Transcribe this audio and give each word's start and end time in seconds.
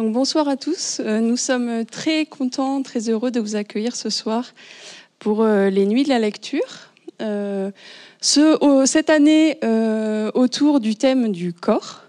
Bonsoir 0.00 0.46
à 0.46 0.56
tous. 0.56 1.00
Euh, 1.00 1.18
nous 1.18 1.36
sommes 1.36 1.84
très 1.84 2.24
contents, 2.24 2.82
très 2.82 3.10
heureux 3.10 3.32
de 3.32 3.40
vous 3.40 3.56
accueillir 3.56 3.96
ce 3.96 4.10
soir 4.10 4.54
pour 5.18 5.42
euh, 5.42 5.70
les 5.70 5.86
nuits 5.86 6.04
de 6.04 6.08
la 6.08 6.20
lecture. 6.20 6.92
Euh, 7.20 7.72
ce, 8.20 8.84
cette 8.86 9.10
année 9.10 9.58
autour 10.34 10.78
du 10.78 10.94
thème 10.94 11.32
du 11.32 11.52
corps. 11.52 12.02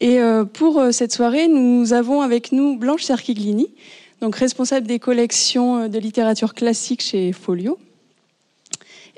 Et 0.00 0.18
pour 0.52 0.82
cette 0.90 1.12
soirée, 1.12 1.48
nous 1.48 1.94
avons 1.94 2.20
avec 2.20 2.52
nous 2.52 2.76
Blanche 2.76 3.04
Cerchiglini, 3.04 3.68
donc 4.20 4.36
responsable 4.36 4.86
des 4.86 4.98
collections 4.98 5.88
de 5.88 5.98
littérature 5.98 6.52
classique 6.52 7.00
chez 7.00 7.32
Folio, 7.32 7.78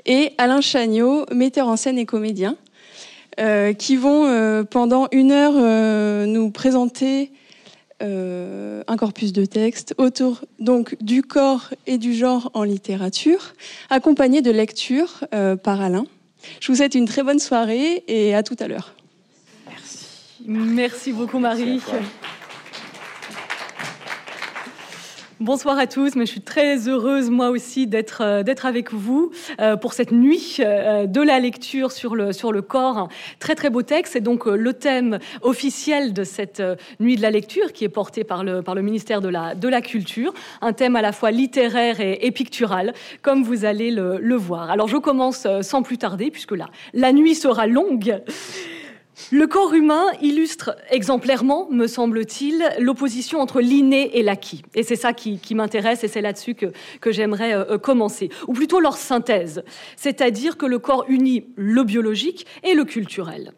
et 0.05 0.31
Alain 0.37 0.61
Chagnot, 0.61 1.25
metteur 1.33 1.67
en 1.67 1.75
scène 1.75 1.97
et 1.97 2.05
comédien, 2.05 2.55
qui 3.77 3.95
vont 3.95 4.65
pendant 4.69 5.07
une 5.11 5.31
heure 5.31 6.27
nous 6.27 6.51
présenter 6.51 7.31
euh, 8.05 8.83
un 8.87 8.97
corpus 8.97 9.33
de 9.33 9.45
textes 9.45 9.95
autour 9.97 10.45
donc 10.59 10.95
du 11.01 11.23
corps 11.23 11.73
et 11.87 11.97
du 11.97 12.13
genre 12.13 12.51
en 12.53 12.63
littérature, 12.63 13.53
accompagné 13.89 14.41
de 14.41 14.51
lectures 14.51 15.25
euh, 15.33 15.55
par 15.55 15.81
Alain. 15.81 16.05
Je 16.59 16.71
vous 16.71 16.77
souhaite 16.77 16.95
une 16.95 17.07
très 17.07 17.23
bonne 17.23 17.39
soirée 17.39 18.03
et 18.07 18.35
à 18.35 18.43
tout 18.43 18.55
à 18.59 18.67
l'heure. 18.67 18.93
Merci. 19.67 20.07
Merci 20.45 21.11
beaucoup 21.11 21.39
Marie. 21.39 21.81
Bonsoir 25.41 25.77
à 25.77 25.85
tous, 25.85 26.15
mais 26.15 26.25
je 26.25 26.31
suis 26.31 26.39
très 26.39 26.87
heureuse 26.87 27.29
moi 27.29 27.49
aussi 27.49 27.87
d'être 27.87 28.21
euh, 28.21 28.41
d'être 28.41 28.65
avec 28.65 28.93
vous 28.93 29.31
euh, 29.59 29.75
pour 29.75 29.91
cette 29.91 30.13
nuit 30.13 30.59
euh, 30.61 31.07
de 31.07 31.21
la 31.21 31.41
lecture 31.41 31.91
sur 31.91 32.15
le 32.15 32.31
sur 32.31 32.53
le 32.53 32.61
corps. 32.61 33.09
très 33.39 33.53
très 33.53 33.69
beau 33.69 33.81
texte. 33.81 34.13
C'est 34.13 34.21
donc 34.21 34.45
le 34.45 34.71
thème 34.71 35.19
officiel 35.41 36.13
de 36.13 36.23
cette 36.23 36.63
nuit 37.01 37.17
de 37.17 37.21
la 37.21 37.31
lecture 37.31 37.73
qui 37.73 37.83
est 37.83 37.89
porté 37.89 38.23
par 38.23 38.45
le 38.45 38.61
par 38.61 38.75
le 38.75 38.81
ministère 38.81 39.19
de 39.19 39.27
la 39.27 39.55
de 39.55 39.67
la 39.67 39.81
culture. 39.81 40.33
Un 40.61 40.71
thème 40.71 40.95
à 40.95 41.01
la 41.01 41.11
fois 41.11 41.31
littéraire 41.31 41.99
et, 41.99 42.31
pictural, 42.31 42.93
comme 43.21 43.43
vous 43.43 43.65
allez 43.65 43.91
le, 43.91 44.19
le 44.19 44.35
voir. 44.35 44.71
Alors 44.71 44.87
je 44.87 44.95
commence 44.95 45.47
sans 45.61 45.83
plus 45.83 45.97
tarder 45.97 46.31
puisque 46.31 46.55
là 46.55 46.67
la 46.93 47.11
nuit 47.11 47.35
sera 47.35 47.67
longue. 47.67 48.21
Le 49.31 49.47
corps 49.47 49.73
humain 49.73 50.05
illustre 50.21 50.75
exemplairement, 50.89 51.67
me 51.69 51.87
semble-t-il, 51.87 52.69
l'opposition 52.79 53.39
entre 53.39 53.61
l'inné 53.61 54.17
et 54.17 54.23
l'acquis. 54.23 54.63
Et 54.75 54.83
c'est 54.83 54.97
ça 54.97 55.13
qui, 55.13 55.39
m'intéresse 55.55 56.03
et 56.03 56.07
c'est 56.07 56.21
là-dessus 56.21 56.55
que, 56.55 57.11
j'aimerais 57.11 57.53
euh, 57.53 57.63
euh, 57.71 57.77
commencer. 57.77 58.29
Ou 58.47 58.53
plutôt 58.53 58.79
leur 58.79 58.97
synthèse, 58.97 59.63
c'est-à-dire 59.95 60.57
que 60.57 60.65
le 60.65 60.79
corps 60.79 61.05
unit 61.07 61.45
le 61.55 61.83
biologique 61.83 62.45
et 62.63 62.73
le 62.73 62.83
culturel. 62.83 63.53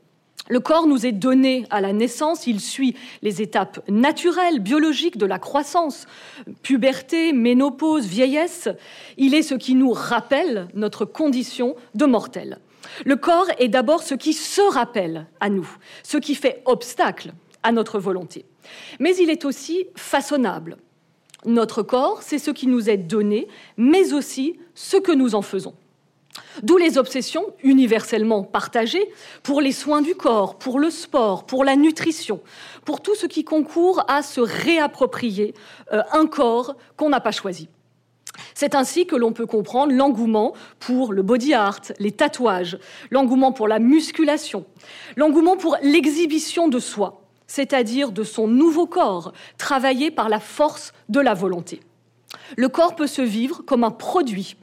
Le 0.50 0.60
corps 0.60 0.88
nous 0.88 1.06
est 1.06 1.12
donné 1.12 1.66
à 1.72 1.82
la 1.82 1.92
naissance, 1.92 2.48
il 2.48 2.62
suit 2.62 2.96
les 3.22 3.42
étapes 3.42 3.82
naturelles, 3.90 4.60
biologiques 4.60 5.18
de 5.18 5.26
la 5.26 5.40
croissance, 5.40 6.06
puberté, 6.62 7.34
ménopause, 7.34 8.06
vieillesse. 8.06 8.70
Il 9.18 9.34
est 9.34 9.42
ce 9.42 9.56
qui 9.56 9.76
nous 9.76 9.92
rappelle 9.92 10.68
notre 10.74 11.04
condition 11.04 11.76
de 11.96 12.06
mortel. 12.06 12.60
Le 13.06 13.16
corps 13.16 13.48
est 13.60 13.68
d'abord 13.68 14.04
ce 14.04 14.16
qui 14.16 14.34
se 14.34 14.62
rappelle 14.62 15.28
à 15.40 15.50
nous, 15.50 15.70
ce 16.04 16.18
qui 16.18 16.36
fait 16.36 16.62
obstacle 16.66 17.34
à 17.64 17.72
notre 17.72 18.00
volonté. 18.00 18.46
Mais 19.00 19.16
il 19.18 19.30
est 19.30 19.46
aussi 19.46 19.88
façonnable. 19.96 20.78
Notre 21.46 21.84
corps, 21.84 22.24
c'est 22.24 22.40
ce 22.40 22.52
qui 22.52 22.68
nous 22.68 22.90
est 22.90 22.98
donné, 22.98 23.48
mais 23.78 24.14
aussi 24.14 24.60
ce 24.74 24.98
que 24.98 25.12
nous 25.12 25.36
en 25.36 25.42
faisons. 25.42 25.76
D'où 26.64 26.78
les 26.78 26.98
obsessions 26.98 27.46
universellement 27.64 28.44
partagées 28.44 29.12
pour 29.44 29.62
les 29.62 29.72
soins 29.72 30.02
du 30.02 30.16
corps, 30.16 30.58
pour 30.58 30.80
le 30.80 30.90
sport, 30.90 31.46
pour 31.46 31.64
la 31.64 31.76
nutrition, 31.76 32.42
pour 32.86 33.02
tout 33.02 33.16
ce 33.16 33.26
qui 33.26 33.44
concourt 33.44 34.04
à 34.08 34.22
se 34.22 34.42
réapproprier 34.42 35.54
euh, 35.94 36.02
un 36.12 36.28
corps 36.28 36.76
qu'on 36.96 37.10
n'a 37.10 37.20
pas 37.20 37.32
choisi. 37.32 37.70
C'est 38.54 38.76
ainsi 38.76 39.06
que 39.06 39.16
l'on 39.16 39.34
peut 39.34 39.46
comprendre 39.46 39.94
l'engouement 39.94 40.54
pour 40.80 41.14
le 41.14 41.22
body 41.22 41.54
art, 41.54 41.82
les 42.00 42.12
tatouages, 42.12 42.78
l'engouement 43.12 43.52
pour 43.52 43.68
la 43.68 43.80
musculation, 43.80 44.66
l'engouement 45.16 45.58
pour 45.58 45.78
l'exhibition 45.82 46.68
de 46.68 46.80
soi, 46.80 47.22
c'est-à-dire 47.48 48.12
de 48.12 48.24
son 48.24 48.48
nouveau 48.48 48.88
corps, 48.88 49.34
travaillé 49.58 50.12
par 50.12 50.30
la 50.30 50.40
force 50.40 50.94
de 51.10 51.20
la 51.20 51.34
volonté. 51.34 51.80
Le 52.56 52.70
corps 52.70 52.96
peut 52.96 53.08
se 53.08 53.22
vivre 53.22 53.64
comme 53.66 53.84
un 53.84 53.92
produit 53.92 54.56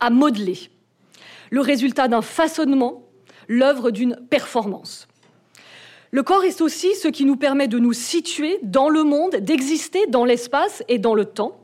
à 0.00 0.10
modeler, 0.10 0.58
le 1.50 1.60
résultat 1.60 2.08
d'un 2.08 2.22
façonnement, 2.22 3.02
l'œuvre 3.48 3.90
d'une 3.90 4.16
performance. 4.28 5.06
Le 6.10 6.22
corps 6.22 6.44
est 6.44 6.60
aussi 6.60 6.94
ce 6.94 7.08
qui 7.08 7.24
nous 7.24 7.36
permet 7.36 7.68
de 7.68 7.78
nous 7.78 7.92
situer 7.92 8.58
dans 8.62 8.88
le 8.88 9.02
monde, 9.02 9.36
d'exister 9.36 10.06
dans 10.06 10.24
l'espace 10.24 10.82
et 10.88 10.98
dans 10.98 11.14
le 11.14 11.24
temps, 11.24 11.63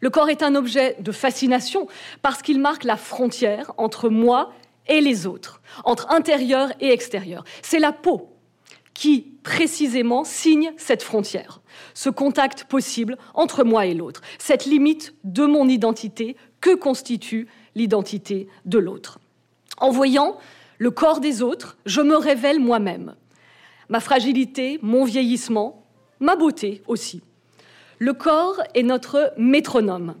le 0.00 0.10
corps 0.10 0.28
est 0.28 0.42
un 0.42 0.54
objet 0.54 0.96
de 1.00 1.12
fascination 1.12 1.86
parce 2.22 2.42
qu'il 2.42 2.60
marque 2.60 2.84
la 2.84 2.96
frontière 2.96 3.72
entre 3.76 4.08
moi 4.08 4.52
et 4.86 5.00
les 5.00 5.26
autres, 5.26 5.60
entre 5.84 6.10
intérieur 6.10 6.72
et 6.80 6.90
extérieur. 6.90 7.44
C'est 7.62 7.78
la 7.78 7.92
peau 7.92 8.30
qui, 8.92 9.32
précisément, 9.42 10.24
signe 10.24 10.72
cette 10.76 11.02
frontière, 11.02 11.60
ce 11.94 12.08
contact 12.08 12.64
possible 12.64 13.18
entre 13.34 13.64
moi 13.64 13.86
et 13.86 13.94
l'autre, 13.94 14.22
cette 14.38 14.66
limite 14.66 15.14
de 15.24 15.44
mon 15.44 15.68
identité 15.68 16.36
que 16.60 16.74
constitue 16.74 17.48
l'identité 17.74 18.48
de 18.64 18.78
l'autre. 18.78 19.18
En 19.78 19.90
voyant 19.90 20.38
le 20.78 20.90
corps 20.90 21.20
des 21.20 21.42
autres, 21.42 21.76
je 21.86 22.00
me 22.00 22.16
révèle 22.16 22.60
moi-même, 22.60 23.16
ma 23.88 24.00
fragilité, 24.00 24.78
mon 24.80 25.04
vieillissement, 25.04 25.84
ma 26.20 26.36
beauté 26.36 26.82
aussi. 26.86 27.22
Le 27.98 28.12
corps 28.12 28.60
est 28.74 28.82
notre 28.82 29.32
métronome, 29.36 30.14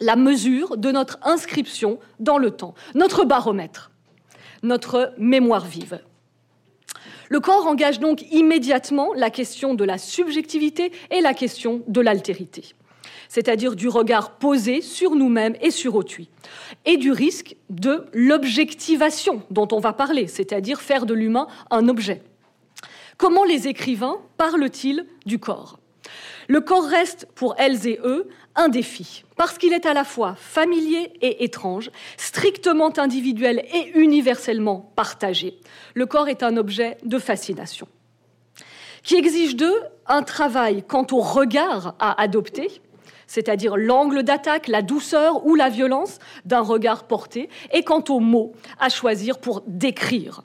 la 0.00 0.16
mesure 0.16 0.76
de 0.76 0.90
notre 0.90 1.18
inscription 1.22 1.98
dans 2.18 2.38
le 2.38 2.50
temps, 2.50 2.74
notre 2.94 3.24
baromètre, 3.24 3.90
notre 4.62 5.12
mémoire 5.18 5.66
vive. 5.66 6.00
Le 7.28 7.40
corps 7.40 7.66
engage 7.66 8.00
donc 8.00 8.22
immédiatement 8.32 9.12
la 9.14 9.30
question 9.30 9.74
de 9.74 9.84
la 9.84 9.98
subjectivité 9.98 10.92
et 11.10 11.20
la 11.20 11.34
question 11.34 11.82
de 11.88 12.00
l'altérité, 12.00 12.74
c'est-à-dire 13.28 13.76
du 13.76 13.88
regard 13.88 14.38
posé 14.38 14.80
sur 14.80 15.14
nous-mêmes 15.14 15.56
et 15.60 15.70
sur 15.70 15.96
autrui, 15.96 16.30
et 16.86 16.96
du 16.96 17.12
risque 17.12 17.56
de 17.68 18.06
l'objectivation 18.12 19.42
dont 19.50 19.68
on 19.72 19.80
va 19.80 19.92
parler, 19.92 20.26
c'est-à-dire 20.26 20.80
faire 20.80 21.06
de 21.06 21.14
l'humain 21.14 21.48
un 21.70 21.88
objet. 21.88 22.22
Comment 23.16 23.44
les 23.44 23.68
écrivains 23.68 24.16
parlent-ils 24.36 25.06
du 25.26 25.38
corps? 25.38 25.78
Le 26.48 26.60
corps 26.60 26.84
reste 26.84 27.26
pour 27.34 27.54
elles 27.58 27.86
et 27.86 27.98
eux 28.04 28.28
un 28.54 28.68
défi, 28.68 29.24
parce 29.36 29.58
qu'il 29.58 29.72
est 29.72 29.86
à 29.86 29.94
la 29.94 30.04
fois 30.04 30.34
familier 30.36 31.12
et 31.20 31.44
étrange, 31.44 31.90
strictement 32.16 32.96
individuel 32.98 33.64
et 33.72 33.98
universellement 33.98 34.92
partagé. 34.96 35.58
Le 35.94 36.06
corps 36.06 36.28
est 36.28 36.42
un 36.42 36.56
objet 36.56 36.98
de 37.04 37.18
fascination, 37.18 37.88
qui 39.02 39.16
exige 39.16 39.56
d'eux 39.56 39.80
un 40.06 40.22
travail 40.22 40.84
quant 40.86 41.06
au 41.10 41.20
regard 41.20 41.94
à 41.98 42.20
adopter, 42.20 42.80
c'est-à-dire 43.26 43.76
l'angle 43.76 44.22
d'attaque, 44.22 44.68
la 44.68 44.82
douceur 44.82 45.46
ou 45.46 45.54
la 45.54 45.68
violence 45.68 46.18
d'un 46.44 46.60
regard 46.60 47.04
porté, 47.04 47.48
et 47.72 47.82
quant 47.82 48.04
aux 48.08 48.20
mots 48.20 48.52
à 48.78 48.88
choisir 48.88 49.38
pour 49.38 49.62
décrire. 49.66 50.42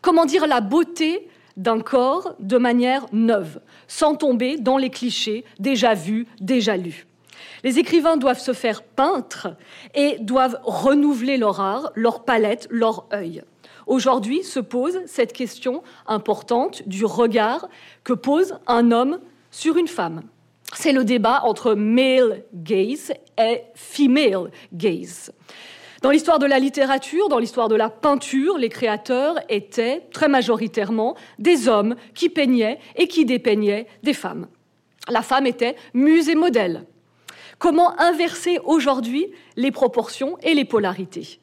Comment 0.00 0.24
dire 0.24 0.46
la 0.46 0.60
beauté 0.60 1.28
d'un 1.56 1.80
corps 1.80 2.34
de 2.38 2.58
manière 2.58 3.06
neuve, 3.12 3.60
sans 3.88 4.14
tomber 4.14 4.56
dans 4.58 4.78
les 4.78 4.90
clichés 4.90 5.44
déjà 5.58 5.94
vus, 5.94 6.26
déjà 6.40 6.76
lus. 6.76 7.06
Les 7.64 7.78
écrivains 7.78 8.16
doivent 8.16 8.40
se 8.40 8.52
faire 8.52 8.82
peintres 8.82 9.48
et 9.94 10.18
doivent 10.20 10.58
renouveler 10.64 11.36
leur 11.36 11.60
art, 11.60 11.92
leur 11.94 12.24
palette, 12.24 12.66
leur 12.70 13.06
œil. 13.12 13.42
Aujourd'hui 13.86 14.42
se 14.42 14.60
pose 14.60 14.98
cette 15.06 15.32
question 15.32 15.82
importante 16.06 16.86
du 16.86 17.04
regard 17.04 17.68
que 18.04 18.12
pose 18.12 18.54
un 18.66 18.90
homme 18.90 19.18
sur 19.50 19.76
une 19.76 19.88
femme. 19.88 20.22
C'est 20.74 20.92
le 20.92 21.04
débat 21.04 21.42
entre 21.44 21.74
male 21.74 22.44
gaze 22.54 23.12
et 23.38 23.62
female 23.74 24.50
gaze. 24.72 25.32
Dans 26.02 26.10
l'histoire 26.10 26.40
de 26.40 26.46
la 26.46 26.58
littérature, 26.58 27.28
dans 27.28 27.38
l'histoire 27.38 27.68
de 27.68 27.76
la 27.76 27.88
peinture, 27.88 28.58
les 28.58 28.68
créateurs 28.68 29.36
étaient 29.48 30.02
très 30.12 30.26
majoritairement 30.26 31.14
des 31.38 31.68
hommes 31.68 31.94
qui 32.14 32.28
peignaient 32.28 32.80
et 32.96 33.06
qui 33.06 33.24
dépeignaient 33.24 33.86
des 34.02 34.12
femmes. 34.12 34.48
La 35.08 35.22
femme 35.22 35.46
était 35.46 35.76
muse 35.94 36.28
et 36.28 36.34
modèle. 36.34 36.86
Comment 37.60 37.98
inverser 38.00 38.58
aujourd'hui 38.64 39.28
les 39.56 39.70
proportions 39.70 40.36
et 40.42 40.54
les 40.54 40.64
polarités? 40.64 41.38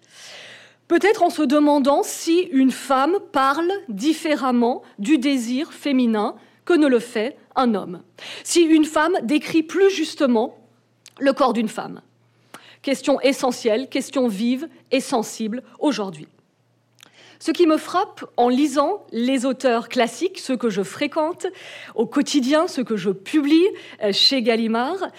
Peut-être 0.89 1.23
en 1.23 1.29
se 1.29 1.43
demandant 1.43 2.03
si 2.03 2.39
une 2.51 2.71
femme 2.71 3.15
parle 3.31 3.71
différemment 3.87 4.81
du 4.97 5.19
désir 5.19 5.71
féminin 5.71 6.35
que 6.65 6.73
ne 6.73 6.87
le 6.87 6.99
fait 6.99 7.37
un 7.55 7.75
homme. 7.75 8.01
Si 8.43 8.63
une 8.63 8.85
femme 8.85 9.15
décrit 9.23 9.63
plus 9.63 9.89
justement 9.89 10.57
le 11.17 11.31
corps 11.31 11.53
d'une 11.53 11.69
femme. 11.69 12.01
Question 12.81 13.19
essentielle, 13.21 13.89
question 13.89 14.27
vive 14.27 14.69
et 14.91 15.01
sensible 15.01 15.63
aujourd'hui. 15.79 16.27
Ce 17.41 17.51
qui 17.51 17.67
me 17.67 17.77
frappe 17.77 18.25
en 18.35 18.49
lisant 18.49 19.05
les 19.11 19.45
auteurs 19.45 19.87
classiques, 19.87 20.39
ceux 20.39 20.57
que 20.57 20.69
je 20.69 20.83
fréquente 20.83 21.47
au 21.95 22.05
quotidien, 22.05 22.67
ceux 22.67 22.83
que 22.83 22.97
je 22.97 23.11
publie 23.11 23.65
euh, 24.03 24.11
chez 24.11 24.41
Gallimard, 24.41 25.09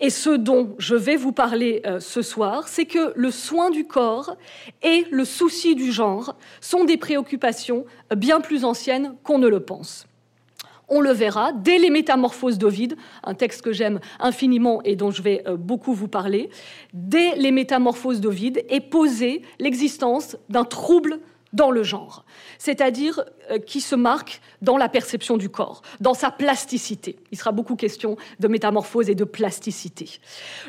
et 0.00 0.10
ce 0.10 0.30
dont 0.30 0.74
je 0.78 0.94
vais 0.94 1.16
vous 1.16 1.32
parler 1.32 1.82
euh, 1.86 1.98
ce 2.00 2.22
soir, 2.22 2.68
c'est 2.68 2.86
que 2.86 3.12
le 3.16 3.30
soin 3.30 3.70
du 3.70 3.86
corps 3.86 4.36
et 4.82 5.04
le 5.10 5.24
souci 5.24 5.74
du 5.74 5.92
genre 5.92 6.36
sont 6.60 6.84
des 6.84 6.96
préoccupations 6.96 7.84
bien 8.14 8.40
plus 8.40 8.64
anciennes 8.64 9.16
qu'on 9.22 9.38
ne 9.38 9.48
le 9.48 9.60
pense. 9.60 10.06
On 10.88 11.00
le 11.00 11.12
verra 11.12 11.52
dès 11.52 11.78
les 11.78 11.90
Métamorphoses 11.90 12.58
d'Ovide, 12.58 12.96
un 13.22 13.34
texte 13.34 13.62
que 13.62 13.72
j'aime 13.72 14.00
infiniment 14.20 14.82
et 14.82 14.96
dont 14.96 15.10
je 15.10 15.22
vais 15.22 15.42
euh, 15.46 15.56
beaucoup 15.56 15.94
vous 15.94 16.08
parler. 16.08 16.50
Dès 16.92 17.34
les 17.36 17.50
Métamorphoses 17.50 18.20
d'Ovide 18.20 18.64
est 18.68 18.80
posée 18.80 19.42
l'existence 19.58 20.36
d'un 20.48 20.64
trouble 20.64 21.20
dans 21.54 21.70
le 21.70 21.84
genre, 21.84 22.24
c'est-à-dire 22.58 23.24
euh, 23.50 23.58
qui 23.58 23.80
se 23.80 23.94
marque 23.94 24.40
dans 24.60 24.76
la 24.76 24.88
perception 24.88 25.36
du 25.36 25.48
corps, 25.48 25.82
dans 26.00 26.12
sa 26.12 26.30
plasticité. 26.30 27.16
Il 27.30 27.38
sera 27.38 27.52
beaucoup 27.52 27.76
question 27.76 28.16
de 28.40 28.48
métamorphose 28.48 29.08
et 29.08 29.14
de 29.14 29.24
plasticité. 29.24 30.18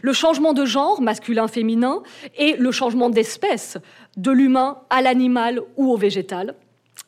Le 0.04 0.14
changement 0.14 0.54
de 0.54 0.64
genre, 0.64 1.02
masculin-féminin, 1.02 2.04
et 2.38 2.56
le 2.56 2.72
changement 2.72 3.10
d'espèce, 3.10 3.78
de 4.16 4.32
l'humain 4.32 4.78
à 4.92 5.02
l'animal 5.02 5.60
ou 5.76 5.92
au 5.92 5.98
végétal, 5.98 6.56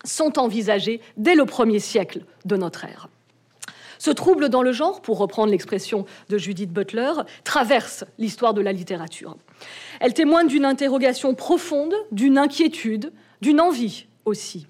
sont 0.04 0.40
envisagés 0.40 1.02
dès 1.18 1.36
le 1.36 1.46
premier 1.46 1.80
siècle 1.80 2.22
de 2.46 2.56
notre 2.56 2.86
ère. 2.86 3.10
Ce 4.00 4.12
trouble 4.12 4.50
dans 4.50 4.62
le 4.62 4.72
genre, 4.72 5.02
pour 5.02 5.18
reprendre 5.18 5.52
l'expression 5.52 6.06
de 6.30 6.38
Judith 6.38 6.72
Butler, 6.72 7.14
traverse 7.44 8.04
l'histoire 8.18 8.54
de 8.54 8.62
la 8.62 8.72
littérature. 8.72 9.36
Elle 10.00 10.14
témoigne 10.14 10.48
d'une 10.48 10.66
interrogation 10.66 11.34
profonde, 11.34 11.96
d'une 12.12 12.38
inquiétude, 12.38 13.12
d'une 13.42 13.60
envie 13.60 14.06
aussi. 14.26 14.68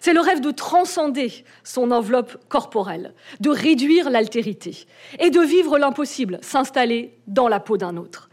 C'est 0.00 0.14
le 0.14 0.20
rêve 0.20 0.40
de 0.40 0.50
transcender 0.50 1.44
son 1.62 1.92
enveloppe 1.92 2.36
corporelle, 2.48 3.14
de 3.40 3.50
réduire 3.50 4.10
l'altérité 4.10 4.86
et 5.20 5.30
de 5.30 5.40
vivre 5.40 5.78
l'impossible, 5.78 6.38
s'installer 6.42 7.16
dans 7.28 7.46
la 7.46 7.60
peau 7.60 7.76
d'un 7.76 7.96
autre. 7.96 8.28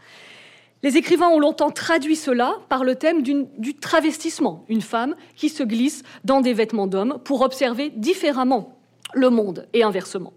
Les 0.82 0.96
écrivains 0.96 1.28
ont 1.28 1.38
longtemps 1.38 1.70
traduit 1.70 2.16
cela 2.16 2.58
par 2.70 2.84
le 2.84 2.94
thème 2.94 3.22
du 3.22 3.74
travestissement, 3.74 4.64
une 4.68 4.80
femme 4.80 5.14
qui 5.36 5.50
se 5.50 5.62
glisse 5.62 6.02
dans 6.24 6.40
des 6.40 6.54
vêtements 6.54 6.86
d'homme 6.86 7.18
pour 7.22 7.42
observer 7.42 7.90
différemment 7.90 8.78
le 9.12 9.28
monde 9.28 9.66
et 9.74 9.82
inversement. 9.82 10.32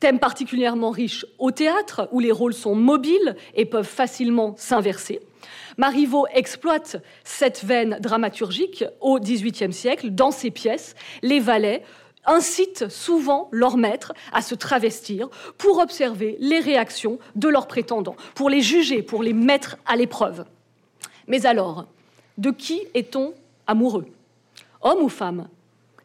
Thème 0.00 0.18
particulièrement 0.18 0.90
riche 0.90 1.26
au 1.38 1.50
théâtre, 1.50 2.08
où 2.12 2.20
les 2.20 2.32
rôles 2.32 2.54
sont 2.54 2.74
mobiles 2.74 3.36
et 3.54 3.66
peuvent 3.66 3.86
facilement 3.86 4.54
s'inverser. 4.56 5.20
Marivaux 5.76 6.26
exploite 6.32 6.96
cette 7.22 7.64
veine 7.64 7.98
dramaturgique 8.00 8.84
au 9.00 9.18
XVIIIe 9.18 9.72
siècle 9.72 10.10
dans 10.10 10.30
ses 10.30 10.50
pièces. 10.50 10.94
Les 11.22 11.40
valets 11.40 11.82
incitent 12.26 12.88
souvent 12.88 13.48
leurs 13.52 13.76
maîtres 13.76 14.12
à 14.32 14.42
se 14.42 14.54
travestir 14.54 15.28
pour 15.58 15.78
observer 15.78 16.36
les 16.40 16.60
réactions 16.60 17.18
de 17.34 17.48
leurs 17.48 17.66
prétendants, 17.66 18.16
pour 18.34 18.50
les 18.50 18.60
juger, 18.60 19.02
pour 19.02 19.22
les 19.22 19.32
mettre 19.32 19.76
à 19.86 19.96
l'épreuve. 19.96 20.44
Mais 21.26 21.46
alors, 21.46 21.86
de 22.38 22.50
qui 22.50 22.82
est-on 22.94 23.34
amoureux? 23.66 24.06
Homme 24.82 25.02
ou 25.02 25.08
femme? 25.08 25.48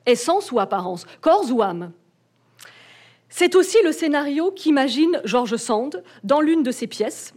Essence 0.06 0.52
ou 0.52 0.60
apparence? 0.60 1.06
Corps 1.22 1.52
ou 1.52 1.62
âme? 1.62 1.92
C'est 3.30 3.56
aussi 3.56 3.78
le 3.84 3.92
scénario 3.92 4.52
qu'imagine 4.52 5.22
George 5.24 5.56
Sand 5.58 6.04
dans 6.24 6.42
l'une 6.42 6.64
de 6.64 6.72
ses 6.72 6.88
pièces, 6.88 7.34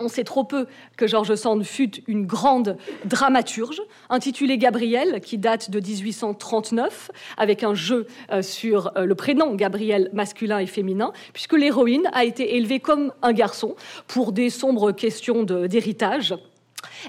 on 0.00 0.08
sait 0.08 0.24
trop 0.24 0.44
peu 0.44 0.66
que 0.96 1.06
Georges 1.06 1.34
Sand 1.34 1.64
fut 1.64 2.02
une 2.06 2.26
grande 2.26 2.76
dramaturge, 3.04 3.82
intitulée 4.10 4.58
Gabriel, 4.58 5.20
qui 5.20 5.38
date 5.38 5.70
de 5.70 5.80
1839, 5.80 7.10
avec 7.36 7.64
un 7.64 7.74
jeu 7.74 8.06
euh, 8.30 8.42
sur 8.42 8.92
euh, 8.96 9.04
le 9.04 9.14
prénom 9.14 9.54
Gabriel 9.54 10.10
masculin 10.12 10.58
et 10.58 10.66
féminin, 10.66 11.12
puisque 11.32 11.54
l'héroïne 11.54 12.08
a 12.12 12.24
été 12.24 12.56
élevée 12.56 12.80
comme 12.80 13.12
un 13.22 13.32
garçon 13.32 13.74
pour 14.06 14.32
des 14.32 14.50
sombres 14.50 14.92
questions 14.92 15.42
d'héritage. 15.42 16.34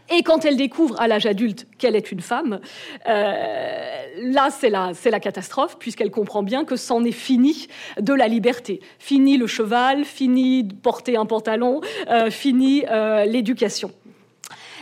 Et 0.10 0.24
quand 0.24 0.46
elle 0.46 0.58
découvre 0.58 1.00
à 1.00 1.08
l'âge 1.08 1.26
adulte 1.26 1.68
qu'elle 1.78 1.96
est 1.96 2.12
une 2.12 2.22
femme, 2.22 2.60
euh, 3.08 4.04
là 4.22 4.50
c'est 4.52 4.70
la, 4.70 4.92
la, 5.06 5.20
catastrophe, 5.20 5.78
puisqu'elle 5.78 6.12
comprend 6.12 6.44
bien 6.44 6.66
que 6.66 6.76
c'en 6.76 7.04
est 7.04 7.12
fini 7.12 7.68
de 8.00 8.14
la 8.14 8.28
liberté. 8.28 8.80
Fini 8.98 9.38
le 9.38 9.48
cheval, 9.48 10.06
fini 10.06 10.68
porter 10.82 11.18
un 11.18 11.26
pantalon, 11.26 11.82
euh, 12.10 12.30
fini 12.30 12.84
euh, 12.90 13.26
l'éducation. 13.26 13.92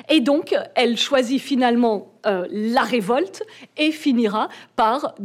Et 0.09 0.21
donc, 0.21 0.55
elle 0.75 0.97
choisit 0.97 1.41
finalement 1.41 2.13
euh, 2.25 2.47
la 2.49 2.81
révolte 2.81 3.43
et 3.75 3.91
finira 3.91 4.47
par 4.75 5.15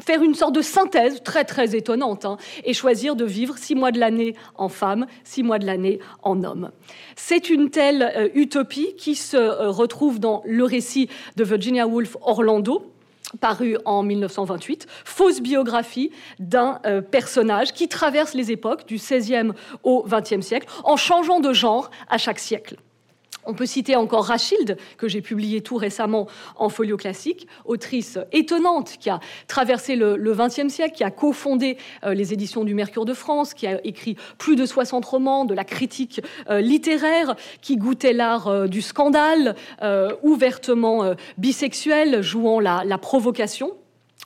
faire 0.00 0.22
une 0.22 0.34
sorte 0.34 0.54
de 0.54 0.60
synthèse 0.60 1.22
très 1.22 1.44
très 1.44 1.76
étonnante 1.76 2.24
hein, 2.24 2.36
et 2.64 2.74
choisir 2.74 3.16
de 3.16 3.24
vivre 3.24 3.56
six 3.58 3.74
mois 3.74 3.92
de 3.92 4.00
l'année 4.00 4.34
en 4.56 4.68
femme, 4.68 5.06
six 5.22 5.42
mois 5.42 5.58
de 5.58 5.66
l'année 5.66 6.00
en 6.22 6.42
homme. 6.42 6.70
C'est 7.16 7.48
une 7.48 7.70
telle 7.70 8.02
euh, 8.16 8.28
utopie 8.34 8.94
qui 8.96 9.14
se 9.14 9.36
euh, 9.36 9.70
retrouve 9.70 10.18
dans 10.18 10.42
le 10.44 10.64
récit 10.64 11.08
de 11.36 11.44
Virginia 11.44 11.86
Woolf 11.86 12.16
Orlando, 12.20 12.90
paru 13.40 13.76
en 13.84 14.02
1928, 14.02 14.86
fausse 15.04 15.40
biographie 15.40 16.12
d'un 16.38 16.78
personnage 17.10 17.72
qui 17.72 17.88
traverse 17.88 18.34
les 18.34 18.52
époques 18.52 18.86
du 18.86 18.94
XVIe 18.96 19.50
au 19.82 20.04
XXe 20.08 20.46
siècle 20.46 20.68
en 20.84 20.96
changeant 20.96 21.40
de 21.40 21.52
genre 21.52 21.90
à 22.08 22.16
chaque 22.16 22.38
siècle. 22.38 22.76
On 23.46 23.54
peut 23.54 23.66
citer 23.66 23.96
encore 23.96 24.26
Rachilde, 24.26 24.76
que 24.96 25.08
j'ai 25.08 25.20
publié 25.20 25.60
tout 25.60 25.76
récemment 25.76 26.26
en 26.56 26.68
folio 26.68 26.96
classique, 26.96 27.46
autrice 27.64 28.18
étonnante 28.32 28.96
qui 28.98 29.10
a 29.10 29.20
traversé 29.48 29.96
le 29.96 30.34
XXe 30.34 30.68
siècle, 30.68 30.94
qui 30.94 31.04
a 31.04 31.10
cofondé 31.10 31.76
euh, 32.04 32.14
les 32.14 32.32
éditions 32.32 32.64
du 32.64 32.74
Mercure 32.74 33.04
de 33.04 33.14
France, 33.14 33.54
qui 33.54 33.66
a 33.66 33.84
écrit 33.84 34.16
plus 34.38 34.56
de 34.56 34.66
60 34.66 35.04
romans, 35.04 35.44
de 35.44 35.54
la 35.54 35.64
critique 35.64 36.20
euh, 36.50 36.60
littéraire, 36.60 37.36
qui 37.60 37.76
goûtait 37.76 38.12
l'art 38.12 38.48
euh, 38.48 38.66
du 38.66 38.82
scandale, 38.82 39.54
ouvertement 40.22 41.14
bisexuel, 41.38 42.22
jouant 42.22 42.60
la 42.60 42.98
provocation. 42.98 43.72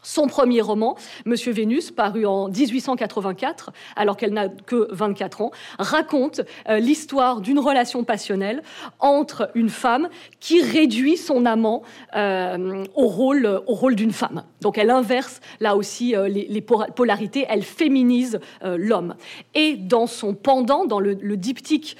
Son 0.08 0.26
premier 0.26 0.62
roman, 0.62 0.96
Monsieur 1.26 1.52
Vénus, 1.52 1.90
paru 1.90 2.25
en 2.25 2.49
1884, 2.49 3.72
alors 3.94 4.16
qu'elle 4.16 4.32
n'a 4.32 4.49
que 4.49 4.88
24 4.90 5.43
ans, 5.43 5.50
raconte 5.78 6.40
euh, 6.70 6.78
l'histoire 6.78 7.43
d'une 7.43 7.58
relation 7.58 8.05
passionnelle 8.05 8.62
entre 9.00 9.50
une 9.55 9.69
femme 9.69 10.08
qui 10.40 10.62
réduit 10.62 11.19
son 11.19 11.44
amant 11.44 11.82
euh, 12.16 12.84
au 12.94 13.06
rôle, 13.06 13.94
d'une 13.96 14.12
femme. 14.12 14.44
Donc 14.62 14.78
elle 14.78 14.88
inverse 14.88 15.40
là 15.60 15.76
aussi 15.76 16.16
euh, 16.16 16.26
les, 16.26 16.62
polarités, 16.62 17.44
elle 17.46 17.62
féminise 17.62 18.40
l'homme. 18.64 19.14
Et 19.55 19.76
dans 19.76 20.06
son 20.06 20.32
pendant, 20.32 20.87
dans 20.87 21.00
le, 21.00 21.19
le 21.20 21.36
diptyque 21.36 21.98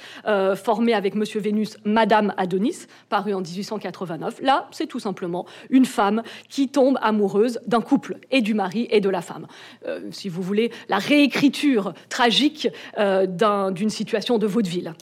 formé 0.55 0.95
avec 0.95 1.13
Monsieur 1.13 1.39
Vénus, 1.39 1.77
Madame 1.85 2.33
Adonis, 2.37 2.87
paru 3.07 3.35
en 3.35 3.41
1889, 3.41 4.41
là 4.41 4.67
c'est 4.71 4.87
tout 4.87 4.99
simplement 4.99 5.45
une 5.69 5.85
femme 5.85 6.23
qui 6.49 6.69
tombe 6.69 6.97
amoureuse 7.01 7.59
d'un 7.67 7.81
couple 7.81 7.98
et 8.31 8.41
du 8.41 8.53
mari 8.53 8.87
et 8.91 9.01
de 9.01 9.09
la 9.09 9.21
femme. 9.21 9.47
Euh, 9.87 10.01
si 10.11 10.29
vous 10.29 10.41
voulez, 10.41 10.71
la 10.87 10.97
réécriture 10.97 11.93
tragique 12.09 12.67
euh, 12.97 13.25
d'une 13.71 13.89
situation 13.89 14.37
de 14.37 14.47
vaudeville. 14.47 14.93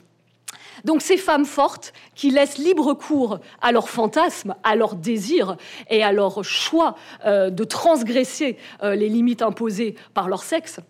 Donc 0.84 1.02
ces 1.02 1.16
femmes 1.16 1.44
fortes 1.44 1.92
qui 2.14 2.30
laissent 2.30 2.58
libre 2.58 2.94
cours 2.94 3.40
à 3.60 3.72
leurs 3.72 3.88
fantasmes, 3.88 4.54
à 4.62 4.76
leurs 4.76 4.94
désirs 4.94 5.56
et 5.90 6.04
à 6.04 6.12
leur 6.12 6.44
choix 6.44 6.94
euh, 7.24 7.50
de 7.50 7.64
transgresser 7.64 8.56
les 8.82 9.08
limites 9.08 9.42
imposées 9.42 9.96
par 10.14 10.28
leur 10.28 10.42
sexe, 10.42 10.80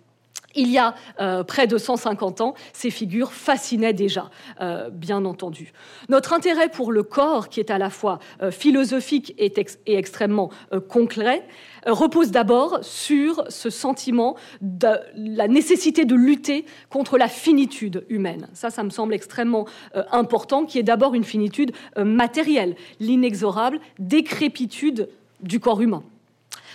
il 0.55 0.71
y 0.71 0.79
a 0.79 0.95
euh, 1.21 1.45
près 1.45 1.67
de 1.67 1.77
150 1.77 2.41
ans, 2.41 2.55
ces 2.73 2.91
figures 2.91 3.33
fascinaient 3.33 3.93
déjà, 3.93 4.31
euh, 4.61 4.91
bien 4.91 5.25
entendu. 5.25 5.73
Notre 6.09 6.33
intérêt 6.33 6.69
pour 6.69 6.91
le 6.91 7.03
corps, 7.03 7.49
qui 7.49 7.61
est 7.61 7.71
à 7.71 7.79
la 7.79 7.91
fois 7.91 8.19
euh, 8.43 8.51
philosophique 8.51 9.35
et, 9.39 9.53
et 9.87 9.97
extrêmement 9.97 10.51
concret, 10.89 11.47
repose 11.87 12.31
d'abord 12.31 12.79
sur 12.83 13.45
ce 13.49 13.71
sentiment 13.71 14.37
de 14.61 14.89
la 15.15 15.49
nécessité 15.49 16.05
de 16.05 16.15
lutter 16.15 16.65
contre 16.91 17.19
la 17.19 17.29
finitude 17.29 18.05
humaine. 18.09 18.49
Ça, 18.53 18.71
ça 18.71 18.83
me 18.83 18.91
semble 18.91 19.15
extrêmement 19.15 19.67
important, 20.11 20.65
qui 20.65 20.79
est 20.79 20.83
d'abord 20.83 21.15
une 21.15 21.25
finitude 21.25 21.73
matérielle, 21.97 22.75
l'inexorable 23.01 23.81
décrépitude 23.99 25.09
du 25.41 25.61
corps 25.61 25.81
humain. 25.81 26.03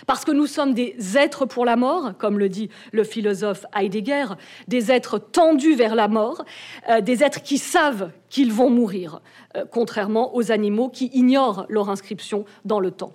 Parce 0.06 0.24
que 0.24 0.32
nous 0.32 0.46
sommes 0.46 0.74
des 0.74 0.96
êtres 1.16 1.46
pour 1.46 1.64
la 1.64 1.76
mort, 1.76 2.12
comme 2.18 2.38
le 2.38 2.48
dit 2.48 2.70
le 2.92 3.04
philosophe 3.04 3.64
Heidegger, 3.74 4.26
des 4.68 4.90
êtres 4.90 5.18
tendus 5.18 5.74
vers 5.74 5.94
la 5.94 6.08
mort, 6.08 6.44
euh, 6.88 7.00
des 7.00 7.22
êtres 7.22 7.42
qui 7.42 7.58
savent 7.58 8.10
qu'ils 8.28 8.52
vont 8.52 8.70
mourir, 8.70 9.20
euh, 9.56 9.64
contrairement 9.70 10.34
aux 10.34 10.52
animaux 10.52 10.88
qui 10.88 11.06
ignorent 11.12 11.66
leur 11.68 11.88
inscription 11.90 12.44
dans 12.64 12.80
le 12.80 12.90
temps. 12.90 13.12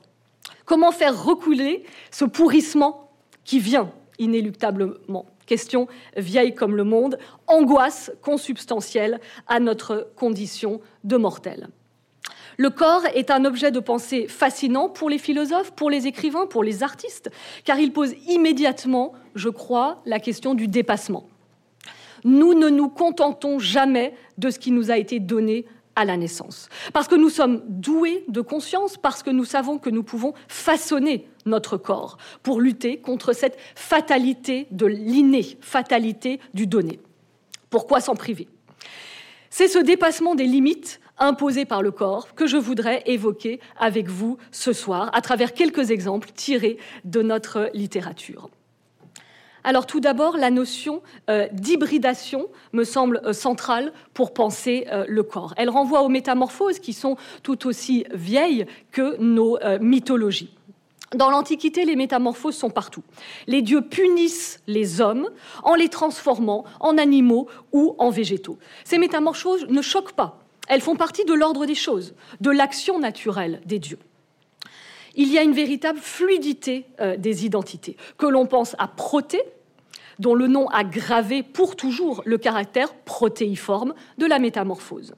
Comment 0.66 0.92
faire 0.92 1.24
reculer 1.24 1.84
ce 2.12 2.26
pourrissement 2.26 3.12
qui 3.44 3.60
vient 3.60 3.92
inéluctablement? 4.20 5.26
Question 5.46 5.88
vieille 6.16 6.54
comme 6.54 6.76
le 6.76 6.84
monde, 6.84 7.18
angoisse 7.48 8.12
consubstantielle 8.22 9.20
à 9.48 9.60
notre 9.60 10.12
condition 10.16 10.80
de 11.04 11.18
mortel. 11.18 11.70
Le 12.60 12.70
corps 12.70 13.06
est 13.16 13.32
un 13.32 13.46
objet 13.46 13.72
de 13.72 13.80
pensée 13.80 14.28
fascinant 14.28 14.90
pour 14.90 15.10
les 15.10 15.18
philosophes, 15.18 15.72
pour 15.72 15.90
les 15.90 16.08
écrivains, 16.08 16.46
pour 16.46 16.62
les 16.62 16.84
artistes, 16.84 17.32
car 17.64 17.80
il 17.80 17.94
pose 17.94 18.14
immédiatement, 18.28 19.14
je 19.34 19.48
crois, 19.48 20.02
la 20.06 20.20
question 20.20 20.56
du 20.56 20.68
dépassement. 20.68 21.26
Nous 22.26 22.54
ne 22.54 22.68
nous 22.68 22.90
contentons 22.90 23.60
jamais 23.60 24.14
de 24.38 24.50
ce 24.50 24.60
qui 24.60 24.72
nous 24.72 24.92
a 24.92 24.98
été 24.98 25.22
donné 25.22 25.68
à 25.96 26.04
la 26.04 26.18
naissance. 26.18 26.68
Parce 26.92 27.08
que 27.08 27.16
nous 27.16 27.30
sommes 27.30 27.64
doués 27.66 28.26
de 28.28 28.42
conscience, 28.42 28.98
parce 28.98 29.24
que 29.24 29.30
nous 29.30 29.46
savons 29.46 29.78
que 29.78 29.90
nous 29.90 30.04
pouvons 30.04 30.34
façonner 30.50 31.30
notre 31.46 31.78
corps 31.78 32.18
pour 32.44 32.60
lutter 32.60 32.98
contre 32.98 33.32
cette 33.32 33.58
fatalité 33.74 34.68
de 34.72 34.86
l'inné, 34.86 35.58
fatalité 35.62 36.42
du 36.54 36.68
donné. 36.68 37.00
Pourquoi 37.70 38.02
s'en 38.02 38.16
priver? 38.16 38.50
C'est 39.50 39.70
ce 39.70 39.80
dépassement 39.80 40.36
des 40.36 40.44
limites 40.44 41.00
imposée 41.20 41.66
par 41.66 41.82
le 41.82 41.92
corps 41.92 42.34
que 42.36 42.48
je 42.48 42.58
voudrais 42.58 43.04
évoquer 43.06 43.60
avec 43.78 44.08
vous 44.08 44.38
ce 44.52 44.74
soir 44.74 45.10
à 45.14 45.22
travers 45.22 45.54
quelques 45.54 45.92
exemples 45.92 46.30
tirés 46.34 46.78
de 47.06 47.22
notre 47.22 47.70
littérature. 47.74 48.50
Alors 49.64 49.86
tout 49.86 50.00
d'abord, 50.00 50.38
la 50.38 50.52
notion 50.52 51.02
euh, 51.30 51.48
d'hybridation 51.52 52.48
me 52.72 52.84
semble 52.84 53.22
euh, 53.26 53.34
centrale 53.34 53.92
pour 54.14 54.34
penser 54.34 54.88
euh, 54.92 55.06
le 55.08 55.24
corps. 55.24 55.54
Elle 55.58 55.70
renvoie 55.70 56.02
aux 56.02 56.10
métamorphoses 56.10 56.80
qui 56.80 56.94
sont 56.94 57.18
tout 57.44 57.68
aussi 57.68 58.06
vieilles 58.12 58.66
que 58.92 59.18
nos 59.20 59.60
mythologies. 59.82 60.56
Dans 61.16 61.30
l'Antiquité, 61.32 61.86
les 61.86 61.96
métamorphoses 61.96 62.56
sont 62.56 62.70
partout. 62.70 63.04
Les 63.48 63.62
dieux 63.62 63.82
punissent 63.82 64.62
les 64.68 65.02
hommes 65.02 65.28
en 65.64 65.74
les 65.74 65.90
transformant 65.90 66.66
en 66.80 66.98
animaux 66.98 67.48
ou 67.72 67.96
en 67.98 68.12
végétaux. 68.12 68.60
Ces 68.84 69.00
métamorphoses 69.00 69.66
ne 69.70 69.82
choquent 69.82 70.14
pas 70.14 70.40
elles 70.70 70.82
font 70.82 70.96
partie 70.96 71.26
de 71.26 71.34
l'ordre 71.34 71.66
des 71.66 71.76
choses, 71.76 72.14
de 72.40 72.52
l'action 72.52 73.00
naturelle 73.00 73.62
des 73.66 73.80
dieux. 73.80 74.00
Il 75.16 75.34
y 75.34 75.38
a 75.38 75.44
une 75.44 75.54
véritable 75.54 76.00
fluidité 76.00 76.86
euh, 77.02 77.18
des 77.18 77.46
identités, 77.46 77.98
que 78.18 78.28
l'on 78.28 78.46
pense 78.46 78.76
à 78.80 78.88
Proté, 78.88 79.42
dont 80.20 80.36
le 80.36 80.48
nom 80.48 80.68
a 80.68 80.84
gravé 80.84 81.44
pour 81.44 81.76
toujours 81.76 82.22
le 82.26 82.38
caractère 82.38 82.94
protéiforme 82.94 83.94
de 84.18 84.26
la 84.26 84.38
métamorphose. 84.38 85.16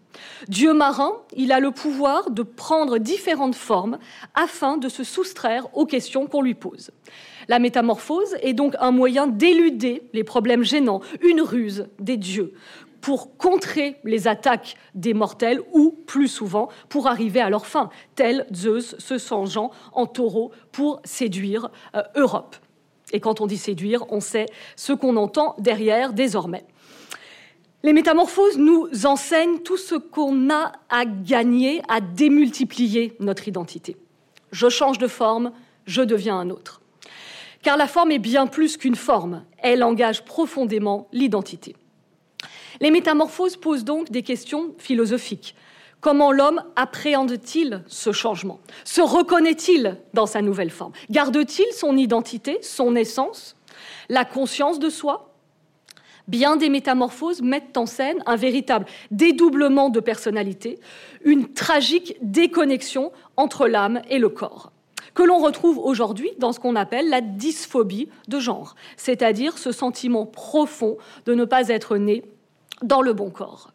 Dieu 0.48 0.74
marin, 0.74 1.14
il 1.36 1.52
a 1.52 1.60
le 1.60 1.72
pouvoir 1.72 2.30
de 2.30 2.44
prendre 2.44 3.00
différentes 3.00 3.56
formes 3.56 3.98
afin 4.36 4.78
de 4.78 4.90
se 4.90 5.04
soustraire 5.04 5.68
aux 5.76 5.88
questions 5.88 6.28
qu'on 6.28 6.44
lui 6.44 6.54
pose. 6.54 6.92
La 7.48 7.58
métamorphose 7.58 8.36
est 8.42 8.54
donc 8.54 8.76
un 8.80 8.92
moyen 8.92 9.26
d'éluder 9.26 10.04
les 10.14 10.24
problèmes 10.24 10.64
gênants, 10.64 11.02
une 11.22 11.42
ruse 11.42 11.88
des 12.00 12.18
dieux, 12.18 12.54
pour 13.02 13.36
contrer 13.38 13.98
les 14.04 14.28
attaques 14.28 14.76
des 14.94 15.14
mortels 15.14 15.62
ou, 15.74 15.92
plus 16.06 16.28
souvent, 16.28 16.70
pour 16.88 17.08
arriver 17.08 17.42
à 17.42 17.50
leur 17.50 17.66
fin, 17.66 17.90
tel 18.16 18.46
Zeus 18.54 18.96
se 18.98 19.18
changeant 19.18 19.72
en 19.92 20.06
taureau 20.06 20.52
pour 20.72 21.02
séduire 21.04 21.70
euh, 21.96 22.04
Europe. 22.16 22.56
Et 23.12 23.20
quand 23.20 23.42
on 23.42 23.48
dit 23.48 23.58
séduire, 23.58 24.06
on 24.10 24.22
sait 24.22 24.46
ce 24.76 24.94
qu'on 24.94 25.18
entend 25.18 25.56
derrière 25.58 26.14
désormais. 26.14 26.64
Les 27.84 27.94
métamorphoses 27.94 28.58
nous 28.58 28.88
enseignent 29.06 29.60
tout 29.60 29.78
ce 29.78 29.96
qu'on 29.96 30.52
a 30.52 30.72
à 30.90 31.06
gagner 31.06 31.82
à 31.90 32.00
démultiplier 32.00 33.16
notre 33.20 33.48
identité. 33.48 33.98
Je 34.52 34.70
change 34.70 35.00
de 35.00 35.08
forme, 35.08 35.52
je 35.86 36.04
deviens 36.04 36.38
un 36.38 36.52
autre. 36.52 36.82
Car 37.64 37.78
la 37.78 37.88
forme 37.88 38.12
est 38.12 38.20
bien 38.20 38.48
plus 38.48 38.78
qu'une 38.78 38.96
forme, 38.96 39.44
elle 39.58 39.84
engage 39.84 40.26
profondément 40.26 41.08
l'identité. 41.12 41.76
Les 42.82 42.90
métamorphoses 42.92 43.58
posent 43.58 43.86
donc 43.86 44.10
des 44.10 44.24
questions 44.24 44.74
philosophiques. 44.80 45.56
Comment 46.02 46.32
l'homme 46.32 46.64
appréhende-t-il 46.76 47.84
ce 47.86 48.12
changement? 48.12 48.60
Se 48.84 49.02
reconnaît-il 49.02 49.98
dans 50.16 50.26
sa 50.26 50.42
nouvelle 50.42 50.72
forme? 50.72 50.94
Garde-t-il 51.12 51.72
son 51.74 51.96
identité, 51.96 52.58
son 52.64 52.96
essence, 52.96 53.56
la 54.10 54.26
conscience 54.26 54.80
de 54.80 54.90
soi? 54.90 55.36
Bien 56.28 56.56
des 56.56 56.70
métamorphoses 56.70 57.44
mettent 57.44 57.78
en 57.78 57.86
scène 57.86 58.24
un 58.26 58.36
véritable 58.36 58.88
dédoublement 59.12 59.90
de 59.90 60.00
personnalité, 60.00 60.80
une 61.24 61.54
tragique 61.54 62.18
déconnexion 62.24 63.12
entre 63.38 63.68
l'âme 63.68 64.02
et 64.10 64.18
le 64.18 64.30
corps 64.30 64.72
que 65.14 65.24
l'on 65.24 65.40
retrouve 65.40 65.78
aujourd'hui 65.78 66.30
dans 66.38 66.54
ce 66.54 66.60
qu'on 66.62 66.78
appelle 66.78 67.10
la 67.10 67.20
dysphobie 67.20 68.08
de 68.30 68.40
genre, 68.40 68.76
c'est-à-dire 68.96 69.58
ce 69.58 69.74
sentiment 69.74 70.26
profond 70.26 70.98
de 71.26 71.34
ne 71.34 71.44
pas 71.44 71.68
être 71.68 71.98
né 71.98 72.24
dans 72.82 73.02
le 73.02 73.14
bon 73.14 73.30
corps. 73.30 73.72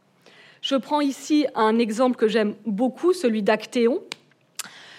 Je 0.62 0.74
prends 0.74 1.00
ici 1.00 1.46
un 1.54 1.78
exemple 1.78 2.16
que 2.16 2.28
j'aime 2.28 2.54
beaucoup, 2.64 3.12
celui 3.12 3.42
d'Actéon, 3.42 4.00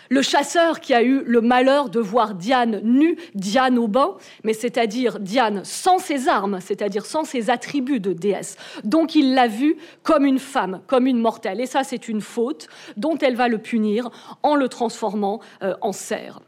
le 0.10 0.22
chasseur 0.22 0.80
qui 0.80 0.94
a 0.94 1.04
eu 1.04 1.24
le 1.26 1.42
malheur 1.42 1.90
de 1.90 2.00
voir 2.00 2.34
Diane 2.34 2.80
nue, 2.84 3.18
Diane 3.36 3.78
au 3.78 3.88
bain, 3.88 4.16
mais 4.44 4.54
c'est-à-dire 4.54 5.20
Diane 5.20 5.66
sans 5.66 6.00
ses 6.00 6.30
armes, 6.30 6.60
c'est-à-dire 6.62 7.06
sans 7.06 7.26
ses 7.26 7.50
attributs 7.50 8.00
de 8.00 8.14
déesse. 8.14 8.58
Donc 8.84 9.16
il 9.16 9.34
l'a 9.34 9.48
vue 9.48 9.76
comme 10.04 10.26
une 10.26 10.40
femme, 10.40 10.82
comme 10.88 11.08
une 11.08 11.20
mortelle. 11.20 11.60
Et 11.60 11.66
ça, 11.66 11.84
c'est 11.84 12.08
une 12.08 12.22
faute 12.22 12.70
dont 12.96 13.18
elle 13.18 13.36
va 13.36 13.48
le 13.48 13.58
punir 13.58 14.10
en 14.44 14.56
le 14.56 14.70
transformant 14.70 15.42
euh, 15.62 15.76
en 15.82 15.92
cerf. 15.92 16.40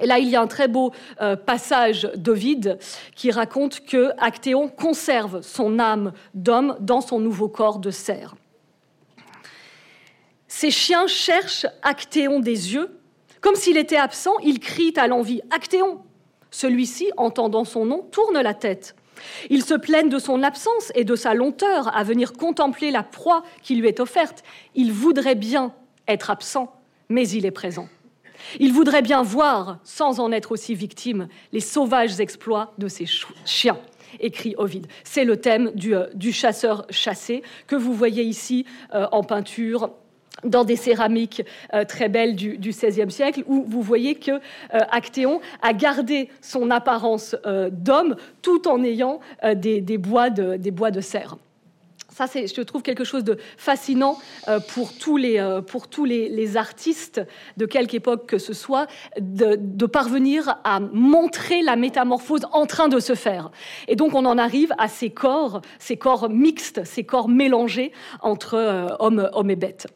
Et 0.00 0.06
là, 0.06 0.18
il 0.18 0.28
y 0.28 0.34
a 0.34 0.40
un 0.40 0.46
très 0.46 0.66
beau 0.66 0.92
euh, 1.20 1.36
passage 1.36 2.10
d'Ovide 2.16 2.78
qui 3.14 3.30
raconte 3.30 3.80
que 3.80 4.10
Actéon 4.18 4.68
conserve 4.68 5.40
son 5.42 5.78
âme 5.78 6.12
d'homme 6.34 6.76
dans 6.80 7.00
son 7.00 7.20
nouveau 7.20 7.48
corps 7.48 7.78
de 7.78 7.90
cerf. 7.90 8.34
Ces 10.48 10.70
chiens 10.70 11.06
cherchent 11.06 11.66
Actéon 11.82 12.40
des 12.40 12.74
yeux. 12.74 12.98
Comme 13.40 13.54
s'il 13.54 13.76
était 13.76 13.96
absent, 13.96 14.38
ils 14.42 14.58
crient 14.58 14.94
à 14.96 15.06
l'envie 15.06 15.42
Actéon 15.50 16.00
Celui-ci, 16.50 17.10
entendant 17.16 17.64
son 17.64 17.84
nom, 17.84 18.02
tourne 18.10 18.40
la 18.40 18.54
tête. 18.54 18.96
Ils 19.48 19.64
se 19.64 19.74
plaignent 19.74 20.08
de 20.08 20.18
son 20.18 20.42
absence 20.42 20.90
et 20.94 21.04
de 21.04 21.14
sa 21.14 21.34
lenteur 21.34 21.96
à 21.96 22.02
venir 22.02 22.32
contempler 22.32 22.90
la 22.90 23.02
proie 23.02 23.42
qui 23.62 23.76
lui 23.76 23.86
est 23.86 24.00
offerte. 24.00 24.42
Il 24.74 24.92
voudrait 24.92 25.34
bien 25.34 25.72
être 26.08 26.30
absent, 26.30 26.72
mais 27.08 27.28
il 27.28 27.46
est 27.46 27.50
présent. 27.52 27.88
Il 28.60 28.72
voudrait 28.72 29.02
bien 29.02 29.22
voir, 29.22 29.78
sans 29.84 30.20
en 30.20 30.32
être 30.32 30.52
aussi 30.52 30.74
victime, 30.74 31.28
les 31.52 31.60
sauvages 31.60 32.20
exploits 32.20 32.72
de 32.78 32.88
ces 32.88 33.06
chiens 33.44 33.78
écrit 34.20 34.54
Ovide. 34.58 34.86
C'est 35.04 35.24
le 35.24 35.36
thème 35.36 35.70
du, 35.74 35.94
euh, 35.94 36.06
chasseur 36.32 36.86
chassé 36.90 37.42
que 37.66 37.76
vous 37.76 37.94
voyez 37.94 38.22
ici 38.22 38.66
euh, 38.94 39.06
en 39.12 39.22
peinture 39.22 39.90
dans 40.42 40.64
des 40.64 40.76
céramiques 40.76 41.42
euh, 41.72 41.84
très 41.84 42.08
belles 42.08 42.34
du, 42.34 42.58
XVIe 42.58 43.10
siècle, 43.10 43.44
où 43.46 43.64
vous 43.66 43.82
voyez 43.82 44.16
que 44.16 44.32
Actéon 44.70 45.40
a 45.62 45.72
gardé 45.72 46.28
son 46.42 46.70
apparence 46.70 47.36
d'homme 47.70 48.16
tout 48.42 48.66
en 48.68 48.82
ayant 48.82 49.20
des, 49.54 49.98
bois 49.98 50.30
de, 50.30 50.56
des 50.56 50.70
bois 50.72 50.90
de 50.90 51.00
serre. 51.00 51.36
Ça, 52.14 52.28
c'est, 52.28 52.46
je 52.46 52.62
trouve 52.62 52.82
quelque 52.82 53.02
chose 53.02 53.24
de 53.24 53.38
fascinant 53.56 54.20
euh, 54.46 54.60
pour 54.60 54.96
tous, 54.96 55.16
les, 55.16 55.40
euh, 55.40 55.60
pour 55.60 55.88
tous 55.88 56.04
les, 56.04 56.56
artistes 56.56 57.20
de 57.56 57.66
quelque 57.66 57.94
époque 57.94 58.26
que 58.26 58.38
ce 58.38 58.52
soit, 58.52 58.86
de, 59.18 59.86
parvenir 59.86 60.60
à 60.62 60.78
montrer 60.78 61.62
la 61.62 61.74
métamorphose 61.74 62.42
en 62.52 62.66
train 62.66 62.86
de 62.86 63.00
se 63.00 63.16
faire. 63.16 63.50
Et 63.88 63.96
donc, 63.96 64.14
on 64.14 64.26
en 64.26 64.38
arrive 64.38 64.72
à 64.78 64.86
ces 64.86 65.10
corps, 65.10 65.60
ces 65.80 65.96
corps 65.96 66.30
mixtes, 66.30 66.84
ces 66.84 67.02
corps 67.02 67.28
mélangés 67.28 67.90
entre 68.20 68.54
euh, 68.54 68.86
hommes, 69.00 69.28
hommes 69.32 69.50
et 69.50 69.56
bêtes. 69.56 69.88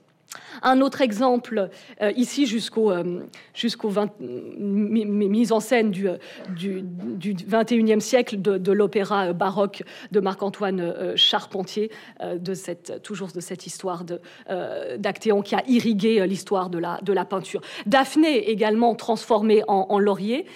Un 0.63 0.81
autre 0.81 1.01
exemple, 1.01 1.71
euh, 2.03 2.13
ici 2.17 2.47
jusqu'au 2.47 2.91
euh, 2.91 3.23
jusqu'au 3.55 3.91
mise 4.19 5.53
en 5.53 5.61
scène 5.61 5.91
du, 5.91 6.09
du, 6.51 6.83
du 6.83 7.35
21e 7.35 8.01
siècle 8.01 8.41
de, 8.41 8.73
l'opéra 8.73 9.33
baroque 9.33 9.83
de 10.13 10.21
Marc-Antoine 10.21 11.17
Charpentier, 11.17 11.91
euh, 12.21 12.37
de 12.37 12.55
cette, 12.55 13.03
toujours 13.03 13.29
de 13.29 13.41
cette 13.41 13.67
histoire 13.67 14.05
d'Actéon 14.99 15.43
qui 15.43 15.55
a 15.55 15.63
irrigué 15.67 16.27
l'histoire 16.27 16.69
de 16.69 16.79
la, 16.79 16.99
de 17.03 17.13
la 17.13 17.25
peinture. 17.25 17.63
Daphné 17.87 18.51
également 18.51 18.95
transformée 18.95 19.63
en, 19.67 19.99
laurier. 19.99 20.47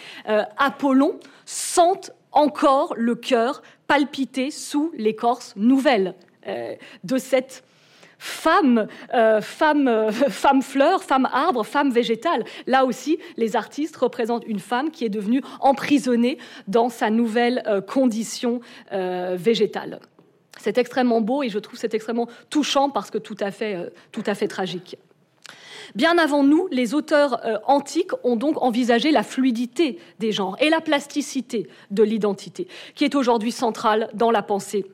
Apollon 0.59 1.19
sent 1.45 2.12
encore 2.33 2.95
le 2.97 3.14
cœur 3.14 3.62
palpiter 3.87 4.50
sous 4.50 4.93
l'écorce 4.97 5.55
nouvelle 5.57 6.14
de 6.47 7.19
cette 7.19 7.64
femme, 8.23 8.87
euh, 9.14 9.41
femme, 9.41 9.88
euh, 9.88 10.12
femme 10.12 10.62
fleur, 10.62 11.02
femme 11.02 11.29
arbre, 11.33 11.64
femme 11.64 11.91
végétale. 11.91 12.45
Là 12.69 12.85
aussi, 12.85 13.19
les 13.37 13.57
artistes 13.57 13.97
représentent 13.97 14.45
une 14.47 14.61
femme 14.61 14.93
qui 14.93 15.05
est 15.05 15.09
devenue 15.09 15.43
emprisonnée 15.59 16.38
dans 16.69 16.88
sa 16.88 17.11
nouvelle 17.11 17.62
euh, 17.67 17.81
condition 17.81 18.61
végétale. 19.35 20.00
C'est 20.59 20.79
extrêmement 20.79 21.21
beau 21.21 21.43
et 21.43 21.49
je 21.49 21.59
trouve 21.59 21.79
c'est 21.79 21.95
extrêmement 21.95 22.29
touchant 22.50 22.91
parce 22.91 23.11
que 23.11 23.19
tout 23.19 23.37
à 23.41 23.50
fait, 23.50 23.93
tout 24.12 24.23
à 24.26 24.35
fait 24.35 24.49
tragique. 24.49 24.97
Bien 25.95 26.19
avant 26.19 26.45
nous, 26.45 26.69
les 26.71 26.95
auteurs 26.95 27.41
antiques 27.67 28.12
ont 28.23 28.37
donc 28.37 28.62
envisagé 28.62 29.11
la 29.11 29.23
fluidité 29.23 29.99
des 30.21 30.31
genres 30.31 30.57
et 30.61 30.71
la 30.71 30.81
plasticité 30.81 31.69
de 31.91 32.02
l'identité, 32.02 32.69
qui 32.95 33.05
est 33.05 33.14
aujourd'hui 33.14 33.52
centrale 33.52 34.09
dans 34.14 34.31
la 34.31 34.43
pensée 34.43 34.87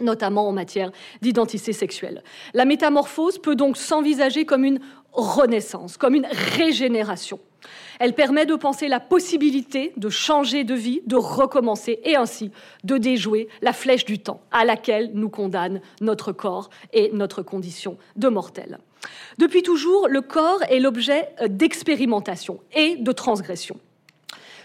notamment 0.00 0.48
en 0.48 0.52
matière 0.52 0.90
d'identité 1.20 1.72
sexuelle. 1.72 2.22
La 2.54 2.64
métamorphose 2.64 3.38
peut 3.38 3.56
donc 3.56 3.76
s'envisager 3.76 4.44
comme 4.44 4.64
une 4.64 4.80
renaissance, 5.12 5.96
comme 5.96 6.14
une 6.14 6.28
régénération. 6.30 7.40
Elle 7.98 8.14
permet 8.14 8.46
de 8.46 8.54
penser 8.54 8.88
la 8.88 9.00
possibilité 9.00 9.92
de 9.96 10.08
changer 10.08 10.64
de 10.64 10.74
vie, 10.74 11.02
de 11.06 11.16
recommencer 11.16 12.00
et 12.04 12.16
ainsi 12.16 12.50
de 12.84 12.96
déjouer 12.96 13.48
la 13.60 13.72
flèche 13.72 14.06
du 14.06 14.18
temps 14.18 14.40
à 14.50 14.64
laquelle 14.64 15.10
nous 15.12 15.28
condamne 15.28 15.80
notre 16.00 16.32
corps 16.32 16.70
et 16.92 17.10
notre 17.12 17.42
condition 17.42 17.98
de 18.16 18.28
mortel. 18.28 18.78
Depuis 19.38 19.62
toujours, 19.62 20.08
le 20.08 20.22
corps 20.22 20.62
est 20.70 20.80
l'objet 20.80 21.28
d'expérimentation 21.48 22.60
et 22.74 22.96
de 22.96 23.12
transgression. 23.12 23.78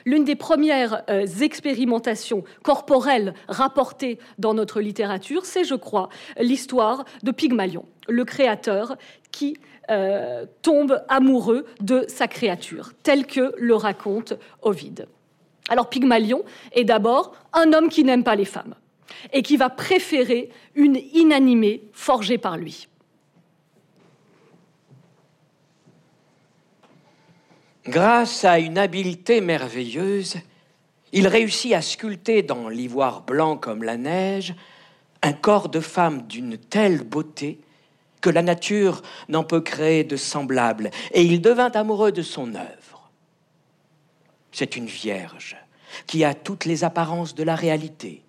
L'une 0.05 0.23
des 0.23 0.35
premières 0.35 1.03
euh, 1.09 1.25
expérimentations 1.41 2.43
corporelles 2.63 3.33
rapportées 3.47 4.19
dans 4.37 4.53
notre 4.53 4.79
littérature, 4.79 5.45
c'est, 5.45 5.63
je 5.63 5.75
crois, 5.75 6.09
l'histoire 6.39 7.05
de 7.23 7.31
Pygmalion, 7.31 7.85
le 8.07 8.23
créateur 8.23 8.97
qui 9.31 9.57
euh, 9.89 10.45
tombe 10.61 11.03
amoureux 11.09 11.65
de 11.81 12.05
sa 12.07 12.27
créature, 12.27 12.93
tel 13.03 13.25
que 13.25 13.53
le 13.57 13.75
raconte 13.75 14.33
Ovide. 14.61 15.07
Alors 15.69 15.89
Pygmalion 15.89 16.43
est 16.71 16.83
d'abord 16.83 17.35
un 17.53 17.73
homme 17.73 17.89
qui 17.89 18.03
n'aime 18.03 18.23
pas 18.23 18.35
les 18.35 18.45
femmes 18.45 18.75
et 19.33 19.41
qui 19.41 19.57
va 19.57 19.69
préférer 19.69 20.49
une 20.75 20.97
inanimée 21.13 21.83
forgée 21.93 22.37
par 22.37 22.57
lui. 22.57 22.87
Grâce 27.87 28.43
à 28.45 28.57
une 28.57 28.79
habileté 28.79 29.41
merveilleuse, 29.41 30.37
il 31.11 31.27
réussit 31.27 31.73
à 31.73 31.83
sculpter 31.83 32.41
dans 32.41 32.67
l'ivoire 32.67 33.21
blanc 33.21 33.57
comme 33.57 33.83
la 33.83 33.95
neige 33.95 34.55
un 35.21 35.33
corps 35.33 35.69
de 35.69 35.79
femme 35.79 36.23
d'une 36.23 36.57
telle 36.57 37.03
beauté 37.03 37.59
que 38.21 38.29
la 38.31 38.41
nature 38.41 39.03
n'en 39.29 39.43
peut 39.43 39.61
créer 39.61 40.03
de 40.03 40.17
semblable, 40.17 40.89
et 41.11 41.23
il 41.23 41.41
devint 41.41 41.71
amoureux 41.71 42.11
de 42.11 42.23
son 42.23 42.55
œuvre. 42.55 43.11
C'est 44.51 44.75
une 44.75 44.87
vierge 44.87 45.55
qui 46.07 46.23
a 46.23 46.33
toutes 46.33 46.65
les 46.65 46.83
apparences 46.83 47.35
de 47.35 47.43
la 47.43 47.55
réalité. 47.55 48.23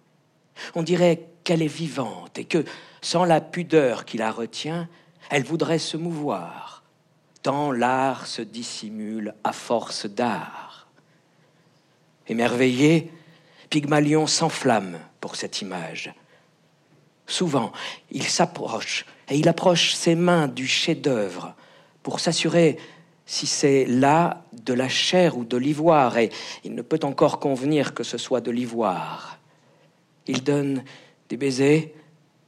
On 0.74 0.82
dirait 0.82 1.28
qu'elle 1.44 1.62
est 1.62 1.66
vivante 1.66 2.38
et 2.38 2.44
que, 2.44 2.64
sans 3.00 3.24
la 3.24 3.40
pudeur 3.40 4.04
qui 4.04 4.18
la 4.18 4.30
retient, 4.30 4.88
elle 5.30 5.44
voudrait 5.44 5.78
se 5.78 5.96
mouvoir 5.96 6.75
l'art 7.46 8.26
se 8.26 8.42
dissimule 8.42 9.34
à 9.44 9.52
force 9.52 10.06
d'art. 10.06 10.88
Émerveillé, 12.28 13.12
Pygmalion 13.70 14.26
s'enflamme 14.26 14.98
pour 15.20 15.36
cette 15.36 15.60
image. 15.62 16.12
Souvent, 17.26 17.72
il 18.10 18.24
s'approche 18.24 19.04
et 19.28 19.36
il 19.36 19.48
approche 19.48 19.94
ses 19.94 20.14
mains 20.14 20.48
du 20.48 20.66
chef-d'œuvre 20.66 21.54
pour 22.02 22.20
s'assurer 22.20 22.78
si 23.26 23.46
c'est 23.46 23.84
là 23.86 24.44
de 24.52 24.72
la 24.72 24.88
chair 24.88 25.36
ou 25.36 25.44
de 25.44 25.56
l'ivoire, 25.56 26.16
et 26.16 26.30
il 26.62 26.76
ne 26.76 26.82
peut 26.82 27.00
encore 27.02 27.40
convenir 27.40 27.92
que 27.92 28.04
ce 28.04 28.18
soit 28.18 28.40
de 28.40 28.52
l'ivoire. 28.52 29.38
Il 30.28 30.44
donne 30.44 30.84
des 31.28 31.36
baisers 31.36 31.92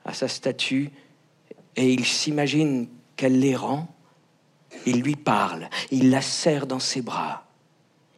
à 0.04 0.12
sa 0.12 0.28
statue 0.28 0.90
et 1.74 1.92
il 1.92 2.04
s'imagine 2.04 2.88
qu'elle 3.16 3.40
les 3.40 3.56
rend 3.56 3.88
il 4.86 5.00
lui 5.00 5.16
parle, 5.16 5.68
il 5.90 6.10
la 6.10 6.22
serre 6.22 6.66
dans 6.66 6.78
ses 6.78 7.02
bras. 7.02 7.44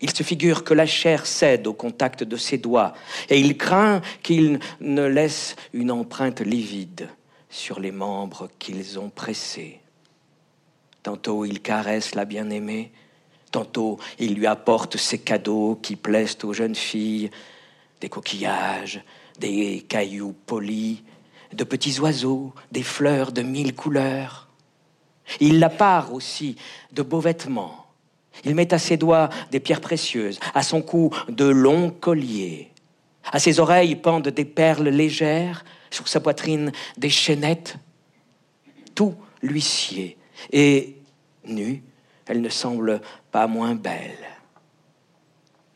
Il 0.01 0.11
se 0.11 0.23
figure 0.23 0.65
que 0.65 0.73
la 0.73 0.87
chair 0.87 1.27
cède 1.27 1.67
au 1.67 1.75
contact 1.75 2.25
de 2.25 2.37
ses 2.37 2.59
doigts, 2.59 2.95
et 3.29 3.39
il 3.39 3.57
craint 3.57 4.01
qu'il 4.23 4.59
ne 4.81 5.05
laisse 5.05 5.57
une 5.73 5.91
empreinte 5.91 6.41
livide 6.41 7.09
sur 7.51 7.81
les 7.81 7.93
membres 7.93 8.49
qu'ils 8.59 8.99
ont 8.99 9.11
pressés. 9.11 9.81
Tantôt 11.03 11.45
il 11.45 11.61
caresse 11.61 12.15
la 12.15 12.25
bien-aimée, 12.25 12.93
tantôt 13.51 13.99
il 14.19 14.35
lui 14.35 14.47
apporte 14.47 14.97
ces 14.97 15.19
cadeaux 15.19 15.79
qui 15.83 15.97
plaisent 15.97 16.39
aux 16.45 16.53
jeunes 16.53 16.75
filles, 16.75 17.31
des 18.01 18.09
coquillages, 18.09 19.03
des 19.39 19.85
cailloux 19.89 20.35
polis, 20.47 21.03
de 21.53 21.65
petits 21.65 21.99
oiseaux, 22.01 22.55
des 22.71 22.83
fleurs 22.83 23.33
de 23.33 23.43
mille 23.43 23.75
couleurs. 23.75 24.50
Il 25.39 25.61
la 25.61 25.71
part 25.71 26.13
aussi 26.13 26.57
de 26.93 27.03
beaux 27.03 27.21
vêtements. 27.21 27.87
Il 28.45 28.55
met 28.55 28.73
à 28.73 28.79
ses 28.79 28.97
doigts 28.97 29.29
des 29.51 29.61
pierres 29.61 29.81
précieuses, 29.81 30.41
à 30.55 30.63
son 30.63 30.83
cou 30.83 31.11
de 31.29 31.45
longs 31.45 31.91
colliers. 31.91 32.71
À 33.31 33.39
ses 33.39 33.61
oreilles 33.61 33.97
pendent 33.97 34.29
des 34.29 34.45
perles 34.45 34.89
légères, 34.89 35.65
sur 35.91 36.09
sa 36.09 36.21
poitrine 36.21 36.73
des 36.97 37.11
chaînettes. 37.11 37.77
Tout 38.95 39.15
lui 39.43 39.61
sied. 39.61 40.17
Et, 40.53 40.97
nue, 41.45 41.83
elle 42.27 42.41
ne 42.41 42.49
semble 42.49 43.01
pas 43.31 43.47
moins 43.47 43.75
belle. 43.75 44.17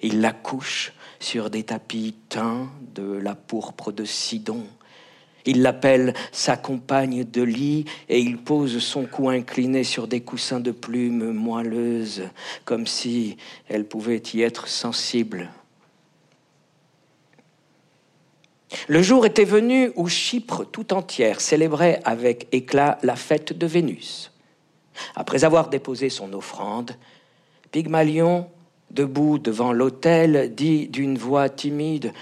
Il 0.00 0.20
la 0.20 0.32
couche 0.32 0.92
sur 1.18 1.50
des 1.50 1.64
tapis 1.64 2.14
teints 2.28 2.70
de 2.94 3.02
la 3.02 3.34
pourpre 3.34 3.92
de 3.92 4.04
Sidon, 4.04 4.66
il 5.46 5.62
l'appelle 5.62 6.14
sa 6.32 6.56
compagne 6.56 7.24
de 7.24 7.42
lit 7.42 7.84
et 8.08 8.20
il 8.20 8.38
pose 8.38 8.78
son 8.78 9.06
cou 9.06 9.28
incliné 9.28 9.84
sur 9.84 10.08
des 10.08 10.20
coussins 10.20 10.60
de 10.60 10.70
plumes 10.70 11.32
moelleuses, 11.32 12.22
comme 12.64 12.86
si 12.86 13.36
elle 13.68 13.84
pouvait 13.84 14.22
y 14.32 14.42
être 14.42 14.68
sensible. 14.68 15.50
Le 18.88 19.02
jour 19.02 19.24
était 19.24 19.44
venu 19.44 19.92
où 19.94 20.08
Chypre 20.08 20.64
tout 20.64 20.94
entière 20.94 21.40
célébrait 21.40 22.00
avec 22.04 22.48
éclat 22.52 22.98
la 23.02 23.16
fête 23.16 23.56
de 23.56 23.66
Vénus. 23.66 24.32
Après 25.14 25.44
avoir 25.44 25.68
déposé 25.68 26.08
son 26.08 26.32
offrande, 26.32 26.92
Pygmalion, 27.70 28.48
debout 28.90 29.38
devant 29.38 29.72
l'autel, 29.72 30.54
dit 30.54 30.88
d'une 30.88 31.18
voix 31.18 31.48
timide 31.48 32.12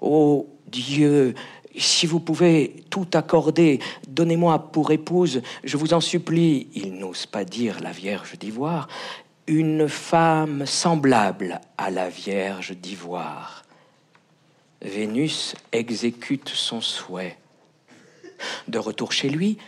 Ô 0.00 0.48
Dieu, 0.66 1.34
si 1.76 2.06
vous 2.06 2.20
pouvez 2.20 2.84
tout 2.90 3.06
accorder, 3.14 3.80
donnez-moi 4.06 4.70
pour 4.72 4.90
épouse, 4.90 5.42
je 5.64 5.76
vous 5.76 5.94
en 5.94 6.00
supplie, 6.00 6.68
il 6.74 6.94
n'ose 6.94 7.26
pas 7.26 7.44
dire 7.44 7.80
la 7.80 7.92
Vierge 7.92 8.38
d'Ivoire, 8.38 8.88
une 9.46 9.88
femme 9.88 10.66
semblable 10.66 11.60
à 11.78 11.90
la 11.90 12.08
Vierge 12.08 12.72
d'Ivoire. 12.72 13.64
Vénus 14.82 15.54
exécute 15.72 16.48
son 16.48 16.80
souhait. 16.80 17.38
De 18.68 18.78
retour 18.78 19.12
chez 19.12 19.28
lui, 19.28 19.58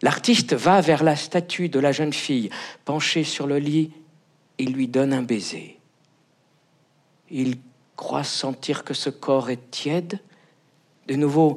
l'artiste 0.00 0.54
va 0.54 0.80
vers 0.80 1.02
la 1.02 1.16
statue 1.16 1.68
de 1.68 1.80
la 1.80 1.92
jeune 1.92 2.12
fille, 2.12 2.50
penchée 2.84 3.24
sur 3.24 3.46
le 3.46 3.58
lit, 3.58 3.92
il 4.58 4.72
lui 4.72 4.88
donne 4.88 5.12
un 5.12 5.22
baiser. 5.22 5.78
Il 7.30 7.58
croit 7.96 8.24
sentir 8.24 8.84
que 8.84 8.94
ce 8.94 9.10
corps 9.10 9.50
est 9.50 9.70
tiède, 9.70 10.20
de 11.08 11.14
nouveau, 11.14 11.56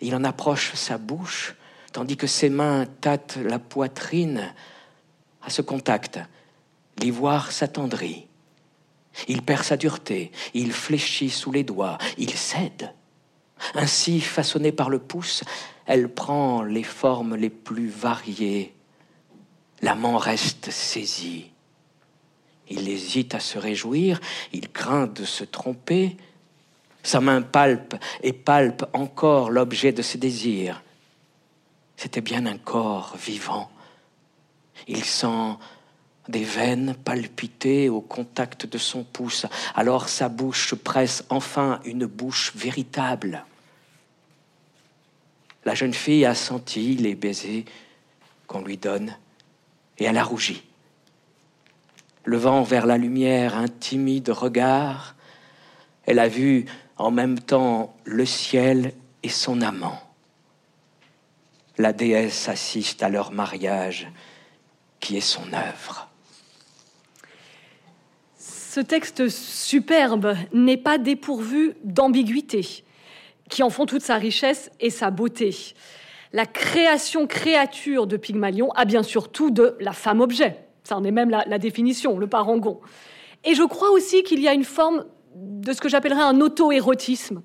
il 0.00 0.14
en 0.14 0.24
approche 0.24 0.74
sa 0.74 0.98
bouche, 0.98 1.54
tandis 1.92 2.16
que 2.16 2.26
ses 2.26 2.50
mains 2.50 2.86
tâtent 3.00 3.38
la 3.42 3.58
poitrine. 3.58 4.52
À 5.42 5.50
ce 5.50 5.62
contact, 5.62 6.20
l'ivoire 6.98 7.52
s'attendrit. 7.52 8.26
Il 9.28 9.42
perd 9.42 9.64
sa 9.64 9.76
dureté, 9.76 10.32
il 10.54 10.72
fléchit 10.72 11.30
sous 11.30 11.52
les 11.52 11.64
doigts, 11.64 11.98
il 12.18 12.30
cède. 12.30 12.94
Ainsi 13.74 14.20
façonnée 14.20 14.72
par 14.72 14.90
le 14.90 14.98
pouce, 14.98 15.44
elle 15.86 16.08
prend 16.08 16.62
les 16.62 16.82
formes 16.82 17.36
les 17.36 17.50
plus 17.50 17.88
variées. 17.88 18.74
L'amant 19.82 20.16
reste 20.16 20.70
saisi. 20.70 21.50
Il 22.68 22.88
hésite 22.88 23.34
à 23.34 23.40
se 23.40 23.58
réjouir, 23.58 24.20
il 24.52 24.70
craint 24.70 25.06
de 25.06 25.24
se 25.24 25.44
tromper, 25.44 26.16
sa 27.02 27.20
main 27.20 27.42
palpe 27.42 27.94
et 28.22 28.32
palpe 28.32 28.84
encore 28.92 29.50
l'objet 29.50 29.92
de 29.92 30.02
ses 30.02 30.18
désirs. 30.18 30.82
C'était 31.96 32.20
bien 32.20 32.46
un 32.46 32.58
corps 32.58 33.16
vivant. 33.16 33.70
Il 34.88 35.04
sent 35.04 35.56
des 36.28 36.44
veines 36.44 36.94
palpiter 36.94 37.88
au 37.88 38.00
contact 38.00 38.66
de 38.66 38.78
son 38.78 39.04
pouce. 39.04 39.46
Alors 39.74 40.08
sa 40.08 40.28
bouche 40.28 40.74
presse 40.74 41.24
enfin 41.28 41.80
une 41.84 42.06
bouche 42.06 42.52
véritable. 42.54 43.44
La 45.64 45.74
jeune 45.74 45.94
fille 45.94 46.24
a 46.24 46.34
senti 46.34 46.96
les 46.96 47.14
baisers 47.14 47.64
qu'on 48.46 48.62
lui 48.62 48.76
donne 48.76 49.16
et 49.98 50.04
elle 50.04 50.18
a 50.18 50.24
rougi. 50.24 50.62
Levant 52.24 52.62
vers 52.62 52.86
la 52.86 52.98
lumière 52.98 53.56
un 53.56 53.68
timide 53.68 54.30
regard, 54.30 55.14
elle 56.04 56.18
a 56.18 56.28
vu 56.28 56.66
en 57.02 57.10
même 57.10 57.40
temps 57.40 57.96
le 58.04 58.24
ciel 58.24 58.92
et 59.24 59.28
son 59.28 59.60
amant. 59.60 60.00
La 61.76 61.92
déesse 61.92 62.48
assiste 62.48 63.02
à 63.02 63.08
leur 63.08 63.32
mariage 63.32 64.08
qui 65.00 65.16
est 65.16 65.20
son 65.20 65.52
œuvre. 65.52 66.08
Ce 68.36 68.80
texte 68.80 69.28
superbe 69.28 70.36
n'est 70.52 70.76
pas 70.76 70.96
dépourvu 70.96 71.74
d'ambiguïté, 71.82 72.84
qui 73.50 73.64
en 73.64 73.70
font 73.70 73.84
toute 73.86 74.02
sa 74.02 74.16
richesse 74.16 74.70
et 74.78 74.90
sa 74.90 75.10
beauté. 75.10 75.74
la 76.32 76.46
création-créature 76.46 78.06
de 78.06 78.16
Pygmalion 78.16 78.70
a 78.72 78.84
bien 78.84 79.02
surtout 79.02 79.50
de 79.50 79.76
la 79.80 79.92
femme-objet. 79.92 80.56
Ça 80.84 80.96
en 80.96 81.04
est 81.04 81.10
même 81.10 81.30
la, 81.30 81.44
la 81.46 81.58
définition, 81.58 82.18
le 82.18 82.28
parangon. 82.28 82.80
Et 83.44 83.54
je 83.54 83.64
crois 83.64 83.90
aussi 83.90 84.22
qu'il 84.22 84.40
y 84.40 84.48
a 84.48 84.54
une 84.54 84.64
forme 84.64 85.04
de 85.34 85.72
ce 85.72 85.80
que 85.80 85.88
j'appellerais 85.88 86.22
un 86.22 86.40
auto-érotisme 86.40 87.42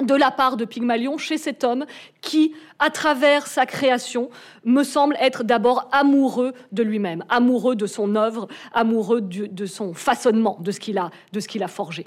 de 0.00 0.14
la 0.14 0.30
part 0.30 0.56
de 0.56 0.64
Pygmalion 0.64 1.18
chez 1.18 1.36
cet 1.36 1.64
homme 1.64 1.84
qui, 2.20 2.54
à 2.78 2.90
travers 2.90 3.46
sa 3.46 3.66
création, 3.66 4.30
me 4.64 4.84
semble 4.84 5.16
être 5.20 5.42
d'abord 5.42 5.88
amoureux 5.92 6.52
de 6.72 6.82
lui-même, 6.82 7.24
amoureux 7.28 7.74
de 7.74 7.86
son 7.86 8.14
œuvre, 8.14 8.46
amoureux 8.72 9.20
de 9.20 9.66
son 9.66 9.92
façonnement, 9.94 10.58
de 10.60 10.70
ce 10.70 10.80
qu'il 10.80 10.98
a, 10.98 11.10
de 11.32 11.40
ce 11.40 11.48
qu'il 11.48 11.62
a 11.62 11.68
forgé. 11.68 12.06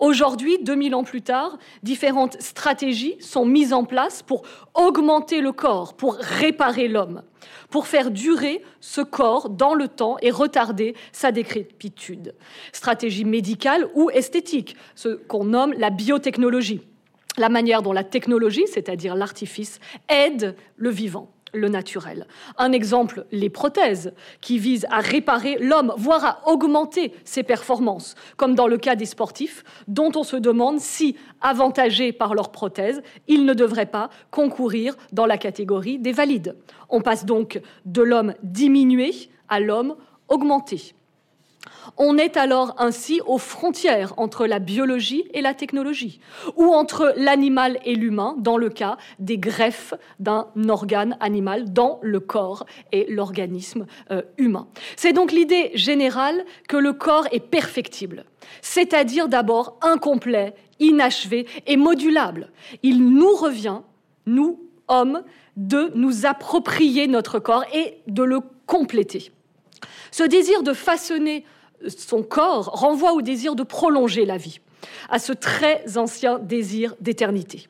Aujourd'hui, 0.00 0.58
2000 0.62 0.94
ans 0.94 1.04
plus 1.04 1.22
tard, 1.22 1.58
différentes 1.82 2.40
stratégies 2.40 3.16
sont 3.20 3.44
mises 3.44 3.72
en 3.72 3.84
place 3.84 4.22
pour 4.22 4.42
augmenter 4.74 5.40
le 5.40 5.52
corps, 5.52 5.94
pour 5.94 6.14
réparer 6.14 6.86
l'homme, 6.86 7.22
pour 7.70 7.86
faire 7.86 8.10
durer 8.10 8.62
ce 8.80 9.00
corps 9.00 9.50
dans 9.50 9.74
le 9.74 9.88
temps 9.88 10.16
et 10.22 10.30
retarder 10.30 10.94
sa 11.12 11.32
décrépitude. 11.32 12.34
Stratégie 12.72 13.24
médicale 13.24 13.88
ou 13.94 14.10
esthétique, 14.10 14.76
ce 14.94 15.08
qu'on 15.08 15.44
nomme 15.44 15.74
la 15.76 15.90
biotechnologie, 15.90 16.80
la 17.36 17.48
manière 17.48 17.82
dont 17.82 17.92
la 17.92 18.04
technologie, 18.04 18.66
c'est-à-dire 18.66 19.16
l'artifice, 19.16 19.80
aide 20.08 20.54
le 20.76 20.90
vivant 20.90 21.30
le 21.52 21.68
naturel. 21.68 22.26
Un 22.56 22.72
exemple, 22.72 23.26
les 23.32 23.50
prothèses, 23.50 24.12
qui 24.40 24.58
visent 24.58 24.86
à 24.90 25.00
réparer 25.00 25.58
l'homme, 25.58 25.92
voire 25.96 26.24
à 26.24 26.48
augmenter 26.48 27.12
ses 27.24 27.42
performances, 27.42 28.14
comme 28.36 28.54
dans 28.54 28.66
le 28.66 28.78
cas 28.78 28.96
des 28.96 29.06
sportifs, 29.06 29.64
dont 29.86 30.12
on 30.14 30.22
se 30.22 30.36
demande 30.36 30.80
si, 30.80 31.16
avantagés 31.40 32.12
par 32.12 32.34
leurs 32.34 32.50
prothèses, 32.50 33.02
ils 33.26 33.44
ne 33.44 33.54
devraient 33.54 33.86
pas 33.86 34.10
concourir 34.30 34.94
dans 35.12 35.26
la 35.26 35.38
catégorie 35.38 35.98
des 35.98 36.12
valides. 36.12 36.56
On 36.88 37.00
passe 37.00 37.24
donc 37.24 37.60
de 37.84 38.02
l'homme 38.02 38.34
diminué 38.42 39.12
à 39.48 39.60
l'homme 39.60 39.96
augmenté. 40.28 40.94
On 41.96 42.16
est 42.16 42.36
alors 42.36 42.74
ainsi 42.78 43.20
aux 43.26 43.38
frontières 43.38 44.14
entre 44.16 44.46
la 44.46 44.58
biologie 44.58 45.24
et 45.34 45.42
la 45.42 45.54
technologie, 45.54 46.20
ou 46.56 46.66
entre 46.66 47.12
l'animal 47.16 47.78
et 47.84 47.94
l'humain, 47.94 48.36
dans 48.38 48.56
le 48.56 48.68
cas 48.68 48.96
des 49.18 49.38
greffes 49.38 49.94
d'un 50.20 50.46
organe 50.68 51.16
animal 51.20 51.72
dans 51.72 51.98
le 52.02 52.20
corps 52.20 52.66
et 52.92 53.06
l'organisme 53.10 53.86
euh, 54.10 54.22
humain. 54.36 54.68
C'est 54.96 55.12
donc 55.12 55.32
l'idée 55.32 55.70
générale 55.74 56.44
que 56.68 56.76
le 56.76 56.92
corps 56.92 57.26
est 57.32 57.40
perfectible, 57.40 58.24
c'est-à-dire 58.62 59.28
d'abord 59.28 59.78
incomplet, 59.82 60.54
inachevé 60.78 61.46
et 61.66 61.76
modulable. 61.76 62.50
Il 62.82 63.04
nous 63.10 63.34
revient, 63.34 63.80
nous, 64.26 64.60
hommes, 64.86 65.22
de 65.56 65.90
nous 65.96 66.26
approprier 66.26 67.08
notre 67.08 67.40
corps 67.40 67.64
et 67.74 67.98
de 68.06 68.22
le 68.22 68.40
compléter. 68.66 69.32
Ce 70.10 70.24
désir 70.24 70.62
de 70.62 70.72
façonner 70.72 71.44
son 71.88 72.22
corps 72.22 72.66
renvoie 72.66 73.12
au 73.12 73.22
désir 73.22 73.54
de 73.54 73.62
prolonger 73.62 74.24
la 74.24 74.36
vie, 74.36 74.60
à 75.08 75.18
ce 75.18 75.32
très 75.32 75.96
ancien 75.96 76.38
désir 76.38 76.94
d'éternité. 77.00 77.68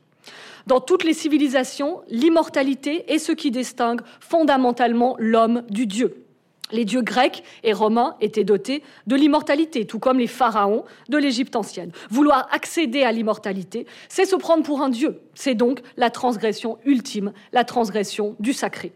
Dans 0.66 0.80
toutes 0.80 1.04
les 1.04 1.14
civilisations, 1.14 2.02
l'immortalité 2.08 3.10
est 3.12 3.18
ce 3.18 3.32
qui 3.32 3.50
distingue 3.50 4.02
fondamentalement 4.20 5.16
l'homme 5.18 5.62
du 5.70 5.86
Dieu. 5.86 6.24
Les 6.70 6.84
dieux 6.84 7.00
grecs 7.00 7.42
et 7.64 7.72
romains 7.72 8.16
étaient 8.20 8.44
dotés 8.44 8.82
de 9.06 9.16
l'immortalité, 9.16 9.86
tout 9.86 9.98
comme 9.98 10.18
les 10.18 10.26
pharaons 10.26 10.84
de 11.08 11.16
l'Égypte 11.16 11.56
ancienne. 11.56 11.92
Vouloir 12.10 12.46
accéder 12.52 13.02
à 13.02 13.12
l'immortalité, 13.12 13.86
c'est 14.10 14.26
se 14.26 14.36
prendre 14.36 14.62
pour 14.62 14.82
un 14.82 14.90
dieu. 14.90 15.20
C'est 15.34 15.54
donc 15.54 15.80
la 15.96 16.10
transgression 16.10 16.76
ultime, 16.84 17.32
la 17.52 17.64
transgression 17.64 18.36
du 18.38 18.52
sacré. 18.52 18.92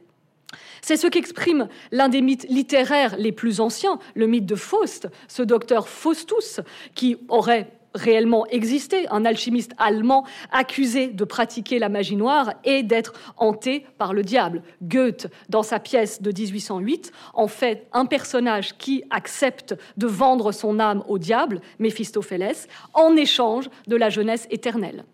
C'est 0.85 0.97
ce 0.97 1.07
qu'exprime 1.07 1.69
l'un 1.93 2.09
des 2.09 2.21
mythes 2.21 2.47
littéraires 2.49 3.15
les 3.17 3.31
plus 3.31 3.61
anciens, 3.61 4.01
le 4.17 4.27
mythe 4.27 4.47
de 4.47 4.57
Faust, 4.57 5.09
ce 5.29 5.43
docteur 5.43 5.89
Faustus, 5.89 6.61
qui 6.97 7.19
aurait 7.29 7.71
réellement 7.95 8.47
existé, 8.47 9.07
un 9.11 9.25
alchimiste 9.25 9.73
allemand 9.79 10.25
accusé 10.51 11.09
de 11.09 11.25
pratiquer 11.25 11.79
la 11.79 11.89
magie 11.89 12.17
noire 12.17 12.55
et 12.65 12.83
d'être 12.83 13.13
hanté 13.37 13.87
par 13.97 14.13
le 14.13 14.23
diable. 14.23 14.63
Goethe, 14.83 15.29
dans 15.49 15.63
sa 15.63 15.79
pièce 15.79 16.21
de 16.21 16.33
1808, 16.33 17.13
en 17.35 17.47
fait 17.47 17.87
un 17.93 18.07
personnage 18.07 18.77
qui 18.77 19.05
accepte 19.11 19.77
de 19.97 20.07
vendre 20.09 20.51
son 20.51 20.81
âme 20.81 21.05
au 21.07 21.19
diable, 21.19 21.61
Méphistophélès, 21.79 22.67
en 22.95 23.15
échange 23.15 23.69
de 23.87 23.97
la 23.97 24.11
jeunesse 24.11 24.49
éternelle. 24.51 25.05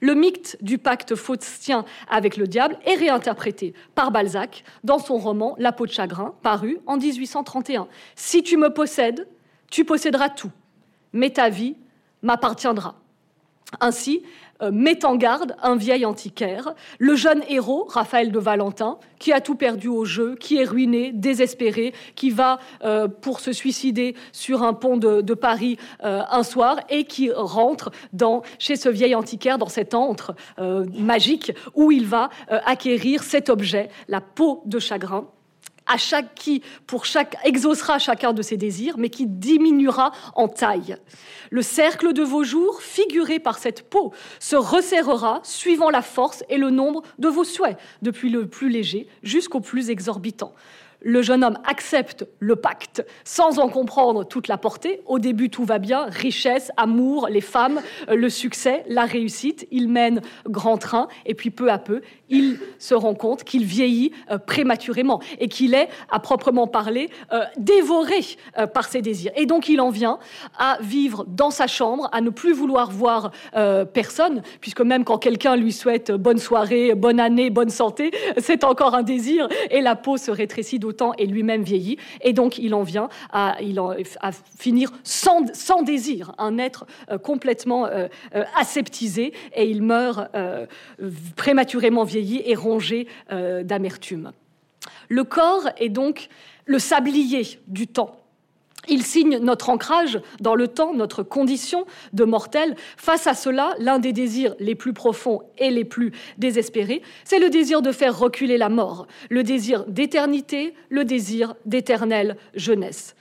Le 0.00 0.14
mythe 0.14 0.56
du 0.60 0.78
pacte 0.78 1.14
faustien 1.14 1.84
avec 2.08 2.36
le 2.36 2.46
diable 2.46 2.78
est 2.84 2.94
réinterprété 2.94 3.74
par 3.94 4.10
Balzac 4.10 4.64
dans 4.84 4.98
son 4.98 5.18
roman 5.18 5.54
La 5.58 5.72
peau 5.72 5.86
de 5.86 5.92
chagrin, 5.92 6.34
paru 6.42 6.78
en 6.86 6.96
1831. 6.96 7.88
Si 8.14 8.42
tu 8.42 8.56
me 8.56 8.72
possèdes, 8.72 9.26
tu 9.70 9.84
posséderas 9.84 10.28
tout, 10.28 10.50
mais 11.12 11.30
ta 11.30 11.48
vie 11.48 11.76
m'appartiendra. 12.22 12.94
Ainsi, 13.80 14.22
met 14.72 15.04
en 15.04 15.16
garde 15.16 15.54
un 15.62 15.76
vieil 15.76 16.04
antiquaire, 16.04 16.74
le 16.98 17.14
jeune 17.14 17.42
héros, 17.48 17.86
Raphaël 17.88 18.32
de 18.32 18.38
Valentin, 18.38 18.98
qui 19.18 19.32
a 19.32 19.40
tout 19.40 19.54
perdu 19.54 19.88
au 19.88 20.04
jeu, 20.04 20.36
qui 20.38 20.56
est 20.58 20.64
ruiné, 20.64 21.12
désespéré, 21.12 21.92
qui 22.14 22.30
va 22.30 22.58
euh, 22.84 23.08
pour 23.08 23.40
se 23.40 23.52
suicider 23.52 24.14
sur 24.32 24.62
un 24.62 24.74
pont 24.74 24.96
de, 24.96 25.34
Paris 25.34 25.78
euh, 26.04 26.22
un 26.30 26.42
soir 26.42 26.80
et 26.88 27.04
qui 27.04 27.30
rentre 27.30 27.90
dans, 28.12 28.42
chez 28.58 28.76
ce 28.76 28.88
vieil 28.88 29.14
antiquaire, 29.14 29.58
dans 29.58 29.68
cet 29.68 29.94
antre 29.94 30.34
magique, 30.58 31.52
où 31.74 31.92
il 31.92 32.06
va 32.06 32.30
acquérir 32.48 33.22
cet 33.22 33.48
objet, 33.48 33.88
la 34.08 34.20
peau 34.20 34.62
de 34.66 34.78
chagrin, 34.78 35.28
à 35.88 35.96
chaque 35.96 36.34
qui, 36.34 36.62
pour 36.86 37.04
chaque, 37.04 37.36
exaucera 37.44 37.98
chacun 37.98 38.32
de 38.32 38.42
ses 38.42 38.56
désirs, 38.56 38.96
mais 38.98 39.10
qui 39.10 39.26
diminuera 39.26 40.12
en 40.34 40.48
taille. 40.48 40.96
Le 41.50 41.62
cercle 41.62 42.12
de 42.12 42.22
vos 42.22 42.44
jours, 42.44 42.82
figuré 42.82 43.38
par 43.38 43.58
cette 43.58 43.88
peau, 43.88 44.12
se 44.38 44.56
resserrera 44.56 45.40
suivant 45.42 45.90
la 45.90 46.02
force 46.02 46.44
et 46.48 46.58
le 46.58 46.70
nombre 46.70 47.02
de 47.18 47.28
vos 47.28 47.44
souhaits, 47.44 47.78
depuis 48.02 48.30
le 48.30 48.46
plus 48.46 48.68
léger 48.68 49.08
jusqu'au 49.22 49.60
plus 49.60 49.90
exorbitant 49.90 50.52
le 51.00 51.22
jeune 51.22 51.44
homme 51.44 51.58
accepte 51.64 52.26
le 52.40 52.56
pacte 52.56 53.06
sans 53.24 53.58
en 53.58 53.68
comprendre 53.68 54.24
toute 54.24 54.48
la 54.48 54.58
portée. 54.58 55.00
Au 55.06 55.18
début, 55.18 55.50
tout 55.50 55.64
va 55.64 55.78
bien, 55.78 56.06
richesse, 56.06 56.72
amour, 56.76 57.28
les 57.30 57.40
femmes, 57.40 57.80
euh, 58.08 58.16
le 58.16 58.28
succès, 58.28 58.84
la 58.88 59.04
réussite. 59.04 59.66
Il 59.70 59.88
mène 59.88 60.20
grand 60.46 60.78
train 60.78 61.08
et 61.26 61.34
puis 61.34 61.50
peu 61.50 61.70
à 61.70 61.78
peu, 61.78 62.02
il 62.28 62.58
se 62.78 62.94
rend 62.94 63.14
compte 63.14 63.44
qu'il 63.44 63.64
vieillit 63.64 64.12
euh, 64.30 64.38
prématurément 64.38 65.20
et 65.38 65.48
qu'il 65.48 65.74
est, 65.74 65.88
à 66.10 66.18
proprement 66.18 66.66
parler, 66.66 67.10
euh, 67.32 67.44
dévoré 67.56 68.18
par 68.74 68.88
ses 68.88 69.02
désirs. 69.02 69.32
Et 69.36 69.46
donc, 69.46 69.68
il 69.68 69.80
en 69.80 69.90
vient 69.90 70.18
à 70.58 70.78
vivre 70.80 71.24
dans 71.28 71.50
sa 71.50 71.66
chambre, 71.66 72.08
à 72.12 72.20
ne 72.20 72.30
plus 72.30 72.52
vouloir 72.52 72.90
voir 72.90 73.30
personne, 73.92 74.42
puisque 74.60 74.80
même 74.80 75.04
quand 75.04 75.18
quelqu'un 75.18 75.56
lui 75.56 75.72
souhaite 75.72 76.10
bonne 76.10 76.38
soirée, 76.38 76.94
bonne 76.94 77.20
année, 77.20 77.50
bonne 77.50 77.70
santé, 77.70 78.10
c'est 78.38 78.64
encore 78.64 78.94
un 78.94 79.02
désir 79.02 79.48
et 79.70 79.80
la 79.80 79.96
peau 79.96 80.16
se 80.16 80.30
rétrécit 80.30 80.78
temps 80.92 81.12
et 81.18 81.26
lui-même 81.26 81.62
vieilli, 81.62 81.98
et 82.22 82.32
donc 82.32 82.58
il 82.58 82.74
en 82.74 82.82
vient 82.82 83.08
à, 83.32 83.56
finir 84.58 84.92
sans, 85.02 85.44
sans, 85.54 85.82
désir, 85.82 86.32
un 86.38 86.58
être 86.58 86.86
euh, 87.10 87.18
complètement 87.18 87.86
euh, 87.86 88.08
euh, 88.34 88.44
aseptisé, 88.56 89.32
et 89.54 89.68
il 89.68 89.82
meurt 89.82 90.28
prématurément 91.36 92.04
vieilli 92.04 92.42
et 92.44 92.54
rongé 92.54 93.06
d'amertume. 93.30 94.32
Le 95.08 95.24
corps 95.24 95.68
est 95.78 95.88
donc 95.88 96.28
le 96.66 96.78
sablier 96.78 97.60
du 97.66 97.86
temps. 97.86 98.16
Il 98.88 99.02
signe 99.02 99.38
notre 99.38 99.68
ancrage 99.68 100.20
dans 100.40 100.54
le 100.54 100.68
temps, 100.68 100.94
notre 100.94 101.22
condition 101.22 101.84
de 102.12 102.24
mortel. 102.24 102.74
Face 102.96 103.26
à 103.26 103.34
cela, 103.34 103.74
l'un 103.78 103.98
des 103.98 104.12
désirs 104.12 104.54
les 104.58 104.74
plus 104.74 104.92
profonds 104.92 105.42
et 105.58 105.70
les 105.70 105.84
plus 105.84 106.12
désespérés, 106.38 107.02
c'est 107.24 107.38
le 107.38 107.50
désir 107.50 107.82
de 107.82 107.92
faire 107.92 108.18
reculer 108.18 108.56
la 108.56 108.68
mort, 108.68 109.06
le 109.28 109.42
désir 109.42 109.84
d'éternité, 109.86 110.74
le 110.88 111.04
désir 111.04 111.54
d'éternelle 111.66 112.36
jeunesse, 112.54 113.14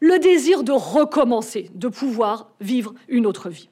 le 0.00 0.18
désir 0.18 0.62
de 0.62 0.72
recommencer, 0.72 1.70
de 1.74 1.88
pouvoir 1.88 2.50
vivre 2.60 2.94
une 3.08 3.26
autre 3.26 3.48
vie. 3.48 3.68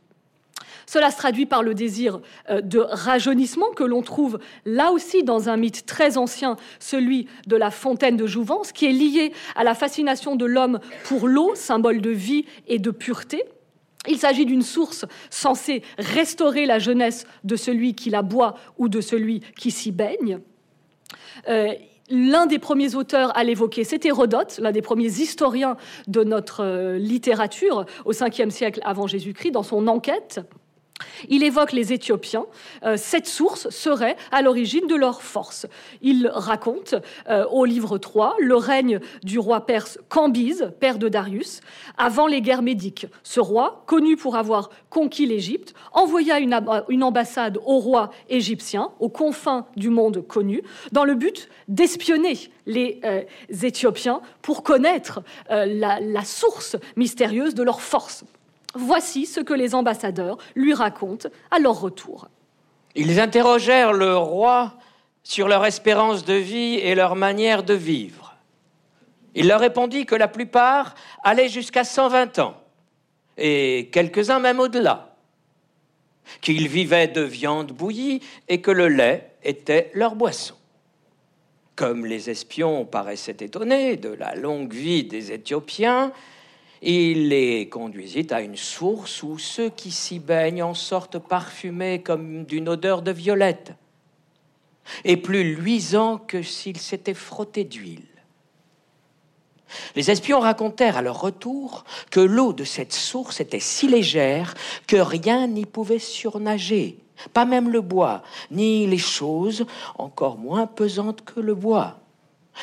Cela 0.90 1.12
se 1.12 1.16
traduit 1.16 1.46
par 1.46 1.62
le 1.62 1.72
désir 1.72 2.18
euh, 2.50 2.60
de 2.62 2.80
rajeunissement 2.80 3.68
que 3.76 3.84
l'on 3.84 4.02
trouve 4.02 4.40
là 4.64 4.90
aussi 4.90 5.22
dans 5.22 5.48
un 5.48 5.56
mythe 5.56 5.86
très 5.86 6.18
ancien, 6.18 6.56
celui 6.80 7.28
de 7.46 7.54
la 7.54 7.70
fontaine 7.70 8.16
de 8.16 8.26
Jouvence, 8.26 8.72
qui 8.72 8.86
est 8.86 8.92
lié 8.92 9.32
à 9.54 9.62
la 9.62 9.76
fascination 9.76 10.34
de 10.34 10.46
l'homme 10.46 10.80
pour 11.04 11.28
l'eau, 11.28 11.52
symbole 11.54 12.00
de 12.00 12.10
vie 12.10 12.44
et 12.66 12.80
de 12.80 12.90
pureté. 12.90 13.44
Il 14.08 14.18
s'agit 14.18 14.46
d'une 14.46 14.62
source 14.62 15.04
censée 15.30 15.84
restaurer 15.96 16.66
la 16.66 16.80
jeunesse 16.80 17.24
de 17.44 17.54
celui 17.54 17.94
qui 17.94 18.10
la 18.10 18.22
boit 18.22 18.56
ou 18.76 18.88
de 18.88 19.00
celui 19.00 19.42
qui 19.56 19.70
s'y 19.70 19.92
baigne. 19.92 20.40
Euh, 21.48 21.72
l'un 22.08 22.46
des 22.46 22.58
premiers 22.58 22.96
auteurs 22.96 23.36
à 23.38 23.44
l'évoquer, 23.44 23.84
c'est 23.84 24.04
Hérodote, 24.04 24.58
l'un 24.60 24.72
des 24.72 24.82
premiers 24.82 25.20
historiens 25.20 25.76
de 26.08 26.24
notre 26.24 26.64
euh, 26.64 26.98
littérature 26.98 27.86
au 28.04 28.12
5e 28.12 28.50
siècle 28.50 28.80
avant 28.82 29.06
Jésus-Christ, 29.06 29.52
dans 29.52 29.62
son 29.62 29.86
enquête 29.86 30.40
Il 31.28 31.42
évoque 31.42 31.72
les 31.72 31.92
Éthiopiens. 31.92 32.46
Euh, 32.84 32.96
cette 32.96 33.26
source 33.26 33.70
serait 33.70 34.16
à 34.30 34.42
l'origine 34.42 34.86
de 34.86 34.94
leur 34.94 35.22
force. 35.22 35.66
Il 36.02 36.30
raconte 36.32 36.94
euh, 37.28 37.46
au 37.46 37.64
livre 37.64 37.98
3 37.98 38.36
le 38.40 38.56
règne 38.56 39.00
du 39.22 39.38
roi 39.38 39.66
perse 39.66 39.98
Cambyse, 40.08 40.72
père 40.80 40.98
de 40.98 41.08
Darius, 41.08 41.60
avant 41.98 42.26
les 42.26 42.40
guerres 42.40 42.62
médiques. 42.62 43.06
Ce 43.22 43.40
roi, 43.40 43.84
connu 43.86 44.16
pour 44.16 44.36
avoir 44.36 44.70
conquis 44.88 45.26
l'Égypte, 45.26 45.74
envoya 45.92 46.38
une, 46.38 47.02
ambassade 47.02 47.58
au 47.64 47.78
roi 47.78 48.10
égyptien, 48.28 48.90
aux 49.00 49.08
confins 49.08 49.66
du 49.76 49.90
monde 49.90 50.26
connu, 50.26 50.62
dans 50.92 51.04
le 51.04 51.14
but 51.14 51.48
d'espionner 51.68 52.38
les 52.66 53.00
euh, 53.04 53.22
Éthiopiens 53.62 54.20
pour 54.42 54.62
connaître 54.62 55.22
la 55.48 56.24
source 56.24 56.76
mystérieuse 56.96 57.54
de 57.54 57.62
leur 57.62 57.80
force. 57.80 58.24
Voici 58.74 59.26
ce 59.26 59.40
que 59.40 59.54
les 59.54 59.74
ambassadeurs 59.74 60.38
lui 60.54 60.74
racontent 60.74 61.28
à 61.50 61.58
leur 61.58 61.80
retour. 61.80 62.28
Ils 62.94 63.20
interrogèrent 63.20 63.92
le 63.92 64.16
roi 64.16 64.74
sur 65.22 65.48
leur 65.48 65.64
espérance 65.64 66.24
de 66.24 66.34
vie 66.34 66.74
et 66.76 66.94
leur 66.94 67.16
manière 67.16 67.62
de 67.62 67.74
vivre. 67.74 68.36
Il 69.34 69.48
leur 69.48 69.60
répondit 69.60 70.06
que 70.06 70.14
la 70.14 70.28
plupart 70.28 70.94
allaient 71.22 71.48
jusqu'à 71.48 71.84
120 71.84 72.38
ans, 72.40 72.56
et 73.38 73.88
quelques-uns 73.92 74.40
même 74.40 74.58
au-delà, 74.58 75.14
qu'ils 76.40 76.68
vivaient 76.68 77.08
de 77.08 77.22
viande 77.22 77.72
bouillie 77.72 78.20
et 78.48 78.60
que 78.60 78.70
le 78.70 78.88
lait 78.88 79.32
était 79.42 79.90
leur 79.94 80.14
boisson. 80.16 80.54
Comme 81.76 82.06
les 82.06 82.28
espions 82.28 82.84
paraissaient 82.84 83.36
étonnés 83.40 83.96
de 83.96 84.10
la 84.10 84.34
longue 84.34 84.72
vie 84.72 85.04
des 85.04 85.32
Éthiopiens, 85.32 86.12
il 86.82 87.28
les 87.28 87.68
conduisit 87.68 88.26
à 88.30 88.40
une 88.40 88.56
source 88.56 89.22
où 89.22 89.38
ceux 89.38 89.68
qui 89.68 89.90
s'y 89.90 90.18
baignent 90.18 90.62
en 90.62 90.74
sortent 90.74 91.18
parfumés 91.18 92.02
comme 92.02 92.44
d'une 92.44 92.68
odeur 92.68 93.02
de 93.02 93.10
violette, 93.10 93.72
et 95.04 95.16
plus 95.16 95.54
luisants 95.54 96.18
que 96.18 96.42
s'ils 96.42 96.78
s'étaient 96.78 97.14
frottés 97.14 97.64
d'huile. 97.64 98.06
Les 99.94 100.10
espions 100.10 100.40
racontèrent 100.40 100.96
à 100.96 101.02
leur 101.02 101.20
retour 101.20 101.84
que 102.10 102.20
l'eau 102.20 102.52
de 102.52 102.64
cette 102.64 102.92
source 102.92 103.40
était 103.40 103.60
si 103.60 103.86
légère 103.86 104.54
que 104.86 104.96
rien 104.96 105.46
n'y 105.46 105.66
pouvait 105.66 106.00
surnager, 106.00 106.98
pas 107.32 107.44
même 107.44 107.68
le 107.68 107.80
bois, 107.80 108.22
ni 108.50 108.86
les 108.86 108.98
choses 108.98 109.66
encore 109.96 110.38
moins 110.38 110.66
pesantes 110.66 111.22
que 111.22 111.40
le 111.40 111.54
bois, 111.54 112.00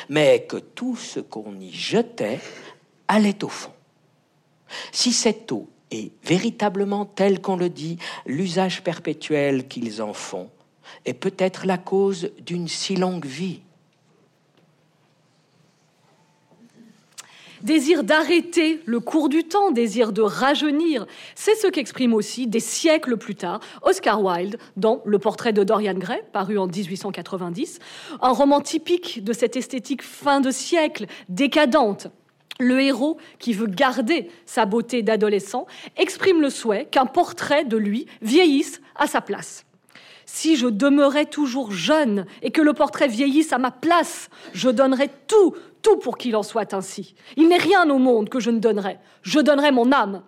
mais 0.08 0.44
que 0.48 0.56
tout 0.56 0.96
ce 0.96 1.20
qu'on 1.20 1.58
y 1.60 1.72
jetait 1.72 2.40
allait 3.06 3.42
au 3.42 3.48
fond. 3.48 3.72
Si 4.92 5.12
cette 5.12 5.50
eau 5.52 5.68
est 5.90 6.12
véritablement 6.24 7.06
telle 7.06 7.40
qu'on 7.40 7.56
le 7.56 7.68
dit, 7.68 7.98
l'usage 8.26 8.82
perpétuel 8.82 9.68
qu'ils 9.68 10.02
en 10.02 10.12
font 10.12 10.50
est 11.04 11.14
peut-être 11.14 11.66
la 11.66 11.78
cause 11.78 12.30
d'une 12.44 12.68
si 12.68 12.96
longue 12.96 13.26
vie. 13.26 13.60
Désir 17.62 18.04
d'arrêter 18.04 18.80
le 18.86 19.00
cours 19.00 19.28
du 19.28 19.42
temps, 19.42 19.72
désir 19.72 20.12
de 20.12 20.22
rajeunir, 20.22 21.06
c'est 21.34 21.56
ce 21.56 21.66
qu'exprime 21.66 22.14
aussi 22.14 22.46
des 22.46 22.60
siècles 22.60 23.16
plus 23.16 23.34
tard 23.34 23.58
Oscar 23.82 24.22
Wilde 24.22 24.58
dans 24.76 25.02
Le 25.04 25.18
portrait 25.18 25.52
de 25.52 25.64
Dorian 25.64 25.94
Gray, 25.94 26.22
paru 26.32 26.56
en 26.56 26.68
1890, 26.68 27.80
un 28.20 28.30
roman 28.30 28.60
typique 28.60 29.24
de 29.24 29.32
cette 29.32 29.56
esthétique 29.56 30.02
fin 30.02 30.40
de 30.40 30.52
siècle, 30.52 31.06
décadente, 31.28 32.06
le 32.58 32.80
héros, 32.80 33.18
qui 33.38 33.52
veut 33.52 33.66
garder 33.66 34.30
sa 34.44 34.66
beauté 34.66 35.02
d'adolescent, 35.02 35.66
exprime 35.96 36.40
le 36.40 36.50
souhait 36.50 36.86
qu'un 36.86 37.06
portrait 37.06 37.64
de 37.64 37.76
lui 37.76 38.06
vieillisse 38.20 38.80
à 38.96 39.06
sa 39.06 39.20
place. 39.20 39.64
Si 40.26 40.56
je 40.56 40.66
demeurais 40.66 41.24
toujours 41.24 41.72
jeune 41.72 42.26
et 42.42 42.50
que 42.50 42.60
le 42.60 42.74
portrait 42.74 43.08
vieillisse 43.08 43.52
à 43.52 43.58
ma 43.58 43.70
place, 43.70 44.28
je 44.52 44.68
donnerais 44.68 45.10
tout, 45.26 45.54
tout 45.80 45.96
pour 45.96 46.18
qu'il 46.18 46.36
en 46.36 46.42
soit 46.42 46.74
ainsi. 46.74 47.14
Il 47.36 47.48
n'est 47.48 47.56
rien 47.56 47.88
au 47.88 47.98
monde 47.98 48.28
que 48.28 48.40
je 48.40 48.50
ne 48.50 48.58
donnerais. 48.58 49.00
Je 49.22 49.40
donnerais 49.40 49.72
mon 49.72 49.90
âme. 49.90 50.22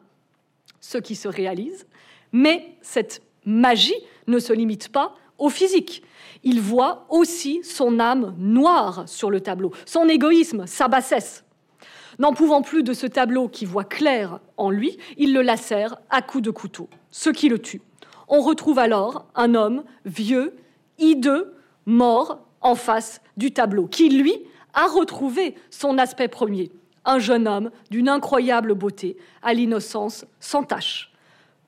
Ce 0.81 0.97
qui 0.97 1.17
se 1.17 1.29
réalise. 1.29 1.87
Mais 2.33 2.77
cette 2.81 3.23
magie 3.45 3.93
ne 4.27 4.39
se 4.39 4.55
limite 4.55 4.89
pas 4.89 5.15
au 5.37 5.51
physique. 5.51 6.03
Il 6.45 6.61
voit 6.61 7.07
aussi 7.11 7.61
son 7.63 8.01
âme 8.01 8.35
noire 8.39 9.05
sur 9.07 9.31
le 9.31 9.41
tableau, 9.41 9.73
son 9.85 10.09
égoïsme, 10.09 10.67
sa 10.67 10.89
bassesse. 10.89 11.45
N'en 12.21 12.35
pouvant 12.35 12.61
plus 12.61 12.83
de 12.83 12.93
ce 12.93 13.07
tableau 13.07 13.49
qui 13.49 13.65
voit 13.65 13.85
clair 13.85 14.41
en 14.59 14.69
lui, 14.69 14.99
il 15.17 15.33
le 15.33 15.41
lacère 15.41 15.97
à 16.11 16.21
coups 16.21 16.45
de 16.45 16.51
couteau, 16.51 16.91
ce 17.11 17.31
qui 17.31 17.49
le 17.49 17.59
tue. 17.59 17.81
On 18.29 18.43
retrouve 18.43 18.79
alors 18.79 19.25
un 19.35 19.55
homme 19.55 19.85
vieux, 20.05 20.55
hideux, 20.99 21.55
mort 21.87 22.47
en 22.61 22.75
face 22.75 23.23
du 23.39 23.53
tableau, 23.53 23.87
qui, 23.87 24.11
lui, 24.11 24.35
a 24.75 24.87
retrouvé 24.87 25.55
son 25.71 25.97
aspect 25.97 26.29
premier, 26.29 26.71
un 27.07 27.19
jeune 27.19 27.49
homme 27.49 27.71
d'une 27.91 28.11
incroyable 28.11 28.75
beauté, 28.75 29.17
à 29.41 29.55
l'innocence 29.55 30.27
sans 30.41 30.63
tache. 30.63 31.15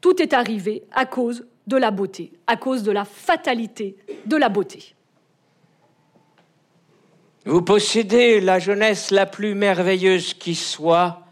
Tout 0.03 0.21
est 0.21 0.35
arrivé 0.35 0.83
à 0.93 1.07
cause 1.07 1.47
de 1.67 1.79
la 1.79 1.91
beauté, 1.91 2.31
à 2.47 2.59
cause 2.59 2.83
de 2.83 2.93
la 2.93 3.07
fatalité 3.07 3.97
de 4.27 4.37
la 4.37 4.51
beauté. 4.51 4.95
Vous 7.44 7.62
possédez 7.62 8.40
la 8.40 8.59
jeunesse 8.59 9.11
la 9.11 9.26
plus 9.26 9.55
merveilleuse 9.55 10.35
qui 10.35 10.55
soit, 10.55 11.22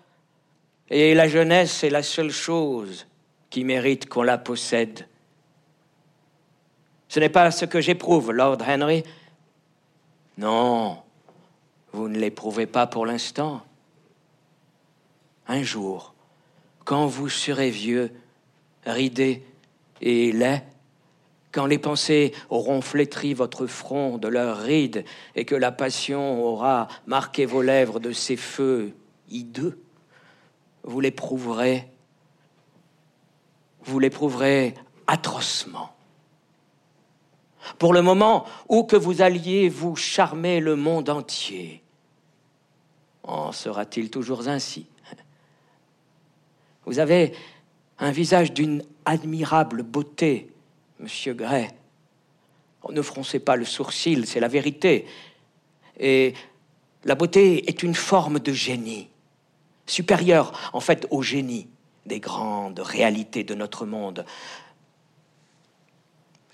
et 0.89 1.15
la 1.15 1.29
jeunesse 1.29 1.85
est 1.85 1.91
la 1.91 2.03
seule 2.03 2.33
chose 2.33 3.07
qui 3.49 3.63
mérite 3.65 4.09
qu'on 4.09 4.23
la 4.23 4.39
possède. 4.39 5.07
Ce 7.09 7.21
n'est 7.21 7.29
pas 7.29 7.51
ce 7.51 7.65
que 7.65 7.81
j'éprouve, 7.81 8.33
Lord 8.33 8.59
Henry. 8.67 9.05
Non, 10.37 10.99
vous 11.93 12.09
ne 12.09 12.19
l'éprouvez 12.19 12.67
pas 12.67 12.87
pour 12.87 13.07
l'instant. 13.07 13.63
Un 15.47 15.63
jour, 15.63 16.15
quand 16.85 17.07
vous 17.07 17.29
serez 17.29 17.71
vieux, 17.71 18.13
ridé 18.85 19.45
et 20.01 20.33
laid, 20.33 20.63
quand 21.53 21.67
les 21.67 21.79
pensées 21.79 22.33
auront 22.49 22.81
flétri 22.81 23.35
votre 23.35 23.67
front 23.67 24.19
de 24.19 24.29
leurs 24.29 24.59
rides 24.59 25.05
et 25.35 25.45
que 25.45 25.55
la 25.55 25.73
passion 25.73 26.45
aura 26.45 26.89
marqué 27.07 27.45
vos 27.45 27.63
lèvres 27.63 28.01
de 28.01 28.13
ses 28.13 28.37
feux 28.37 28.93
hideux, 29.29 29.81
vous 30.85 31.01
l'éprouverez, 31.01 31.89
vous 33.83 33.99
l'éprouverez 33.99 34.75
atrocement. 35.07 35.95
Pour 37.79 37.93
le 37.93 38.03
moment, 38.03 38.47
où 38.69 38.85
que 38.85 38.97
vous 38.97 39.23
alliez 39.23 39.69
vous 39.69 39.97
charmer 39.97 40.61
le 40.61 40.77
monde 40.77 41.11
entier, 41.11 41.83
en 43.23 43.53
sera-t-il 43.53 44.11
toujours 44.11 44.49
ainsi? 44.49 44.87
Vous 46.87 46.99
avez 46.99 47.33
un 47.99 48.11
visage 48.11 48.53
d'une 48.53 48.83
admirable 49.05 49.83
beauté, 49.83 50.51
Monsieur 51.01 51.33
Gray. 51.33 51.71
ne 52.91 53.01
froncez 53.01 53.39
pas 53.39 53.57
le 53.57 53.65
sourcil, 53.65 54.27
c'est 54.27 54.39
la 54.39 54.49
vérité. 54.49 55.07
Et 55.99 56.35
la 57.05 57.15
beauté 57.15 57.71
est 57.71 57.83
une 57.83 57.95
forme 57.95 58.39
de 58.39 58.53
génie, 58.53 59.09
supérieure 59.87 60.71
en 60.75 60.81
fait 60.81 61.07
au 61.11 61.23
génie 61.23 61.69
des 62.05 62.21
grandes 62.21 62.81
réalités 62.81 63.45
de 63.45 63.55
notre 63.55 63.87
monde, 63.87 64.27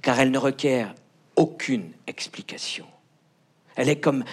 car 0.00 0.20
elle 0.20 0.30
ne 0.30 0.38
requiert 0.38 0.94
aucune 1.34 1.90
explication. 2.06 2.86
Elle 3.74 3.88
est 3.88 4.00
comme 4.00 4.24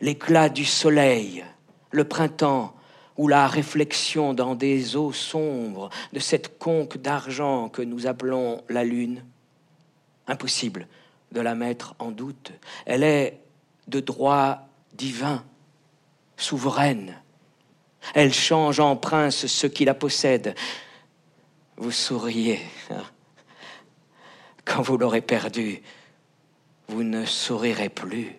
l'éclat 0.00 0.48
du 0.48 0.64
soleil, 0.64 1.44
le 1.90 2.04
printemps, 2.04 2.74
ou 3.18 3.28
la 3.28 3.48
réflexion 3.48 4.32
dans 4.32 4.54
des 4.54 4.96
eaux 4.96 5.12
sombres 5.12 5.90
de 6.14 6.20
cette 6.20 6.58
conque 6.58 6.96
d'argent 6.96 7.68
que 7.68 7.82
nous 7.82 8.06
appelons 8.06 8.62
la 8.70 8.84
lune. 8.84 9.24
Impossible 10.28 10.86
de 11.32 11.40
la 11.40 11.54
mettre 11.54 11.94
en 11.98 12.10
doute. 12.10 12.52
Elle 12.86 13.02
est 13.02 13.40
de 13.88 14.00
droit 14.00 14.68
divin, 14.92 15.44
souveraine. 16.36 17.20
Elle 18.14 18.32
change 18.32 18.80
en 18.80 18.96
prince 18.96 19.46
ceux 19.46 19.68
qui 19.68 19.84
la 19.84 19.94
possèdent. 19.94 20.54
Vous 21.76 21.90
souriez. 21.90 22.60
Quand 24.64 24.82
vous 24.82 24.98
l'aurez 24.98 25.20
perdue, 25.20 25.82
vous 26.88 27.02
ne 27.02 27.24
sourirez 27.24 27.88
plus. 27.88 28.36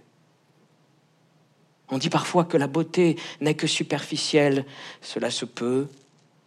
On 1.89 1.97
dit 1.97 2.10
parfois 2.10 2.45
que 2.45 2.58
la 2.58 2.67
beauté 2.67 3.17
n'est 3.41 3.56
que 3.56 3.67
superficielle. 3.67 4.65
Cela 5.02 5.32
se 5.32 5.45
peut, 5.45 5.88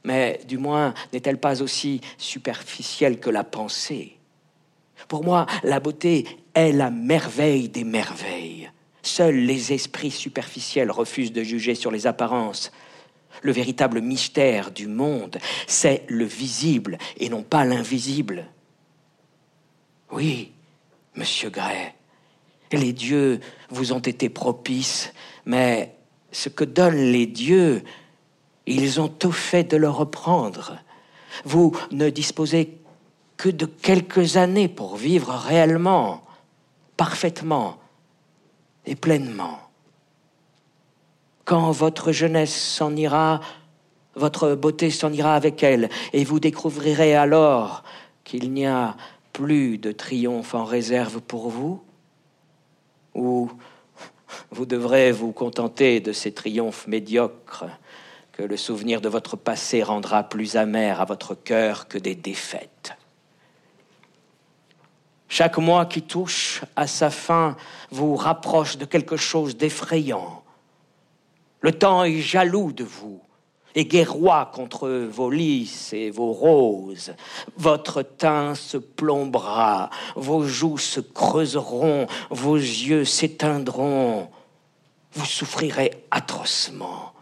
mais 0.05 0.41
du 0.47 0.59
moins 0.59 0.95
n'est-elle 1.13 1.39
pas 1.39 1.63
aussi 1.63 2.01
superficielle 2.17 3.19
que 3.19 3.31
la 3.31 3.45
pensée? 3.45 4.19
Pour 5.13 5.25
moi, 5.25 5.45
la 5.63 5.79
beauté 5.79 6.27
est 6.55 6.73
la 6.73 6.89
merveille 6.89 7.69
des 7.69 7.85
merveilles. 7.85 8.71
Seuls 9.03 9.35
les 9.37 9.75
esprits 9.75 10.11
superficiels 10.11 10.91
refusent 10.91 11.35
de 11.35 11.43
juger 11.43 11.75
sur 11.75 11.91
les 11.91 12.07
apparences. 12.07 12.73
Le 13.43 13.53
véritable 13.53 14.01
mystère 14.01 14.71
du 14.71 14.87
monde, 14.87 15.37
c'est 15.67 16.07
le 16.09 16.25
visible 16.25 16.97
et 17.19 17.29
non 17.29 17.43
pas 17.43 17.67
l'invisible. 17.67 18.47
Oui, 20.11 20.53
monsieur 21.15 21.51
Gray, 21.51 21.93
les 22.73 22.95
dieux 22.95 23.41
vous 23.69 23.93
ont 23.93 23.99
été 23.99 24.31
propices, 24.31 25.13
mais 25.45 25.95
ce 26.31 26.49
que 26.49 26.65
donnent 26.65 27.13
les 27.13 27.27
dieux, 27.27 27.83
ils 28.65 28.99
ont 28.99 29.09
tout 29.09 29.31
fait 29.31 29.65
de 29.65 29.77
le 29.77 29.91
reprendre. 29.91 30.79
Vous 31.45 31.77
ne 31.91 32.09
disposez 32.09 32.79
que 33.43 33.49
de 33.49 33.67
quelques 33.67 34.37
années 34.37 34.69
pour 34.69 34.95
vivre 34.95 35.33
réellement, 35.33 36.23
parfaitement 36.97 37.81
et 38.87 38.95
pleinement. 38.95 39.59
Quand 41.45 41.73
votre 41.73 42.13
jeunesse 42.13 42.55
s'en 42.55 42.95
ira, 42.95 43.41
votre 44.15 44.55
beauté 44.55 44.91
s'en 44.91 45.13
ira 45.13 45.35
avec 45.35 45.65
elle, 45.65 45.89
et 46.13 46.23
vous 46.23 46.39
découvrirez 46.39 47.17
alors 47.17 47.83
qu'il 48.23 48.53
n'y 48.53 48.65
a 48.65 48.97
plus 49.33 49.77
de 49.77 49.91
triomphe 49.91 50.55
en 50.55 50.65
réserve 50.65 51.21
pour 51.21 51.49
vous, 51.51 51.83
ou 53.13 53.51
vous 54.53 54.67
devrez 54.67 55.11
vous 55.11 55.33
contenter 55.33 55.99
de 55.99 56.13
ces 56.13 56.31
triomphes 56.31 56.87
médiocres 56.87 57.65
que 58.31 58.45
le 58.45 58.57
souvenir 58.57 59.01
de 59.01 59.09
votre 59.09 59.35
passé 59.37 59.83
rendra 59.83 60.23
plus 60.23 60.55
amer 60.55 61.01
à 61.01 61.05
votre 61.07 61.35
cœur 61.35 61.89
que 61.89 61.99
des 61.99 62.15
défaites. 62.15 62.95
Chaque 65.33 65.57
mois 65.57 65.87
qui 65.87 66.03
touche 66.03 66.61
à 66.77 66.87
sa 66.87 67.09
fin 67.09 67.57
vous 67.91 68.17
rapproche 68.17 68.77
de 68.77 68.85
quelque 68.85 69.17
chose 69.17 69.57
d'effrayant. 69.57 70.43
Le 71.63 71.73
temps 71.73 72.05
est 72.05 72.21
jaloux 72.21 72.71
de 72.71 72.85
vous 72.85 73.19
et 73.75 73.87
guerroie 73.87 74.51
contre 74.53 74.91
vos 74.91 75.31
lys 75.31 75.95
et 75.95 76.11
vos 76.11 76.35
roses. 76.35 77.15
Votre 77.57 78.03
teint 78.03 78.55
se 78.55 78.77
plombera, 78.77 79.89
vos 80.17 80.47
joues 80.47 80.77
se 80.77 81.01
creuseront, 81.01 82.09
vos 82.29 82.57
yeux 82.57 83.07
s'éteindront. 83.07 84.29
Vous 85.15 85.25
souffrirez 85.25 86.05
atrocement. 86.11 87.15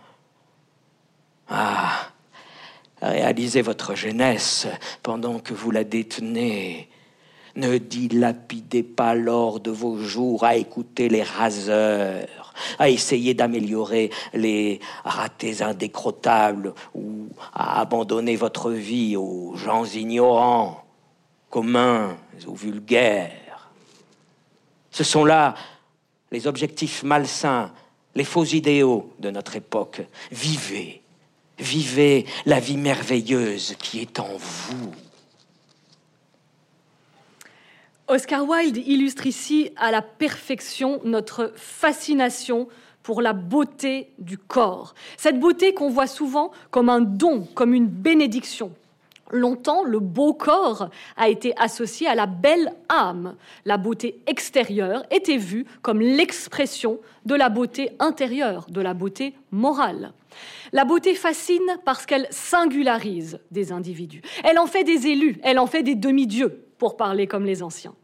Ah, 1.48 2.08
réalisez 3.00 3.62
votre 3.62 3.94
jeunesse 3.94 4.66
pendant 5.04 5.38
que 5.38 5.54
vous 5.54 5.70
la 5.70 5.84
détenez. 5.84 6.90
Ne 7.56 7.78
dilapidez 7.78 8.82
pas 8.82 9.14
l'or 9.14 9.60
de 9.60 9.70
vos 9.70 9.98
jours 9.98 10.44
à 10.44 10.56
écouter 10.56 11.08
les 11.08 11.22
raseurs, 11.22 12.54
à 12.78 12.88
essayer 12.88 13.34
d'améliorer 13.34 14.10
les 14.32 14.80
ratés 15.04 15.62
indécrottables 15.62 16.74
ou 16.94 17.28
à 17.52 17.80
abandonner 17.80 18.36
votre 18.36 18.70
vie 18.70 19.16
aux 19.16 19.56
gens 19.56 19.84
ignorants, 19.84 20.84
communs 21.48 22.16
ou 22.46 22.54
vulgaires. 22.54 23.70
Ce 24.90 25.04
sont 25.04 25.24
là 25.24 25.54
les 26.30 26.46
objectifs 26.46 27.02
malsains, 27.02 27.72
les 28.14 28.24
faux 28.24 28.44
idéaux 28.44 29.12
de 29.18 29.30
notre 29.30 29.56
époque. 29.56 30.02
Vivez, 30.30 31.02
vivez 31.58 32.26
la 32.46 32.60
vie 32.60 32.76
merveilleuse 32.76 33.76
qui 33.78 34.00
est 34.00 34.20
en 34.20 34.36
vous. 34.36 34.92
Oscar 38.10 38.42
Wilde 38.42 38.76
illustre 38.76 39.28
ici 39.28 39.70
à 39.76 39.92
la 39.92 40.02
perfection 40.02 41.00
notre 41.04 41.52
fascination 41.54 42.66
pour 43.04 43.22
la 43.22 43.32
beauté 43.32 44.10
du 44.18 44.36
corps. 44.36 44.94
Cette 45.16 45.38
beauté 45.38 45.74
qu'on 45.74 45.90
voit 45.90 46.08
souvent 46.08 46.50
comme 46.72 46.88
un 46.88 47.00
don, 47.00 47.46
comme 47.54 47.72
une 47.72 47.86
bénédiction. 47.86 48.72
Longtemps, 49.30 49.84
le 49.84 50.00
beau 50.00 50.34
corps 50.34 50.90
a 51.16 51.28
été 51.28 51.54
associé 51.56 52.08
à 52.08 52.16
la 52.16 52.26
belle 52.26 52.72
âme. 52.88 53.36
La 53.64 53.76
beauté 53.76 54.20
extérieure 54.26 55.04
était 55.12 55.36
vue 55.36 55.64
comme 55.80 56.00
l'expression 56.00 56.98
de 57.26 57.36
la 57.36 57.48
beauté 57.48 57.92
intérieure, 58.00 58.66
de 58.70 58.80
la 58.80 58.92
beauté 58.92 59.34
morale. 59.52 60.12
La 60.72 60.84
beauté 60.84 61.14
fascine 61.14 61.78
parce 61.84 62.06
qu'elle 62.06 62.26
singularise 62.32 63.38
des 63.52 63.70
individus. 63.70 64.22
Elle 64.42 64.58
en 64.58 64.66
fait 64.66 64.82
des 64.82 65.06
élus, 65.06 65.38
elle 65.44 65.60
en 65.60 65.68
fait 65.68 65.84
des 65.84 65.94
demi-dieux 65.94 66.66
pour 66.80 66.96
parler 66.96 67.28
comme 67.28 67.44
les 67.44 67.62
anciens. 67.62 67.94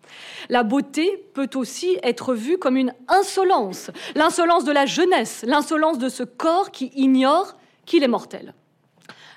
La 0.51 0.63
beauté 0.63 1.27
peut 1.35 1.49
aussi 1.55 1.99
être 2.05 2.35
vue 2.35 2.59
comme 2.59 2.77
une 2.77 2.95
insolence, 3.09 3.91
l'insolence 4.15 4.65
de 4.65 4.71
la 4.71 4.87
jeunesse, 4.87 5.45
l'insolence 5.49 5.99
de 5.99 6.11
ce 6.11 6.23
corps 6.23 6.71
qui 6.71 6.93
ignore 6.95 7.57
qu'il 7.87 8.05
est 8.05 8.09
mortel. 8.09 8.55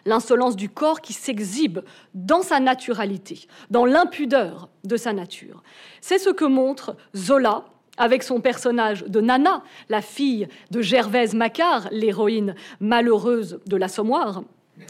L'insolence 0.05 0.55
du 0.55 0.69
corps 0.69 1.01
qui 1.01 1.13
s'exhibe 1.13 1.79
dans 2.13 2.41
sa 2.41 2.59
naturalité, 2.59 3.47
dans 3.69 3.85
l'impudeur 3.85 4.69
de 4.83 4.97
sa 4.97 5.13
nature. 5.13 5.63
C'est 6.01 6.19
ce 6.19 6.29
que 6.29 6.45
montre 6.45 6.95
Zola 7.15 7.65
avec 7.97 8.23
son 8.23 8.41
personnage 8.41 9.03
de 9.05 9.21
Nana, 9.21 9.63
la 9.87 10.01
fille 10.01 10.47
de 10.71 10.81
Gervaise 10.81 11.33
Macquart, 11.33 11.87
l'héroïne 11.91 12.55
malheureuse 12.79 13.59
de 13.65 13.77
l'Assommoir, 13.77 14.43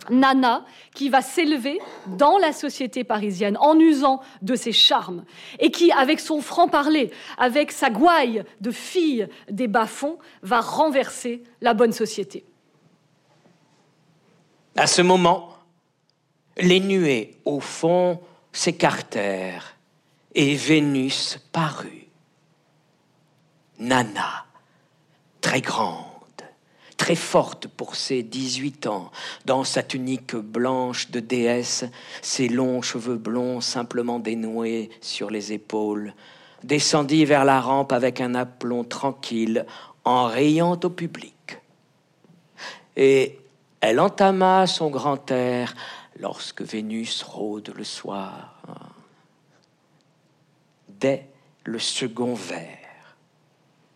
Nana, 0.10 0.66
qui 0.94 1.10
va 1.10 1.22
s'élever 1.22 1.80
dans 2.08 2.38
la 2.38 2.54
société 2.54 3.04
parisienne 3.04 3.58
en 3.58 3.80
usant 3.80 4.22
de 4.42 4.56
ses 4.56 4.72
charmes 4.72 5.24
et 5.60 5.72
qui, 5.72 5.92
avec 5.92 6.20
son 6.20 6.42
franc-parler, 6.42 7.12
avec 7.38 7.72
sa 7.72 7.90
gouaille 7.90 8.44
de 8.62 8.72
fille 8.72 9.28
des 9.50 9.68
bas-fonds, 9.68 10.18
va 10.42 10.62
renverser 10.62 11.44
la 11.62 11.74
bonne 11.74 11.92
société. 11.92 12.46
À 14.76 14.88
ce 14.88 15.02
moment, 15.02 15.56
les 16.58 16.80
nuées 16.80 17.38
au 17.46 17.60
fond 17.60 18.20
s'écartèrent 18.52 19.76
et 20.36 20.56
Vénus 20.56 21.40
parut. 21.52 22.08
Nana, 23.80 24.46
très 25.42 25.62
grande 25.62 26.09
très 27.10 27.16
forte 27.16 27.66
pour 27.66 27.96
ses 27.96 28.22
18 28.22 28.86
ans, 28.86 29.10
dans 29.46 29.64
sa 29.64 29.82
tunique 29.82 30.36
blanche 30.36 31.10
de 31.10 31.20
déesse, 31.20 31.86
ses 32.22 32.48
longs 32.48 32.84
cheveux 32.84 33.18
blonds 33.18 33.62
simplement 33.62 34.20
dénoués 34.20 34.92
sur 35.02 35.32
les 35.32 35.52
épaules, 35.52 36.14
descendit 36.64 37.26
vers 37.26 37.46
la 37.46 37.62
rampe 37.62 37.94
avec 37.94 38.22
un 38.22 38.36
aplomb 38.36 38.84
tranquille, 38.84 39.66
en 40.06 40.28
riant 40.28 40.80
au 40.84 40.90
public. 40.92 41.58
Et 42.96 43.40
elle 43.82 44.00
entama 44.00 44.68
son 44.68 44.92
grand 44.92 45.32
air 45.32 45.74
lorsque 46.20 46.62
Vénus 46.62 47.24
rôde 47.24 47.74
le 47.76 47.86
soir. 47.86 48.54
Dès 50.88 51.26
le 51.64 51.80
second 51.80 52.36
vers, 52.36 53.16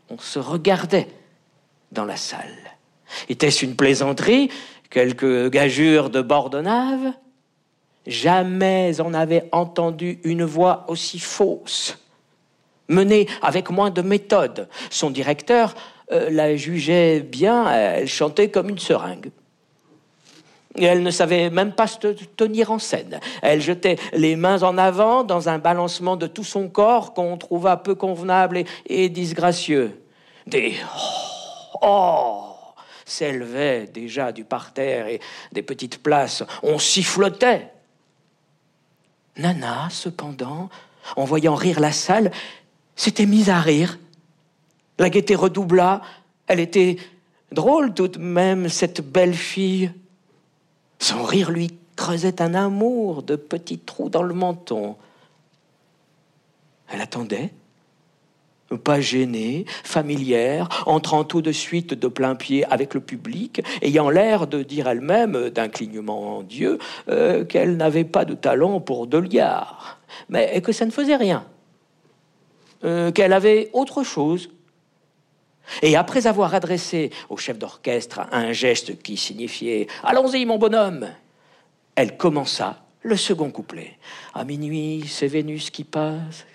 on 0.10 0.18
se 0.18 0.40
regardait 0.40 1.10
dans 1.92 2.06
la 2.06 2.18
salle. 2.18 2.73
Était-ce 3.30 3.66
une 3.66 3.76
plaisanterie 3.76 4.50
Quelques 4.90 5.50
gageures 5.50 6.10
de 6.10 6.22
bordonnave 6.22 7.14
Jamais 8.06 9.00
on 9.00 9.12
n'avait 9.12 9.48
entendu 9.52 10.20
une 10.24 10.44
voix 10.44 10.86
aussi 10.90 11.20
fausse, 11.20 11.98
menée 12.90 13.28
avec 13.42 13.70
moins 13.70 13.92
de 13.92 14.02
méthode. 14.02 14.68
Son 14.90 15.10
directeur 15.10 15.74
euh, 16.12 16.30
la 16.30 16.56
jugeait 16.58 17.22
bien, 17.22 17.72
elle 17.72 18.08
chantait 18.08 18.50
comme 18.50 18.70
une 18.70 18.80
seringue. 18.80 19.32
Et 20.76 20.86
elle 20.86 21.04
ne 21.04 21.12
savait 21.12 21.50
même 21.50 21.72
pas 21.72 21.88
se 21.88 21.98
tenir 22.36 22.72
en 22.72 22.80
scène. 22.80 23.20
Elle 23.42 23.62
jetait 23.62 23.98
les 24.12 24.36
mains 24.36 24.64
en 24.64 24.78
avant 24.78 25.24
dans 25.24 25.48
un 25.48 25.60
balancement 25.60 26.18
de 26.18 26.28
tout 26.28 26.44
son 26.44 26.68
corps 26.68 27.14
qu'on 27.14 27.38
trouva 27.38 27.78
peu 27.78 27.96
convenable 27.96 28.58
et, 28.58 28.66
et 28.88 29.10
disgracieux. 29.10 30.02
Des 30.48 30.74
oh, 30.84 31.78
oh 31.84 32.53
s'élevait 33.06 33.88
déjà 33.88 34.32
du 34.32 34.44
parterre 34.44 35.08
et 35.08 35.20
des 35.52 35.62
petites 35.62 36.02
places. 36.02 36.44
On 36.62 36.80
sifflotait. 36.80 37.72
Nana, 39.38 39.88
cependant, 39.90 40.70
en 41.16 41.26
voyant 41.26 41.56
rire 41.56 41.80
la 41.80 41.92
salle, 41.92 42.32
s'était 42.96 43.26
mise 43.26 43.50
à 43.50 43.60
rire. 43.60 43.98
La 45.00 45.10
gaieté 45.10 45.36
redoubla. 45.36 46.02
Elle 46.48 46.60
était 46.60 46.98
drôle 47.52 47.94
tout 47.94 48.08
de 48.08 48.20
même, 48.20 48.70
cette 48.70 49.02
belle 49.02 49.34
fille. 49.34 49.92
Son 51.00 51.24
rire 51.24 51.52
lui 51.52 51.78
creusait 51.96 52.42
un 52.42 52.54
amour 52.54 53.24
de 53.24 53.36
petits 53.36 53.80
trous 53.80 54.10
dans 54.10 54.24
le 54.24 54.34
menton. 54.34 54.96
Elle 56.88 57.02
attendait 57.02 57.52
pas 58.78 59.02
gênée, 59.02 59.66
familière, 59.84 60.70
entrant 60.86 61.24
tout 61.24 61.42
de 61.42 61.52
suite 61.52 61.94
de 61.94 62.08
plein 62.08 62.36
pied 62.36 62.66
avec 62.66 62.94
le 62.94 63.00
public, 63.00 63.62
ayant 63.82 64.10
l'air 64.10 64.48
de 64.48 64.64
dire 64.64 64.88
elle-même, 64.88 65.50
d'un 65.50 65.70
clignement 65.70 66.38
en 66.38 66.44
Dieu, 66.44 66.78
euh, 67.10 67.46
qu'elle 67.46 67.78
n'avait 67.78 68.04
pas 68.04 68.26
de 68.26 68.34
talent 68.34 68.80
pour 68.80 69.08
deux 69.08 69.22
liards, 69.22 70.00
mais 70.30 70.62
que 70.62 70.72
ça 70.72 70.86
ne 70.86 70.92
faisait 70.92 71.16
rien, 71.16 71.46
euh, 72.84 73.12
qu'elle 73.12 73.34
avait 73.34 73.70
autre 73.74 74.04
chose. 74.04 74.50
Et 75.82 75.96
après 75.96 76.28
avoir 76.28 76.54
adressé 76.54 77.10
au 77.30 77.38
chef 77.38 77.58
d'orchestre 77.58 78.22
un 78.32 78.52
geste 78.52 79.02
qui 79.02 79.16
signifiait⁇ 79.16 79.84
Allons-y, 80.04 80.46
mon 80.46 80.58
bonhomme!⁇ 80.58 81.06
elle 81.96 82.18
commença 82.18 82.84
le 83.02 83.16
second 83.16 83.52
couplet. 83.52 83.98
À 84.34 84.46
minuit, 84.46 85.04
c'est 85.08 85.28
Vénus 85.28 85.70
qui 85.70 85.84
passe, 85.84 86.46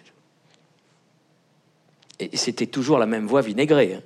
Et 2.20 2.36
c'était 2.36 2.66
toujours 2.66 2.98
la 2.98 3.06
même 3.06 3.26
voix 3.26 3.42
vinaigrée. 3.42 3.94
Hein. 3.94 4.02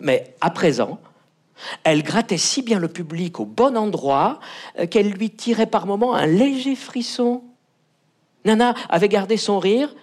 Mais 0.00 0.34
à 0.40 0.50
présent, 0.50 0.98
elle 1.84 2.02
grattait 2.02 2.38
si 2.38 2.62
bien 2.62 2.78
le 2.78 2.88
public 2.88 3.40
au 3.40 3.44
bon 3.44 3.76
endroit 3.76 4.40
euh, 4.78 4.86
qu'elle 4.86 5.10
lui 5.10 5.30
tirait 5.30 5.66
par 5.66 5.86
moments 5.86 6.14
un 6.14 6.26
léger 6.26 6.74
frisson. 6.74 7.42
Nana 8.44 8.74
avait 8.88 9.08
gardé 9.08 9.36
son 9.36 9.58
rire, 9.58 9.94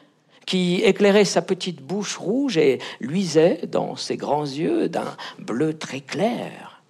qui 0.46 0.82
éclairait 0.84 1.26
sa 1.26 1.42
petite 1.42 1.82
bouche 1.82 2.18
rouge 2.18 2.58
et 2.58 2.80
luisait 3.00 3.62
dans 3.68 3.96
ses 3.96 4.18
grands 4.18 4.46
yeux 4.46 4.89
d'un 4.89 5.16
bleu 5.38 5.78
très 5.78 6.02
clair. 6.02 6.82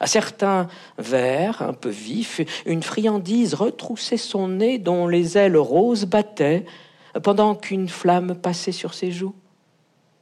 À 0.00 0.06
certains 0.06 0.68
vers 0.98 1.62
un 1.62 1.72
peu 1.72 1.88
vifs, 1.88 2.42
une 2.66 2.82
friandise 2.82 3.54
retroussait 3.54 4.18
son 4.18 4.48
nez 4.48 4.78
dont 4.78 5.08
les 5.08 5.38
ailes 5.38 5.56
roses 5.56 6.04
battaient 6.04 6.66
pendant 7.22 7.54
qu'une 7.54 7.88
flamme 7.88 8.34
passait 8.34 8.72
sur 8.72 8.94
ses 8.94 9.12
joues. 9.12 9.34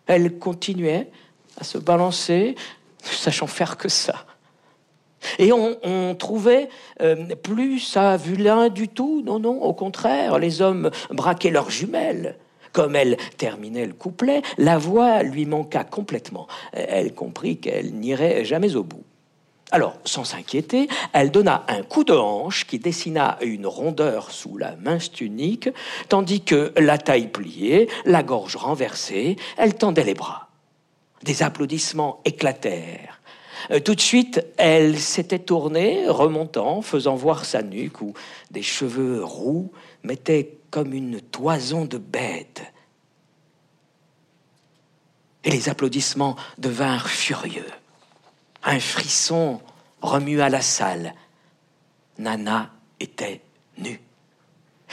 Elle 0.06 0.38
continuait 0.38 1.10
à 1.58 1.64
se 1.64 1.78
balancer, 1.78 2.54
ne 3.04 3.08
sachant 3.08 3.46
faire 3.46 3.76
que 3.76 3.88
ça. 3.88 4.26
Et 5.38 5.52
on, 5.52 6.14
trouvait 6.16 6.68
euh, 7.00 7.34
plus 7.36 7.78
ça 7.78 8.16
vilain 8.16 8.68
du 8.68 8.88
tout. 8.88 9.22
Non, 9.24 9.38
non, 9.38 9.62
au 9.62 9.72
contraire, 9.72 10.38
les 10.38 10.62
hommes 10.62 10.90
braquaient 11.10 11.50
leurs 11.50 11.70
jumelles. 11.70 12.36
Comme 12.72 12.96
elle 12.96 13.18
terminait 13.36 13.86
le 13.86 13.92
couplet, 13.92 14.42
la 14.56 14.78
voix 14.78 15.22
lui 15.22 15.44
manqua 15.44 15.84
complètement. 15.84 16.48
Elle 16.72 17.14
comprit 17.14 17.58
qu'elle 17.58 17.92
n'irait 17.92 18.44
jamais 18.44 18.76
au 18.76 18.82
bout. 18.82 19.04
Alors, 19.72 19.96
sans 20.04 20.24
s'inquiéter, 20.24 20.86
elle 21.14 21.30
donna 21.30 21.64
un 21.66 21.82
coup 21.82 22.04
de 22.04 22.12
hanche 22.12 22.66
qui 22.66 22.78
dessina 22.78 23.38
une 23.40 23.66
rondeur 23.66 24.30
sous 24.30 24.58
la 24.58 24.76
mince 24.76 25.10
tunique, 25.10 25.70
tandis 26.10 26.42
que, 26.42 26.74
la 26.76 26.98
taille 26.98 27.28
pliée, 27.28 27.88
la 28.04 28.22
gorge 28.22 28.56
renversée, 28.56 29.36
elle 29.56 29.74
tendait 29.74 30.04
les 30.04 30.12
bras. 30.12 30.50
Des 31.22 31.42
applaudissements 31.42 32.20
éclatèrent. 32.26 33.18
Euh, 33.70 33.80
tout 33.80 33.94
de 33.94 34.00
suite, 34.00 34.44
elle 34.58 34.98
s'était 34.98 35.38
tournée, 35.38 36.06
remontant, 36.06 36.82
faisant 36.82 37.14
voir 37.14 37.46
sa 37.46 37.62
nuque 37.62 38.02
où 38.02 38.12
des 38.50 38.62
cheveux 38.62 39.24
roux 39.24 39.72
mettaient 40.04 40.58
comme 40.70 40.92
une 40.92 41.22
toison 41.22 41.86
de 41.86 41.96
bête. 41.96 42.62
Et 45.44 45.50
les 45.50 45.70
applaudissements 45.70 46.36
devinrent 46.58 47.08
furieux. 47.08 47.64
Un 48.64 48.80
frisson 48.80 49.60
remua 50.00 50.48
la 50.48 50.60
salle. 50.60 51.14
Nana 52.18 52.70
était 53.00 53.40
nue. 53.78 54.00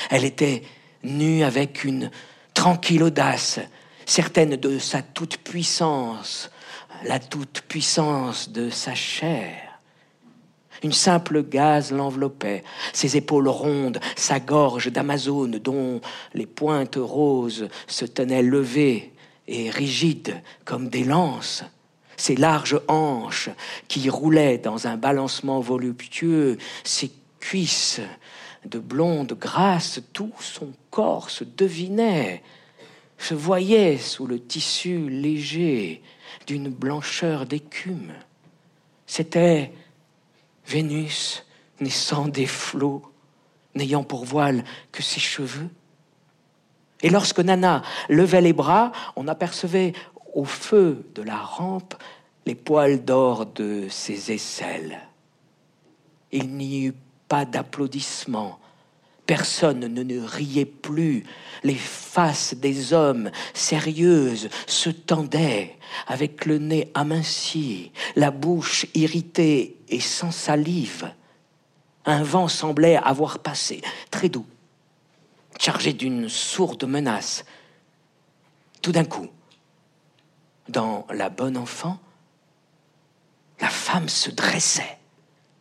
Elle 0.09 0.25
était 0.25 0.63
nue 1.03 1.43
avec 1.43 1.83
une 1.83 2.09
tranquille 2.53 3.03
audace, 3.03 3.59
certaine 4.05 4.55
de 4.55 4.79
sa 4.79 5.01
toute-puissance, 5.01 6.49
la 7.05 7.19
toute-puissance 7.19 8.49
de 8.49 8.69
sa 8.69 8.95
chair. 8.95 9.79
Une 10.81 10.93
simple 10.93 11.43
gaze 11.43 11.91
l'enveloppait, 11.91 12.63
ses 12.93 13.17
épaules 13.17 13.49
rondes, 13.49 13.99
sa 14.15 14.39
gorge 14.39 14.91
d'Amazone 14.91 15.59
dont 15.59 15.99
les 16.33 16.45
pointes 16.45 16.97
roses 16.97 17.67
se 17.87 18.05
tenaient 18.05 18.43
levées 18.43 19.13
et 19.47 19.69
rigides 19.69 20.41
comme 20.63 20.87
des 20.87 21.03
lances, 21.03 21.63
ses 22.19 22.35
larges 22.35 22.79
hanches 22.87 23.49
qui 23.87 24.09
roulaient 24.09 24.57
dans 24.57 24.87
un 24.87 24.97
balancement 24.97 25.59
voluptueux, 25.61 26.57
ses 26.83 27.11
cuisses 27.39 28.01
de 28.65 28.77
blonde 28.77 29.37
grâce, 29.39 30.01
tout 30.11 30.33
son 30.39 30.73
corps 30.91 31.29
se 31.29 31.45
devinait, 31.45 32.43
se 33.17 33.33
voyait 33.33 33.97
sous 33.97 34.27
le 34.27 34.39
tissu 34.39 35.09
léger 35.09 36.01
d'une 36.45 36.69
blancheur 36.69 37.45
d'écume. 37.45 38.11
C'était 39.07 39.71
Vénus 40.67 41.45
naissant 41.79 42.27
des 42.27 42.45
flots, 42.45 43.01
n'ayant 43.75 44.03
pour 44.03 44.25
voile 44.25 44.65
que 44.91 45.01
ses 45.01 45.21
cheveux. 45.21 45.69
Et 47.01 47.09
lorsque 47.09 47.39
Nana 47.39 47.81
levait 48.09 48.41
les 48.41 48.51
bras, 48.51 48.91
on 49.15 49.29
apercevait 49.29 49.93
au 50.33 50.45
feu 50.45 51.05
de 51.15 51.21
la 51.21 51.37
rampe 51.37 51.95
les 52.45 52.55
poils 52.55 53.03
d'or 53.03 53.45
de 53.45 53.87
ses 53.89 54.31
aisselles. 54.31 54.99
Il 56.31 56.55
n'y 56.55 56.85
eut 56.85 56.95
pas 57.27 57.45
d'applaudissements, 57.45 58.59
Personne 59.29 59.81
ne, 59.81 60.19
riait 60.25 60.65
plus. 60.65 61.23
Les 61.61 61.75
faces 61.75 62.55
des 62.55 62.93
hommes 62.93 63.29
sérieuses 63.53 64.49
se 64.65 64.89
tendaient, 64.89 65.77
avec 66.07 66.47
le 66.47 66.57
nez 66.57 66.89
aminci, 66.95 67.91
la 68.15 68.31
bouche 68.31 68.87
irritée 68.95 69.77
et 69.87 69.99
sans 69.99 70.31
salive. 70.31 71.13
Un 72.05 72.23
vent 72.23 72.47
semblait 72.47 72.95
avoir 72.95 73.37
passé, 73.37 73.81
très 74.09 74.29
doux, 74.29 74.47
chargé 75.59 75.93
d'une 75.93 76.27
sourde 76.27 76.85
menace. 76.85 77.45
Tout 78.81 78.93
d'un 78.93 79.05
coup, 79.05 79.27
dans 80.69 81.05
la 81.11 81.29
bonne 81.29 81.57
enfant, 81.57 81.99
la 83.59 83.69
femme 83.69 84.07
se 84.07 84.31
dressait 84.31 84.99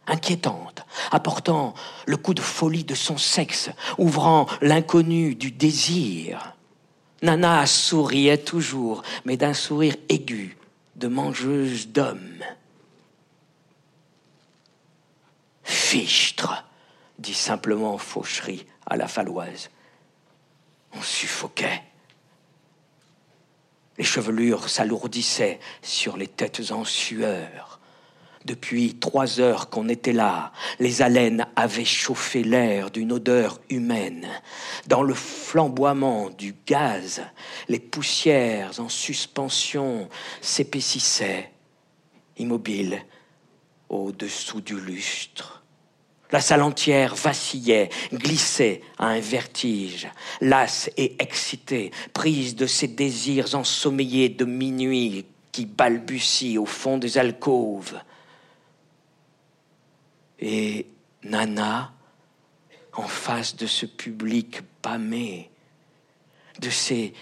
inquiétante, 0.09 0.87
apportant 1.11 1.75
le 2.07 2.17
coup 2.17 2.35
de 2.35 2.41
folie 2.41 2.85
de 2.85 2.95
son 2.95 3.19
sexe, 3.19 3.71
ouvrant 3.99 4.47
l'inconnu 4.61 5.35
du 5.35 5.51
désir. 5.51 6.55
Nana 7.23 7.67
souriait 7.67 8.39
toujours, 8.39 9.03
mais 9.25 9.37
d'un 9.37 9.55
sourire 9.55 9.97
aigu, 10.09 10.57
de 10.97 11.09
mangeuse 11.09 11.89
d'hommes. 11.89 12.43
Fichtre, 15.63 16.65
dit 17.19 17.35
simplement 17.35 17.99
Fauchery 17.99 18.67
à 18.87 18.97
la 18.97 19.09
Faloise. 19.09 19.71
On 20.95 21.03
suffoquait. 21.03 21.83
Les 23.99 24.05
chevelures 24.05 24.69
s'alourdissaient 24.69 25.59
sur 25.83 26.17
les 26.17 26.29
têtes 26.29 26.71
en 26.71 26.85
sueur. 26.85 27.81
Depuis 28.45 28.95
trois 28.95 29.41
heures 29.41 29.69
qu'on 29.69 29.89
était 29.89 30.13
là, 30.13 30.53
les 30.79 31.03
haleines 31.03 31.47
avaient 31.57 31.85
chauffé 31.85 32.45
l'air 32.45 32.91
d'une 32.91 33.13
odeur 33.13 33.61
humaine. 33.69 34.29
Dans 34.87 35.03
le 35.03 35.13
flamboiement 35.13 36.31
du 36.31 36.55
gaz, 36.65 37.23
les 37.69 37.81
poussières 37.81 38.79
en 38.81 38.89
suspension 38.89 40.09
s'épaississaient, 40.41 41.51
immobiles, 42.39 43.05
au-dessous 43.89 44.61
du 44.61 44.81
lustre. 44.81 45.58
La 46.31 46.41
salle 46.41 46.63
entière 46.63 47.15
vacillait, 47.15 47.89
glissait 48.13 48.83
à 48.99 49.07
un 49.07 49.21
vertige, 49.21 50.09
lasse 50.41 50.91
et 50.97 51.17
excitée, 51.19 51.91
prise 52.13 52.55
de 52.55 52.67
ces 52.67 52.89
désirs 52.89 53.55
ensommeillés 53.55 54.29
de 54.29 54.45
minuit 54.45 55.25
qui 55.53 55.65
balbutient 55.65 56.61
au 56.61 56.67
fond 56.67 56.99
des 56.99 57.17
alcôves. 57.17 57.99
Et 60.39 60.87
Nana, 61.23 61.93
en 62.93 63.09
face 63.09 63.57
de 63.57 63.67
ce 63.67 63.87
public 63.87 64.61
pâmé, 64.83 65.51
de 66.61 66.69
ces 66.69 67.15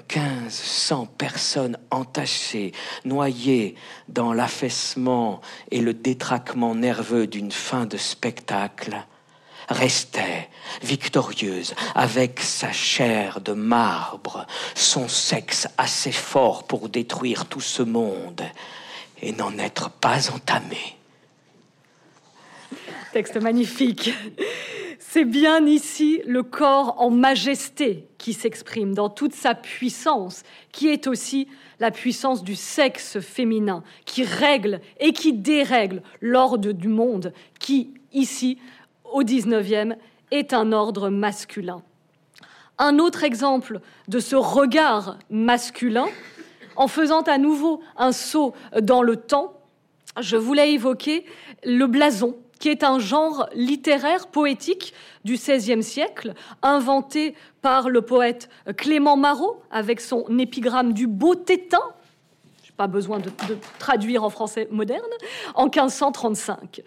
quinze 0.00 0.54
cent 0.54 1.06
personnes 1.06 1.78
entassées, 1.90 2.72
noyées 3.04 3.74
dans 4.08 4.32
l'affaissement 4.32 5.40
et 5.70 5.80
le 5.80 5.94
détraquement 5.94 6.74
nerveux 6.74 7.26
d'une 7.26 7.52
fin 7.52 7.86
de 7.86 7.96
spectacle, 7.96 8.96
restait 9.68 10.48
victorieuse 10.82 11.74
avec 11.94 12.40
sa 12.40 12.72
chair 12.72 13.40
de 13.40 13.52
marbre, 13.52 14.46
son 14.74 15.08
sexe 15.08 15.68
assez 15.78 16.12
fort 16.12 16.64
pour 16.66 16.88
détruire 16.88 17.46
tout 17.46 17.60
ce 17.60 17.82
monde 17.82 18.42
et 19.20 19.32
n'en 19.32 19.56
être 19.58 19.90
pas 19.90 20.30
entamé. 20.30 20.96
Texte 23.12 23.36
magnifique. 23.36 24.10
C'est 25.08 25.24
bien 25.26 25.66
ici 25.66 26.22
le 26.26 26.42
corps 26.42 26.94
en 26.98 27.10
majesté 27.10 28.08
qui 28.16 28.32
s'exprime 28.32 28.94
dans 28.94 29.10
toute 29.10 29.34
sa 29.34 29.54
puissance, 29.54 30.42
qui 30.70 30.88
est 30.88 31.06
aussi 31.06 31.48
la 31.80 31.90
puissance 31.90 32.42
du 32.42 32.54
sexe 32.54 33.20
féminin, 33.20 33.82
qui 34.06 34.24
règle 34.24 34.80
et 35.00 35.12
qui 35.12 35.34
dérègle 35.34 36.02
l'ordre 36.22 36.72
du 36.72 36.88
monde, 36.88 37.34
qui, 37.58 37.92
ici, 38.14 38.58
au 39.04 39.22
19e, 39.22 39.96
est 40.30 40.54
un 40.54 40.72
ordre 40.72 41.10
masculin. 41.10 41.82
Un 42.78 42.98
autre 42.98 43.22
exemple 43.22 43.80
de 44.08 44.18
ce 44.18 44.36
regard 44.36 45.18
masculin, 45.28 46.06
en 46.76 46.88
faisant 46.88 47.22
à 47.22 47.36
nouveau 47.36 47.82
un 47.98 48.12
saut 48.12 48.54
dans 48.80 49.02
le 49.02 49.16
temps, 49.16 49.60
je 50.20 50.36
voulais 50.36 50.72
évoquer 50.72 51.26
le 51.64 51.86
blason 51.86 52.36
qui 52.62 52.68
est 52.68 52.84
un 52.84 53.00
genre 53.00 53.48
littéraire 53.54 54.28
poétique 54.28 54.94
du 55.24 55.34
XVIe 55.34 55.82
siècle, 55.82 56.34
inventé 56.62 57.34
par 57.60 57.88
le 57.88 58.02
poète 58.02 58.48
Clément 58.76 59.16
Marot 59.16 59.60
avec 59.72 60.00
son 60.00 60.24
épigramme 60.38 60.92
du 60.92 61.08
beau 61.08 61.34
tétin, 61.34 61.82
pas 62.76 62.86
besoin 62.86 63.18
de, 63.18 63.30
traduire 63.80 64.22
en 64.22 64.30
français 64.30 64.68
moderne, 64.70 65.02
en 65.56 65.64
1535. 65.64 66.82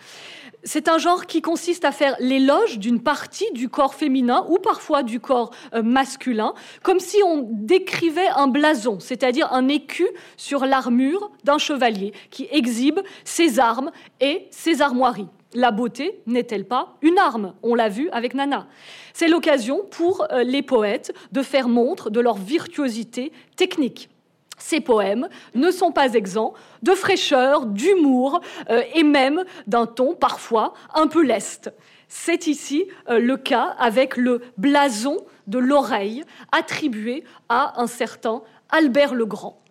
C'est 0.64 0.88
un 0.88 0.98
genre 0.98 1.26
qui 1.26 1.42
consiste 1.42 1.84
à 1.84 1.92
faire 1.92 2.16
l'éloge 2.22 2.80
d'une 2.80 3.04
partie 3.04 3.52
du 3.52 3.68
corps 3.68 3.96
féminin 3.96 4.46
ou 4.48 4.60
parfois 4.60 5.04
du 5.04 5.20
corps 5.20 5.52
euh, 5.74 5.84
masculin, 5.84 6.54
comme 6.84 7.02
si 7.02 7.18
on 7.22 7.50
décrivait 7.52 8.30
un 8.38 8.48
blason, 8.48 9.02
c'est-à-dire 9.02 9.52
un 9.52 9.68
écu 9.68 10.08
sur 10.38 10.66
l'armure 10.66 11.32
d'un 11.44 11.58
chevalier 11.58 12.14
qui 12.32 12.48
exhibe 12.50 13.02
ses 13.26 13.60
armes 13.60 13.92
et 14.22 14.48
ses 14.52 14.82
armoiries. 14.82 15.28
La 15.56 15.72
beauté 15.72 16.20
n'est-elle 16.26 16.66
pas 16.66 16.98
une 17.02 17.18
arme? 17.18 17.54
On 17.64 17.76
l'a 17.76 17.88
vu 17.88 18.10
avec 18.12 18.34
Nana. 18.34 18.68
C'est 19.14 19.30
l'occasion 19.30 19.86
pour 19.90 20.28
euh, 20.32 20.44
les 20.44 20.62
poètes 20.62 21.16
de 21.32 21.42
faire 21.42 21.70
montre 21.70 22.10
de 22.10 22.20
leur 22.20 22.36
virtuosité 22.36 23.32
technique. 23.56 24.10
Ces 24.58 24.82
poèmes 24.82 25.30
ne 25.54 25.72
sont 25.72 25.94
pas 25.94 26.14
exempts 26.14 26.54
de 26.84 26.92
fraîcheur, 26.92 27.68
d'humour 27.68 28.42
euh, 28.70 28.82
et 28.94 29.04
même 29.04 29.46
d'un 29.66 29.86
ton 29.86 30.14
parfois 30.14 30.74
un 30.94 31.08
peu 31.08 31.24
leste. 31.24 31.74
C'est 32.10 32.48
ici 32.48 32.86
euh, 33.10 33.20
le 33.20 33.38
cas 33.38 33.76
avec 33.80 34.18
le 34.18 34.42
blason 34.58 35.18
de 35.48 35.58
l'oreille 35.58 36.26
attribué 36.52 37.24
à 37.48 37.82
un 37.82 37.88
certain 37.88 38.42
Albert 38.70 39.14
le 39.14 39.26
Grand. 39.26 39.62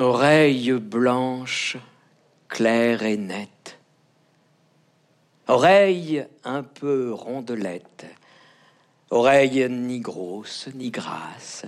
Oreille 0.00 0.72
blanche, 0.72 1.76
claire 2.48 3.02
et 3.02 3.18
nette. 3.18 3.76
Oreille 5.46 6.24
un 6.42 6.62
peu 6.62 7.12
rondelette 7.12 8.06
Oreille 9.10 9.68
ni 9.68 10.00
grosse 10.00 10.70
ni 10.74 10.90
grasse, 10.90 11.66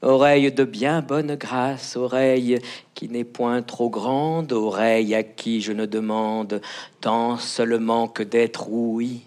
oreille 0.00 0.52
de 0.52 0.62
bien 0.62 1.02
bonne 1.02 1.34
grâce, 1.34 1.96
oreille 1.96 2.60
qui 2.94 3.08
n'est 3.08 3.24
point 3.24 3.62
trop 3.62 3.90
grande, 3.90 4.52
oreille 4.52 5.16
à 5.16 5.24
qui 5.24 5.60
je 5.60 5.72
ne 5.72 5.86
demande 5.86 6.60
tant 7.00 7.36
seulement 7.36 8.06
que 8.06 8.22
d'être 8.22 8.68
oui, 8.68 9.22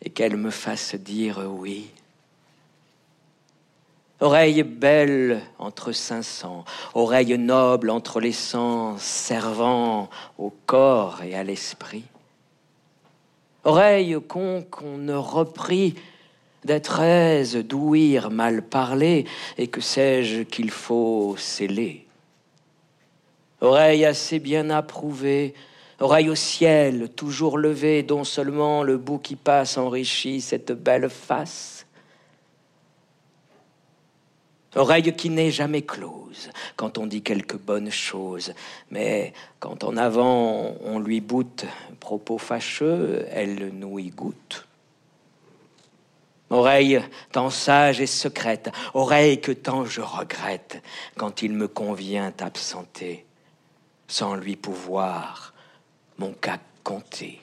et 0.00 0.08
qu'elle 0.08 0.38
me 0.38 0.50
fasse 0.50 0.94
dire 0.94 1.42
oui. 1.46 1.90
Oreille 4.24 4.62
belle 4.62 5.42
entre 5.58 5.92
cinq 5.92 6.22
cents, 6.22 6.64
oreille 6.94 7.36
noble 7.36 7.90
entre 7.90 8.20
les 8.20 8.32
sens, 8.32 9.02
servant 9.02 10.08
au 10.38 10.50
corps 10.64 11.22
et 11.22 11.34
à 11.34 11.44
l'esprit 11.44 12.04
Oreille 13.64 14.16
con 14.26 14.64
qu'on 14.70 14.96
ne 14.96 15.12
reprit 15.12 15.96
d'être 16.64 17.00
aise, 17.00 17.56
d'ouïr 17.56 18.30
mal 18.30 18.62
parler, 18.62 19.26
et 19.58 19.66
que 19.66 19.82
sais-je 19.82 20.40
qu'il 20.40 20.70
faut 20.70 21.34
sceller. 21.36 22.06
Oreille 23.60 24.06
assez 24.06 24.38
bien 24.38 24.70
approuvée, 24.70 25.52
oreille 26.00 26.30
au 26.30 26.34
ciel, 26.34 27.10
toujours 27.10 27.58
levée, 27.58 28.02
dont 28.02 28.24
seulement 28.24 28.84
le 28.84 28.96
bout 28.96 29.18
qui 29.18 29.36
passe 29.36 29.76
enrichit 29.76 30.40
cette 30.40 30.72
belle 30.72 31.10
face. 31.10 31.73
Oreille 34.76 35.14
qui 35.14 35.30
n'est 35.30 35.50
jamais 35.50 35.82
close 35.82 36.50
quand 36.76 36.98
on 36.98 37.06
dit 37.06 37.22
quelque 37.22 37.56
bonne 37.56 37.90
chose, 37.90 38.52
mais 38.90 39.32
quand 39.60 39.84
en 39.84 39.96
avant 39.96 40.74
on 40.84 40.98
lui 40.98 41.20
boute 41.20 41.64
propos 42.00 42.38
fâcheux, 42.38 43.24
elle 43.30 43.70
nous 43.72 43.98
y 43.98 44.08
goûte. 44.08 44.66
Oreille 46.50 47.00
tant 47.32 47.50
sage 47.50 48.00
et 48.00 48.06
secrète, 48.06 48.70
oreille 48.94 49.40
que 49.40 49.52
tant 49.52 49.84
je 49.84 50.00
regrette 50.00 50.82
quand 51.16 51.42
il 51.42 51.52
me 51.52 51.68
convient 51.68 52.32
absenter, 52.40 53.24
sans 54.08 54.34
lui 54.34 54.56
pouvoir 54.56 55.54
mon 56.18 56.32
cas 56.32 56.58
compter. 56.82 57.40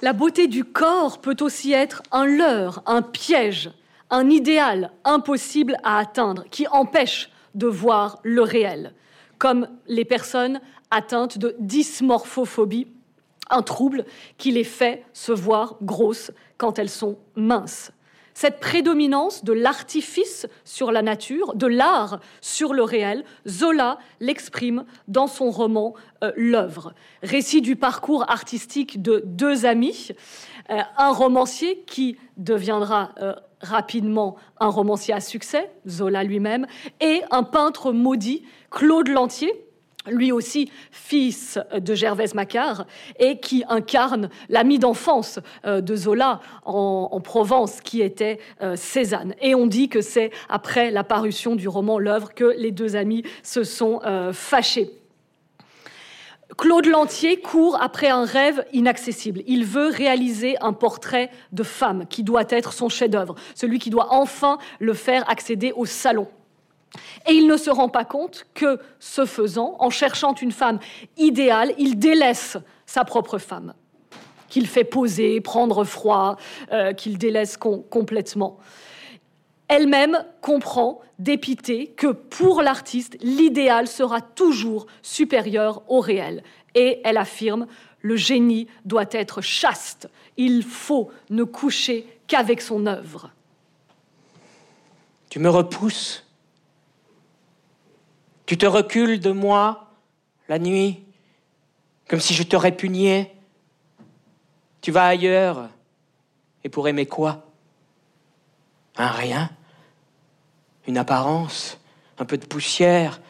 La 0.00 0.12
beauté 0.12 0.48
du 0.48 0.64
corps 0.64 1.20
peut 1.20 1.36
aussi 1.40 1.72
être 1.72 2.02
un 2.10 2.26
leurre, 2.26 2.82
un 2.86 3.02
piège 3.02 3.70
un 4.12 4.28
idéal 4.28 4.92
impossible 5.04 5.78
à 5.82 5.98
atteindre 5.98 6.44
qui 6.50 6.68
empêche 6.68 7.30
de 7.54 7.66
voir 7.66 8.20
le 8.22 8.42
réel, 8.42 8.94
comme 9.38 9.66
les 9.88 10.04
personnes 10.04 10.60
atteintes 10.90 11.38
de 11.38 11.56
dysmorphophobie, 11.58 12.86
un 13.50 13.62
trouble 13.62 14.04
qui 14.36 14.52
les 14.52 14.64
fait 14.64 15.04
se 15.14 15.32
voir 15.32 15.76
grosses 15.82 16.30
quand 16.58 16.78
elles 16.78 16.90
sont 16.90 17.18
minces. 17.34 17.90
Cette 18.34 18.60
prédominance 18.60 19.44
de 19.44 19.52
l'artifice 19.52 20.46
sur 20.64 20.90
la 20.90 21.02
nature, 21.02 21.54
de 21.54 21.66
l'art 21.66 22.20
sur 22.40 22.72
le 22.72 22.82
réel, 22.82 23.24
Zola 23.46 23.98
l'exprime 24.20 24.84
dans 25.06 25.26
son 25.26 25.50
roman 25.50 25.94
euh, 26.24 26.32
L'œuvre, 26.36 26.94
récit 27.22 27.60
du 27.60 27.76
parcours 27.76 28.30
artistique 28.30 29.02
de 29.02 29.22
deux 29.26 29.66
amis, 29.66 30.08
euh, 30.70 30.80
un 30.96 31.12
romancier 31.12 31.84
qui 31.86 32.16
deviendra 32.38 33.10
euh, 33.20 33.34
rapidement 33.62 34.36
un 34.60 34.68
romancier 34.68 35.14
à 35.14 35.20
succès, 35.20 35.70
Zola 35.88 36.24
lui-même, 36.24 36.66
et 37.00 37.22
un 37.30 37.42
peintre 37.42 37.92
maudit, 37.92 38.42
Claude 38.70 39.08
Lantier, 39.08 39.52
lui 40.10 40.32
aussi 40.32 40.70
fils 40.90 41.58
de 41.78 41.94
Gervaise 41.94 42.34
Macquart, 42.34 42.86
et 43.18 43.38
qui 43.38 43.64
incarne 43.68 44.30
l'ami 44.48 44.78
d'enfance 44.78 45.38
euh, 45.64 45.80
de 45.80 45.94
Zola 45.94 46.40
en, 46.64 47.20
Provence, 47.22 47.80
qui 47.80 48.00
était 48.02 48.38
euh, 48.62 48.74
Cézanne. 48.76 49.34
Et 49.40 49.54
on 49.54 49.66
dit 49.66 49.88
que 49.88 50.00
c'est 50.00 50.30
après 50.48 50.90
la 50.90 51.04
parution 51.04 51.54
du 51.54 51.68
roman 51.68 51.98
L'œuvre 51.98 52.34
que 52.34 52.54
les 52.56 52.72
deux 52.72 52.96
amis 52.96 53.22
se 53.42 53.64
sont 53.64 54.00
euh, 54.04 54.32
fâchés. 54.32 55.01
Claude 56.56 56.86
Lantier 56.86 57.40
court 57.40 57.78
après 57.80 58.08
un 58.08 58.24
rêve 58.24 58.64
inaccessible. 58.72 59.42
Il 59.46 59.64
veut 59.64 59.88
réaliser 59.88 60.56
un 60.60 60.72
portrait 60.72 61.30
de 61.52 61.62
femme 61.62 62.06
qui 62.06 62.22
doit 62.22 62.44
être 62.48 62.72
son 62.72 62.88
chef-d'œuvre, 62.88 63.34
celui 63.54 63.78
qui 63.78 63.90
doit 63.90 64.08
enfin 64.10 64.58
le 64.78 64.92
faire 64.94 65.28
accéder 65.30 65.72
au 65.72 65.86
salon. 65.86 66.28
Et 67.26 67.32
il 67.32 67.46
ne 67.46 67.56
se 67.56 67.70
rend 67.70 67.88
pas 67.88 68.04
compte 68.04 68.46
que, 68.54 68.78
ce 68.98 69.24
faisant, 69.24 69.76
en 69.78 69.88
cherchant 69.88 70.34
une 70.34 70.52
femme 70.52 70.78
idéale, 71.16 71.72
il 71.78 71.98
délaisse 71.98 72.58
sa 72.84 73.04
propre 73.04 73.38
femme, 73.38 73.72
qu'il 74.48 74.66
fait 74.66 74.84
poser, 74.84 75.40
prendre 75.40 75.84
froid, 75.84 76.36
euh, 76.70 76.92
qu'il 76.92 77.16
délaisse 77.16 77.56
complètement 77.56 78.58
elle-même 79.72 80.22
comprend, 80.42 81.00
dépité, 81.18 81.86
que 81.86 82.08
pour 82.08 82.60
l'artiste, 82.60 83.16
l'idéal 83.22 83.88
sera 83.88 84.20
toujours 84.20 84.86
supérieur 85.00 85.82
au 85.88 86.00
réel. 86.00 86.42
Et 86.74 87.00
elle 87.04 87.16
affirme, 87.16 87.66
le 88.02 88.16
génie 88.16 88.68
doit 88.84 89.06
être 89.12 89.40
chaste, 89.40 90.10
il 90.36 90.62
faut 90.62 91.10
ne 91.30 91.42
coucher 91.44 92.06
qu'avec 92.26 92.60
son 92.60 92.84
œuvre. 92.84 93.30
Tu 95.30 95.38
me 95.38 95.48
repousses, 95.48 96.26
tu 98.44 98.58
te 98.58 98.66
recules 98.66 99.20
de 99.20 99.30
moi 99.30 99.90
la 100.50 100.58
nuit, 100.58 101.02
comme 102.08 102.20
si 102.20 102.34
je 102.34 102.42
te 102.42 102.56
répugnais? 102.56 103.34
Tu 104.82 104.90
vas 104.90 105.06
ailleurs, 105.06 105.70
et 106.62 106.68
pour 106.68 106.88
aimer 106.88 107.06
quoi? 107.06 107.46
Un 108.96 109.08
rien? 109.08 109.48
Une 110.86 110.98
apparence, 110.98 111.78
un 112.18 112.24
peu 112.24 112.38
de 112.38 112.46
poussière, 112.46 113.20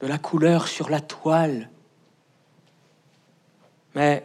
de 0.00 0.06
la 0.06 0.18
couleur 0.18 0.68
sur 0.68 0.90
la 0.90 1.00
toile. 1.00 1.68
Mais 3.94 4.24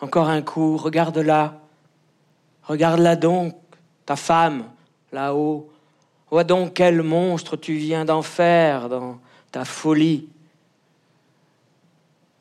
encore 0.00 0.28
un 0.28 0.42
coup, 0.42 0.76
regarde-la, 0.76 1.60
regarde-la 2.64 3.16
donc, 3.16 3.54
ta 4.04 4.16
femme, 4.16 4.64
là-haut. 5.12 5.70
Vois 6.30 6.44
donc 6.44 6.74
quel 6.74 7.02
monstre 7.02 7.56
tu 7.56 7.74
viens 7.74 8.04
d'en 8.04 8.22
faire 8.22 8.88
dans 8.88 9.18
ta 9.50 9.64
folie. 9.64 10.28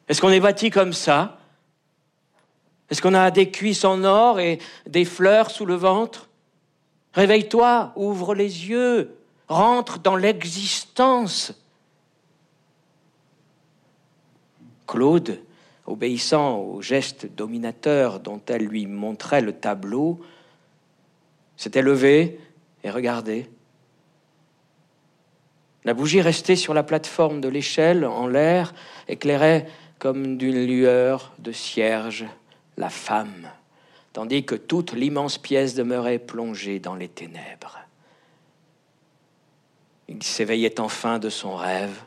Est-ce 0.07 0.21
qu'on 0.21 0.29
est 0.29 0.39
bâti 0.39 0.69
comme 0.69 0.93
ça? 0.93 1.37
Est-ce 2.89 3.01
qu'on 3.01 3.13
a 3.13 3.31
des 3.31 3.51
cuisses 3.51 3.85
en 3.85 4.03
or 4.03 4.39
et 4.39 4.59
des 4.85 5.05
fleurs 5.05 5.51
sous 5.51 5.65
le 5.65 5.75
ventre? 5.75 6.27
Réveille-toi, 7.13 7.93
ouvre 7.95 8.33
les 8.35 8.69
yeux, 8.69 9.17
rentre 9.47 9.99
dans 9.99 10.15
l'existence. 10.15 11.53
Claude, 14.87 15.41
obéissant 15.85 16.59
au 16.59 16.81
geste 16.81 17.25
dominateur 17.35 18.19
dont 18.19 18.41
elle 18.47 18.65
lui 18.65 18.85
montrait 18.87 19.41
le 19.41 19.53
tableau, 19.53 20.21
s'était 21.57 21.81
levé 21.81 22.39
et 22.83 22.89
regardé. 22.89 23.49
La 25.83 25.93
bougie 25.93 26.21
restée 26.21 26.55
sur 26.55 26.73
la 26.73 26.83
plateforme 26.83 27.41
de 27.41 27.49
l'échelle, 27.49 28.05
en 28.05 28.27
l'air, 28.27 28.73
éclairait 29.07 29.67
comme 29.99 30.37
d'une 30.37 30.65
lueur 30.65 31.33
de 31.39 31.51
cierge 31.51 32.25
la 32.77 32.89
femme, 32.89 33.49
tandis 34.13 34.45
que 34.45 34.55
toute 34.55 34.93
l'immense 34.93 35.37
pièce 35.37 35.75
demeurait 35.75 36.19
plongée 36.19 36.79
dans 36.79 36.95
les 36.95 37.07
ténèbres. 37.07 37.79
Il 40.07 40.21
s'éveillait 40.23 40.79
enfin 40.79 41.19
de 41.19 41.29
son 41.29 41.55
rêve, 41.55 42.01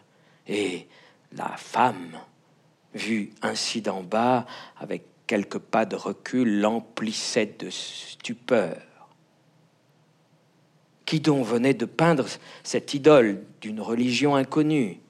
et 0.47 0.87
la 1.33 1.57
femme, 1.57 2.19
vue 2.95 3.33
ainsi 3.43 3.81
d'en 3.81 4.03
bas, 4.03 4.47
avec 4.79 5.05
quelques 5.27 5.59
pas 5.59 5.87
de 5.87 5.97
recul, 5.97 6.61
l'emplissait 6.61 7.55
de 7.59 7.71
stupeur. 7.71 8.77
Qui 11.07 11.21
donc 11.21 11.47
venait 11.47 11.75
de 11.75 11.87
peindre 11.87 12.27
cette 12.63 12.95
idole 12.95 13.43
d'une 13.61 13.81
religion 13.81 14.37
inconnue? 14.37 15.01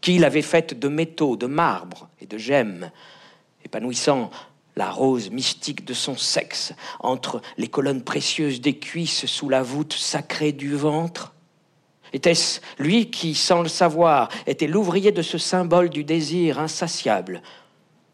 Qui 0.00 0.18
l'avait 0.18 0.42
faite 0.42 0.78
de 0.78 0.88
métaux, 0.88 1.36
de 1.36 1.46
marbre 1.46 2.08
et 2.20 2.26
de 2.26 2.38
gemmes, 2.38 2.90
épanouissant 3.64 4.30
la 4.78 4.90
rose 4.90 5.30
mystique 5.30 5.84
de 5.84 5.92
son 5.92 6.16
sexe 6.16 6.72
entre 7.00 7.42
les 7.58 7.66
colonnes 7.66 8.04
précieuses 8.04 8.60
des 8.60 8.78
cuisses 8.78 9.26
sous 9.26 9.48
la 9.48 9.62
voûte 9.62 9.92
sacrée 9.92 10.52
du 10.52 10.76
ventre 10.76 11.34
Était-ce 12.12 12.60
lui 12.78 13.10
qui, 13.10 13.34
sans 13.34 13.62
le 13.62 13.68
savoir, 13.68 14.28
était 14.46 14.68
l'ouvrier 14.68 15.10
de 15.10 15.20
ce 15.20 15.36
symbole 15.36 15.90
du 15.90 16.04
désir 16.04 16.60
insatiable, 16.60 17.42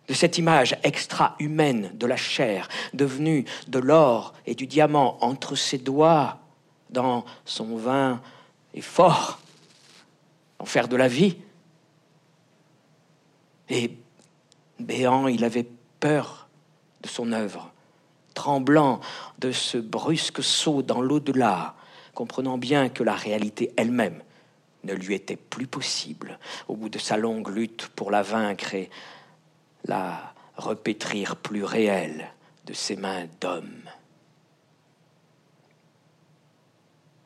de 0.09 0.15
cette 0.15 0.39
image 0.39 0.77
extra-humaine 0.83 1.93
de 1.95 2.07
la 2.07 2.17
chair, 2.17 2.69
devenue 2.95 3.45
de 3.69 3.79
l'or 3.79 4.33
et 4.47 4.55
du 4.55 4.67
diamant 4.67 5.19
entre 5.21 5.57
ses 5.57 5.79
doigts 5.79 6.39
dans 6.89 7.27
son 7.45 7.77
vin 7.77 8.23
est 8.73 8.81
fort, 8.81 9.39
en 10.59 10.65
faire 10.65 10.89
de 10.89 10.97
la 10.97 11.09
vie? 11.09 11.37
Et 13.69 13.99
béant, 14.81 15.29
il 15.29 15.45
avait 15.45 15.69
peur 16.01 16.44
de 17.05 17.09
son 17.09 17.33
œuvre, 17.33 17.71
tremblant 18.33 19.01
de 19.39 19.53
ce 19.53 19.79
brusque 19.79 20.43
saut 20.43 20.83
dans 20.83 21.01
l'au-delà, 21.01 21.77
comprenant 22.15 22.59
bien 22.59 22.89
que 22.89 23.05
la 23.05 23.15
réalité 23.15 23.73
elle-même 23.77 24.23
ne 24.85 24.95
lui 24.95 25.15
était 25.15 25.37
plus 25.37 25.67
possible 25.67 26.39
au 26.67 26.77
bout 26.77 26.89
de 26.89 26.99
sa 26.99 27.17
longue 27.17 27.49
lutte 27.49 27.89
pour 27.89 28.11
la 28.11 28.23
vaincre 28.23 28.75
et 28.75 28.91
la 29.85 30.35
repétrir 30.57 31.37
plus 31.37 31.65
réelle 31.65 32.33
de 32.65 32.73
ses 32.73 32.97
mains 32.97 33.27
d'homme. 33.41 33.83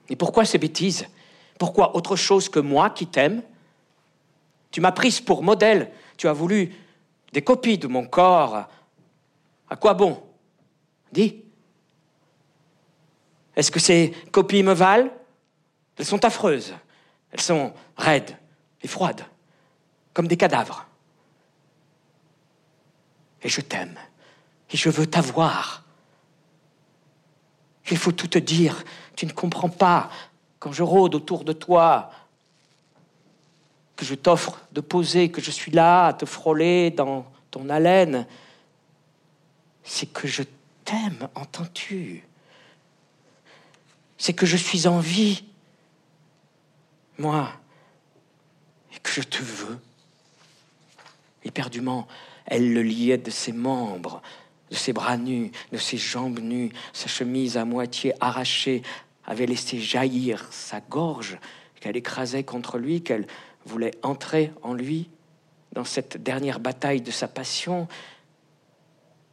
Et 0.09 0.16
pourquoi 0.16 0.45
ces 0.45 0.59
bêtises? 0.59 1.07
Pourquoi 1.59 1.95
autre 1.95 2.16
chose 2.16 2.49
que 2.49 2.61
moi 2.61 2.91
qui 2.91 3.07
t'aime? 3.07 3.43
Tu 4.70 4.81
m'as 4.81 4.93
prise 4.93 5.20
pour 5.20 5.43
modèle, 5.43 5.91
tu 6.16 6.29
as 6.29 6.33
voulu 6.33 6.74
des 7.33 7.43
copies 7.43 7.79
de 7.79 7.87
mon 7.87 8.07
corps. 8.07 8.68
À 9.71 9.77
quoi 9.77 9.95
bon? 9.95 10.23
Dis. 11.12 11.45
Est-ce 13.57 13.71
que 13.71 13.81
ces 13.81 14.14
copies 14.31 14.62
me 14.62 14.73
valent? 14.73 15.11
Elles 15.97 16.05
sont 16.05 16.25
affreuses. 16.25 16.75
Elles 17.33 17.41
sont 17.41 17.73
raides 17.97 18.37
et 18.83 18.89
froides, 18.89 19.25
comme 20.14 20.29
des 20.29 20.37
cadavres. 20.37 20.87
Et 23.43 23.49
je 23.49 23.61
t'aime. 23.61 23.99
Et 24.71 24.77
je 24.77 24.89
veux 24.89 25.07
t'avoir. 25.07 25.85
Il 27.91 27.97
faut 27.97 28.12
tout 28.12 28.29
te 28.29 28.39
dire. 28.39 28.85
Tu 29.16 29.27
ne 29.27 29.33
comprends 29.33 29.69
pas 29.69 30.11
quand 30.59 30.73
je 30.73 30.83
rôde 30.83 31.14
autour 31.14 31.45
de 31.45 31.53
toi, 31.53 32.11
que 33.97 34.05
je 34.05 34.14
t'offre 34.14 34.61
de 34.73 34.81
poser, 34.81 35.31
que 35.31 35.41
je 35.41 35.51
suis 35.51 35.73
là 35.73 36.07
à 36.07 36.12
te 36.12 36.25
frôler 36.25 36.91
dans 36.91 37.27
ton 37.51 37.69
haleine. 37.69 38.27
C'est 39.91 40.12
que 40.12 40.28
je 40.28 40.43
t'aime, 40.84 41.30
entends-tu? 41.34 42.22
C'est 44.18 44.34
que 44.34 44.45
je 44.45 44.59
suis 44.59 44.86
en 44.86 44.99
vie, 44.99 45.45
moi, 47.16 47.51
et 48.95 48.99
que 48.99 49.11
je 49.11 49.22
te 49.22 49.43
veux. 49.43 49.78
Éperdument, 51.43 52.07
elle 52.45 52.74
le 52.74 52.82
liait 52.82 53.16
de 53.16 53.30
ses 53.30 53.53
membres, 53.53 54.20
de 54.70 54.74
ses 54.74 54.93
bras 54.93 55.16
nus, 55.16 55.53
de 55.72 55.78
ses 55.78 55.97
jambes 55.97 56.41
nues, 56.41 56.70
sa 56.93 57.09
chemise 57.09 57.57
à 57.57 57.64
moitié 57.64 58.12
arrachée 58.20 58.82
avait 59.24 59.47
laissé 59.47 59.80
jaillir 59.80 60.53
sa 60.53 60.80
gorge, 60.80 61.39
qu'elle 61.80 61.97
écrasait 61.97 62.45
contre 62.45 62.76
lui, 62.76 63.03
qu'elle 63.03 63.26
voulait 63.64 63.95
entrer 64.03 64.53
en 64.62 64.74
lui 64.74 65.09
dans 65.72 65.84
cette 65.84 66.22
dernière 66.22 66.61
bataille 66.61 67.01
de 67.01 67.11
sa 67.11 67.26
passion. 67.26 67.89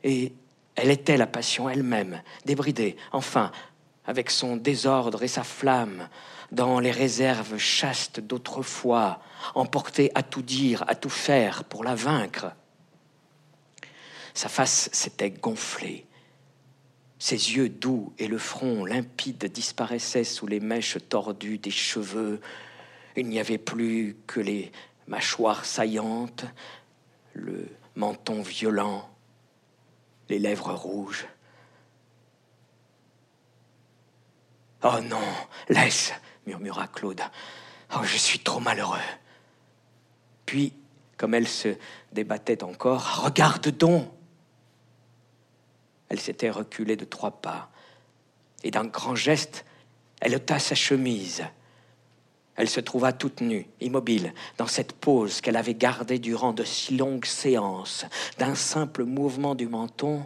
Et 0.05 0.31
elle 0.75 0.91
était 0.91 1.17
la 1.17 1.27
passion 1.27 1.69
elle-même, 1.69 2.21
débridée, 2.45 2.97
enfin, 3.11 3.51
avec 4.05 4.29
son 4.29 4.55
désordre 4.57 5.23
et 5.23 5.27
sa 5.27 5.43
flamme, 5.43 6.09
dans 6.51 6.79
les 6.79 6.91
réserves 6.91 7.57
chastes 7.57 8.19
d'autrefois, 8.19 9.19
emportée 9.55 10.11
à 10.15 10.23
tout 10.23 10.41
dire, 10.41 10.83
à 10.87 10.95
tout 10.95 11.09
faire 11.09 11.63
pour 11.63 11.83
la 11.83 11.95
vaincre. 11.95 12.51
Sa 14.33 14.49
face 14.49 14.89
s'était 14.91 15.31
gonflée. 15.31 16.05
Ses 17.17 17.55
yeux 17.55 17.69
doux 17.69 18.13
et 18.19 18.27
le 18.27 18.37
front 18.37 18.85
limpide 18.85 19.45
disparaissaient 19.45 20.25
sous 20.25 20.45
les 20.45 20.59
mèches 20.59 20.97
tordues 21.09 21.57
des 21.57 21.71
cheveux. 21.71 22.41
Il 23.15 23.27
n'y 23.27 23.39
avait 23.39 23.57
plus 23.57 24.17
que 24.27 24.41
les 24.41 24.71
mâchoires 25.07 25.65
saillantes, 25.65 26.45
le 27.33 27.67
menton 27.95 28.41
violent, 28.41 29.09
les 30.29 30.39
lèvres 30.39 30.73
rouges. 30.73 31.27
Oh 34.83 34.99
non, 35.01 35.23
laisse, 35.69 36.13
murmura 36.45 36.87
Claude. 36.87 37.21
Oh, 37.95 38.03
je 38.03 38.17
suis 38.17 38.39
trop 38.39 38.59
malheureux. 38.59 38.97
Puis, 40.45 40.73
comme 41.17 41.33
elle 41.33 41.47
se 41.47 41.75
débattait 42.11 42.63
encore, 42.63 43.23
regarde 43.23 43.69
donc, 43.69 44.11
elle 46.09 46.19
s'était 46.19 46.49
reculée 46.49 46.95
de 46.95 47.05
trois 47.05 47.41
pas, 47.41 47.71
et 48.63 48.71
d'un 48.71 48.85
grand 48.85 49.15
geste, 49.15 49.65
elle 50.21 50.35
ôta 50.35 50.59
sa 50.59 50.75
chemise. 50.75 51.43
Elle 52.55 52.69
se 52.69 52.79
trouva 52.79 53.11
toute 53.11 53.41
nue, 53.41 53.67
immobile, 53.81 54.33
dans 54.57 54.67
cette 54.67 54.93
pose 54.93 55.41
qu'elle 55.41 55.57
avait 55.57 55.73
gardée 55.73 56.19
durant 56.19 56.53
de 56.53 56.63
si 56.63 56.95
longues 56.95 57.25
séances. 57.25 58.05
D'un 58.37 58.55
simple 58.55 59.03
mouvement 59.03 59.55
du 59.55 59.67
menton, 59.67 60.25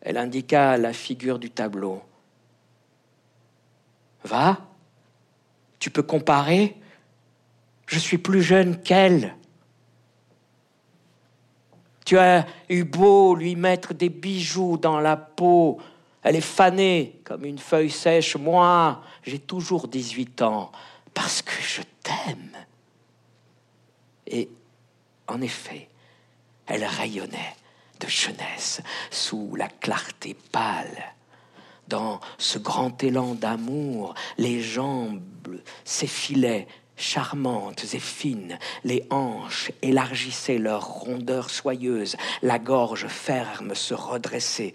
elle 0.00 0.16
indiqua 0.16 0.76
la 0.76 0.92
figure 0.92 1.38
du 1.38 1.50
tableau. 1.50 2.02
Va, 4.22 4.58
tu 5.80 5.90
peux 5.90 6.02
comparer? 6.02 6.76
Je 7.86 7.98
suis 7.98 8.18
plus 8.18 8.42
jeune 8.42 8.80
qu'elle. 8.80 9.34
Tu 12.04 12.16
as 12.16 12.46
eu 12.68 12.84
beau 12.84 13.34
lui 13.34 13.56
mettre 13.56 13.92
des 13.92 14.08
bijoux 14.08 14.76
dans 14.76 15.00
la 15.00 15.16
peau. 15.16 15.78
Elle 16.22 16.36
est 16.36 16.40
fanée 16.40 17.20
comme 17.24 17.44
une 17.44 17.58
feuille 17.58 17.90
sèche. 17.90 18.36
Moi, 18.36 19.02
j'ai 19.24 19.38
toujours 19.38 19.88
18 19.88 20.42
ans 20.42 20.70
parce 21.14 21.42
que 21.42 21.60
je 21.60 21.82
t'aime. 22.02 22.56
Et 24.26 24.48
en 25.26 25.40
effet, 25.40 25.88
elle 26.66 26.84
rayonnait 26.84 27.56
de 28.00 28.08
jeunesse 28.08 28.80
sous 29.10 29.54
la 29.56 29.68
clarté 29.68 30.36
pâle. 30.52 31.14
Dans 31.88 32.20
ce 32.38 32.58
grand 32.58 33.02
élan 33.02 33.34
d'amour, 33.34 34.14
les 34.38 34.62
jambes 34.62 35.22
s'effilaient 35.84 36.68
charmantes 36.96 37.94
et 37.94 37.98
fines, 37.98 38.58
les 38.84 39.06
hanches 39.10 39.72
élargissaient 39.82 40.58
leur 40.58 40.86
rondeur 40.86 41.50
soyeuse, 41.50 42.16
la 42.42 42.58
gorge 42.58 43.06
ferme 43.08 43.74
se 43.74 43.94
redressait, 43.94 44.74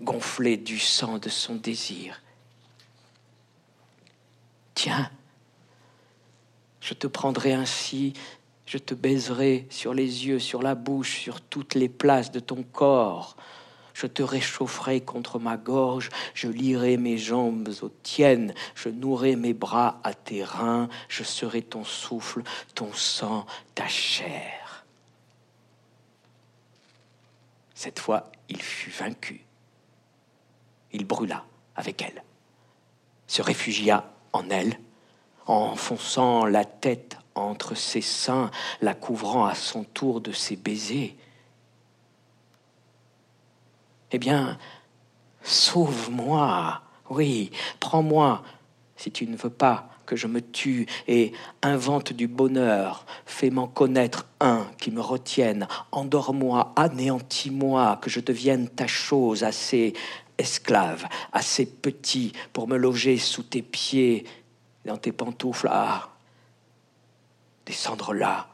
gonflée 0.00 0.56
du 0.56 0.78
sang 0.78 1.18
de 1.18 1.28
son 1.28 1.54
désir. 1.54 2.22
Tiens, 4.74 5.10
je 6.84 6.92
te 6.92 7.06
prendrai 7.06 7.54
ainsi, 7.54 8.12
je 8.66 8.76
te 8.76 8.92
baiserai 8.92 9.66
sur 9.70 9.94
les 9.94 10.26
yeux, 10.26 10.38
sur 10.38 10.60
la 10.60 10.74
bouche, 10.74 11.18
sur 11.18 11.40
toutes 11.40 11.74
les 11.74 11.88
places 11.88 12.30
de 12.30 12.40
ton 12.40 12.62
corps, 12.62 13.36
je 13.94 14.06
te 14.06 14.22
réchaufferai 14.22 15.00
contre 15.00 15.38
ma 15.38 15.56
gorge, 15.56 16.10
je 16.34 16.48
lierai 16.48 16.98
mes 16.98 17.16
jambes 17.16 17.70
aux 17.80 17.92
tiennes, 18.02 18.52
je 18.74 18.90
nourrai 18.90 19.34
mes 19.34 19.54
bras 19.54 19.98
à 20.04 20.12
tes 20.12 20.44
reins, 20.44 20.90
je 21.08 21.22
serai 21.22 21.62
ton 21.62 21.84
souffle, 21.84 22.42
ton 22.74 22.92
sang, 22.92 23.46
ta 23.74 23.88
chair. 23.88 24.84
Cette 27.74 27.98
fois, 27.98 28.30
il 28.50 28.60
fut 28.60 28.90
vaincu. 28.90 29.42
Il 30.92 31.06
brûla 31.06 31.46
avec 31.76 32.02
elle, 32.02 32.22
se 33.26 33.40
réfugia 33.40 34.12
en 34.34 34.50
elle, 34.50 34.78
enfonçant 35.46 36.46
la 36.46 36.64
tête 36.64 37.18
entre 37.34 37.74
ses 37.74 38.00
seins, 38.00 38.50
la 38.80 38.94
couvrant 38.94 39.46
à 39.46 39.54
son 39.54 39.84
tour 39.84 40.20
de 40.20 40.32
ses 40.32 40.56
baisers. 40.56 41.16
Eh 44.12 44.18
bien, 44.18 44.58
sauve-moi, 45.42 46.80
oui, 47.10 47.50
prends-moi, 47.80 48.42
si 48.96 49.10
tu 49.10 49.26
ne 49.26 49.36
veux 49.36 49.50
pas 49.50 49.88
que 50.06 50.16
je 50.16 50.26
me 50.26 50.40
tue 50.40 50.86
et 51.08 51.32
invente 51.62 52.12
du 52.12 52.28
bonheur, 52.28 53.06
fais-m'en 53.26 53.66
connaître 53.66 54.26
un 54.40 54.66
qui 54.78 54.90
me 54.90 55.00
retienne, 55.00 55.66
endors-moi, 55.92 56.72
anéantis-moi, 56.76 57.98
que 58.00 58.10
je 58.10 58.20
devienne 58.20 58.68
ta 58.68 58.86
chose 58.86 59.42
assez 59.42 59.94
esclave, 60.38 61.06
assez 61.32 61.66
petit 61.66 62.32
pour 62.52 62.68
me 62.68 62.76
loger 62.76 63.18
sous 63.18 63.42
tes 63.42 63.62
pieds, 63.62 64.24
dans 64.84 64.96
tes 64.96 65.12
pantoufles, 65.12 65.68
ah, 65.70 66.10
descendre 67.66 68.12
là, 68.12 68.48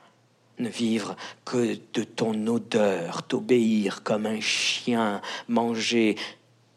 ne 0.58 0.68
vivre 0.68 1.16
que 1.44 1.78
de 1.94 2.04
ton 2.04 2.46
odeur, 2.46 3.22
t'obéir 3.24 4.02
comme 4.02 4.26
un 4.26 4.40
chien, 4.40 5.20
manger, 5.48 6.16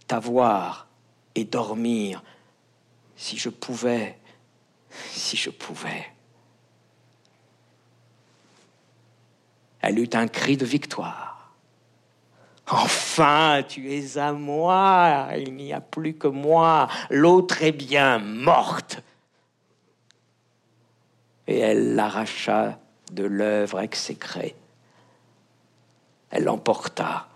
t'avoir 0.08 0.88
et 1.36 1.44
dormir, 1.44 2.24
si 3.16 3.38
je 3.38 3.50
pouvais, 3.50 4.18
si 5.12 5.38
je 5.38 5.50
pouvais. 5.50 6.10
Elle 9.82 10.00
eut 10.00 10.10
un 10.14 10.28
cri 10.28 10.56
de 10.56 10.66
victoire. 10.66 11.34
Enfin, 12.70 13.62
tu 13.68 13.92
es 13.92 14.18
à 14.18 14.32
moi, 14.32 15.28
il 15.38 15.54
n'y 15.54 15.74
a 15.74 15.82
plus 15.82 16.14
que 16.14 16.28
moi, 16.28 16.88
l'autre 17.10 17.62
est 17.62 17.74
bien 17.74 18.20
morte. 18.20 19.04
Et 21.54 21.60
elle 21.60 21.94
l'arracha 21.94 22.80
de 23.12 23.24
l'œuvre 23.24 23.80
exécrée. 23.80 24.56
Elle 26.32 26.46
l'emporta 26.46 27.28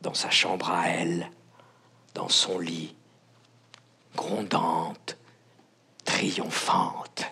dans 0.00 0.14
sa 0.14 0.30
chambre 0.30 0.70
à 0.70 0.88
elle, 0.88 1.30
dans 2.14 2.30
son 2.30 2.58
lit, 2.58 2.94
grondante, 4.14 5.18
triomphante. 6.06 7.26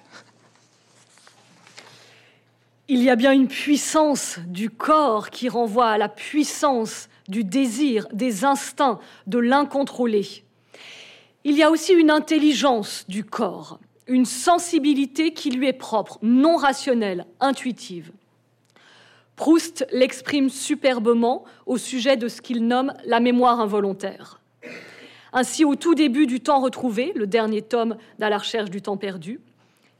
Il 2.89 3.03
y 3.03 3.09
a 3.09 3.17
bien 3.17 3.33
une 3.33 3.49
puissance 3.49 4.39
du 4.47 4.69
corps 4.69 5.31
qui 5.31 5.49
renvoie 5.49 5.89
à 5.89 5.97
la 5.97 6.11
puissance 6.11 7.09
du 7.29 7.45
désir, 7.45 8.07
des 8.13 8.45
instincts, 8.45 9.01
de 9.27 9.39
l'incontrôlé. 9.39 10.45
Il 11.45 11.57
y 11.57 11.63
a 11.63 11.71
aussi 11.71 11.95
une 11.95 12.11
intelligence 12.11 13.07
du 13.09 13.25
corps, 13.25 13.81
une 14.07 14.27
sensibilité 14.27 15.33
qui 15.33 15.51
lui 15.51 15.67
est 15.67 15.73
propre, 15.73 16.19
non 16.23 16.57
rationnelle, 16.57 17.27
intuitive. 17.41 18.13
Proust 19.37 19.87
l'exprime 19.91 20.49
superbement 20.51 21.45
au 21.67 21.77
sujet 21.77 22.17
de 22.17 22.29
ce 22.29 22.41
qu'il 22.41 22.67
nomme 22.67 22.93
la 23.05 23.21
mémoire 23.21 23.61
involontaire. 23.61 24.41
Ainsi, 25.33 25.65
au 25.65 25.75
tout 25.75 25.95
début 25.95 26.27
du 26.27 26.41
temps 26.41 26.61
retrouvé, 26.61 27.13
le 27.17 27.27
dernier 27.27 27.63
tome 27.63 27.97
d'À 28.19 28.29
la 28.29 28.39
recherche 28.39 28.71
du 28.71 28.81
temps 28.81 28.97
perdu, 28.97 29.41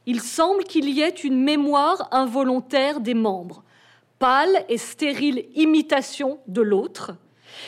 il 0.05 0.21
semble 0.21 0.63
qu'il 0.63 0.89
y 0.89 1.01
ait 1.01 1.09
une 1.09 1.43
mémoire 1.43 2.07
involontaire 2.11 3.01
des 3.01 3.15
membres, 3.15 3.63
pâle 4.19 4.65
et 4.69 4.77
stérile 4.77 5.45
imitation 5.55 6.39
de 6.47 6.61
l'autre, 6.61 7.15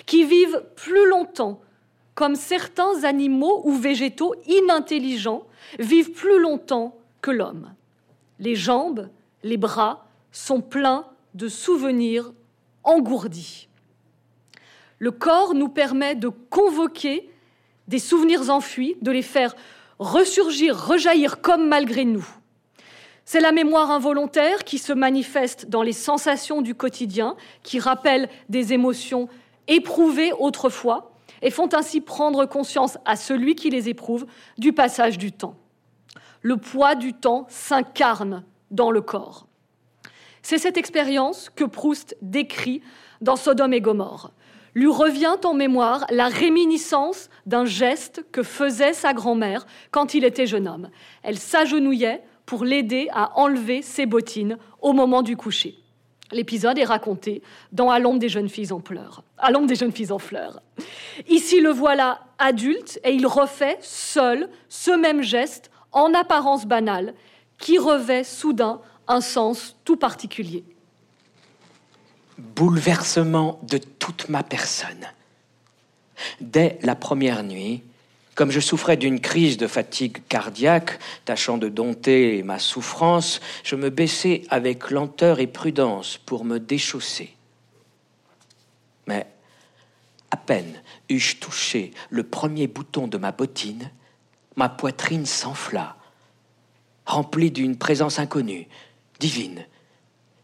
qui 0.05 0.23
vivent 0.23 0.63
plus 0.75 1.09
longtemps, 1.09 1.59
comme 2.17 2.35
certains 2.35 3.03
animaux 3.03 3.61
ou 3.63 3.75
végétaux 3.75 4.33
inintelligents 4.47 5.43
vivent 5.77 6.13
plus 6.13 6.39
longtemps 6.39 6.97
que 7.21 7.29
l'homme. 7.29 7.75
Les 8.39 8.55
jambes, 8.55 9.09
les 9.43 9.55
bras 9.55 10.07
sont 10.31 10.61
pleins 10.61 11.05
de 11.35 11.47
souvenirs 11.47 12.33
engourdis. 12.83 13.67
Le 14.97 15.11
corps 15.11 15.53
nous 15.53 15.69
permet 15.69 16.15
de 16.15 16.29
convoquer 16.29 17.29
des 17.87 17.99
souvenirs 17.99 18.49
enfuis, 18.49 18.97
de 19.03 19.11
les 19.11 19.21
faire 19.21 19.55
ressurgir, 19.99 20.87
rejaillir 20.87 21.39
comme 21.39 21.67
malgré 21.67 22.03
nous. 22.03 22.27
C'est 23.25 23.41
la 23.41 23.51
mémoire 23.51 23.91
involontaire 23.91 24.63
qui 24.63 24.79
se 24.79 24.91
manifeste 24.91 25.69
dans 25.69 25.83
les 25.83 25.93
sensations 25.93 26.63
du 26.63 26.73
quotidien, 26.73 27.35
qui 27.61 27.79
rappellent 27.79 28.27
des 28.49 28.73
émotions 28.73 29.29
éprouvées 29.67 30.33
autrefois 30.33 31.13
et 31.41 31.51
font 31.51 31.69
ainsi 31.73 32.01
prendre 32.01 32.45
conscience 32.45 32.97
à 33.05 33.15
celui 33.15 33.55
qui 33.55 33.69
les 33.69 33.89
éprouve 33.89 34.25
du 34.57 34.73
passage 34.73 35.17
du 35.17 35.31
temps. 35.31 35.55
Le 36.41 36.57
poids 36.57 36.95
du 36.95 37.13
temps 37.13 37.45
s'incarne 37.49 38.43
dans 38.71 38.91
le 38.91 39.01
corps. 39.01 39.47
C'est 40.41 40.57
cette 40.57 40.77
expérience 40.77 41.49
que 41.49 41.65
Proust 41.65 42.15
décrit 42.21 42.81
dans 43.21 43.35
Sodome 43.35 43.73
et 43.73 43.81
Gomorre 43.81 44.31
lui 44.77 44.91
revient 44.91 45.37
en 45.43 45.55
mémoire 45.55 46.05
la 46.11 46.27
réminiscence 46.27 47.29
d'un 47.47 47.65
geste 47.65 48.23
que 48.31 48.43
faisait 48.43 48.93
sa 48.93 49.11
grand-mère 49.11 49.65
quand 49.89 50.13
il 50.13 50.23
était 50.23 50.45
jeune 50.45 50.67
homme. 50.67 50.89
Elle 51.23 51.39
s'agenouillait 51.39 52.21
pour 52.45 52.63
l'aider 52.63 53.07
à 53.11 53.39
enlever 53.39 53.81
ses 53.81 54.05
bottines 54.05 54.59
au 54.79 54.93
moment 54.93 55.23
du 55.23 55.35
coucher. 55.35 55.79
L'épisode 56.31 56.77
est 56.77 56.85
raconté 56.85 57.41
dans 57.71 57.89
À 57.89 57.99
l'ombre 57.99 58.19
des 58.19 58.29
jeunes 58.29 58.49
filles 58.49 58.71
en 58.71 58.79
pleurs. 58.79 59.23
À 59.37 59.51
des 59.51 59.75
jeunes 59.75 59.91
filles 59.91 60.11
en 60.11 60.19
fleurs. 60.19 60.61
Ici, 61.27 61.61
le 61.61 61.69
voilà 61.69 62.19
adulte 62.37 62.99
et 63.03 63.11
il 63.11 63.25
refait 63.25 63.77
seul 63.81 64.49
ce 64.69 64.91
même 64.91 65.21
geste 65.21 65.71
en 65.91 66.13
apparence 66.13 66.65
banal 66.65 67.13
qui 67.57 67.77
revêt 67.77 68.23
soudain 68.23 68.81
un 69.07 69.21
sens 69.21 69.75
tout 69.85 69.95
particulier 69.95 70.63
bouleversement 72.37 73.59
de 73.63 73.77
toute 73.77 74.29
ma 74.29 74.43
personne. 74.43 75.05
Dès 76.41 76.79
la 76.81 76.95
première 76.95 77.43
nuit, 77.43 77.83
comme 78.37 78.51
je 78.51 78.59
souffrais 78.59 78.97
d'une 78.97 79.19
crise 79.19 79.57
de 79.57 79.65
fatigue 79.65 80.19
cardiaque, 80.29 80.99
tâchant 81.25 81.57
de 81.57 81.69
dompter 81.69 82.43
ma 82.43 82.59
souffrance, 82.59 83.41
je 83.63 83.75
me 83.75 83.89
baissai 83.89 84.43
avec 84.51 84.91
lenteur 84.91 85.39
et 85.39 85.47
prudence 85.47 86.19
pour 86.23 86.45
me 86.45 86.59
déchausser. 86.59 87.35
Mais 89.07 89.25
à 90.29 90.37
peine 90.37 90.83
eus-je 91.09 91.37
touché 91.37 91.91
le 92.11 92.21
premier 92.21 92.67
bouton 92.67 93.07
de 93.07 93.17
ma 93.17 93.31
bottine, 93.31 93.89
ma 94.55 94.69
poitrine 94.69 95.25
s'enfla, 95.25 95.97
remplie 97.07 97.49
d'une 97.49 97.75
présence 97.75 98.19
inconnue, 98.19 98.67
divine, 99.19 99.65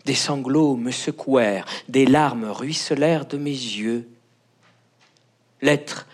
des 0.06 0.16
sanglots 0.16 0.78
me 0.78 0.90
secouèrent, 0.90 1.68
des 1.90 2.08
larmes 2.08 2.46
ruisselèrent 2.46 3.28
de 3.28 3.38
mes 3.38 3.52
yeux. 3.52 4.10
L'être 5.62 6.08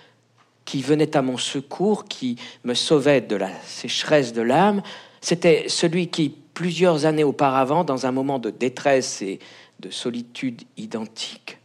qui 0.69 0.83
venait 0.83 1.17
à 1.17 1.23
mon 1.23 1.37
secours, 1.37 2.05
qui 2.05 2.35
me 2.63 2.75
sauvait 2.75 3.21
de 3.21 3.35
la 3.35 3.49
sécheresse 3.63 4.33
de 4.33 4.43
l'âme, 4.43 4.83
c'était 5.19 5.67
celui 5.67 6.09
qui, 6.09 6.29
plusieurs 6.29 7.07
années 7.07 7.23
auparavant, 7.23 7.83
dans 7.83 8.05
un 8.05 8.11
moment 8.11 8.37
de 8.37 8.51
détresse 8.51 9.23
et 9.23 9.39
de 9.79 9.89
solitude 9.89 10.61
identique, 10.77 11.57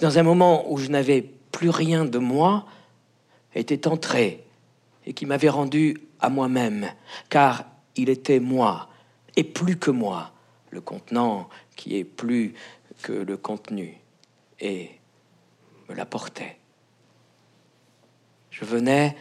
dans 0.00 0.18
un 0.18 0.22
moment 0.22 0.72
où 0.72 0.78
je 0.78 0.88
n'avais 0.88 1.28
plus 1.52 1.68
rien 1.68 2.06
de 2.06 2.16
moi, 2.16 2.64
était 3.54 3.86
entré 3.86 4.44
et 5.04 5.12
qui 5.12 5.26
m'avait 5.26 5.50
rendu 5.50 5.98
à 6.18 6.30
moi-même, 6.30 6.86
car 7.28 7.64
il 7.96 8.08
était 8.08 8.40
moi 8.40 8.88
et 9.36 9.44
plus 9.44 9.76
que 9.76 9.90
moi 9.90 10.32
le 10.70 10.80
contenant 10.80 11.50
qui 11.76 11.98
est 11.98 12.04
plus 12.04 12.54
que 13.02 13.12
le 13.12 13.36
contenu, 13.36 13.98
et 14.58 14.92
me 15.90 15.94
l'apportait. 15.94 16.56
Je 18.58 18.64
venais 18.64 19.14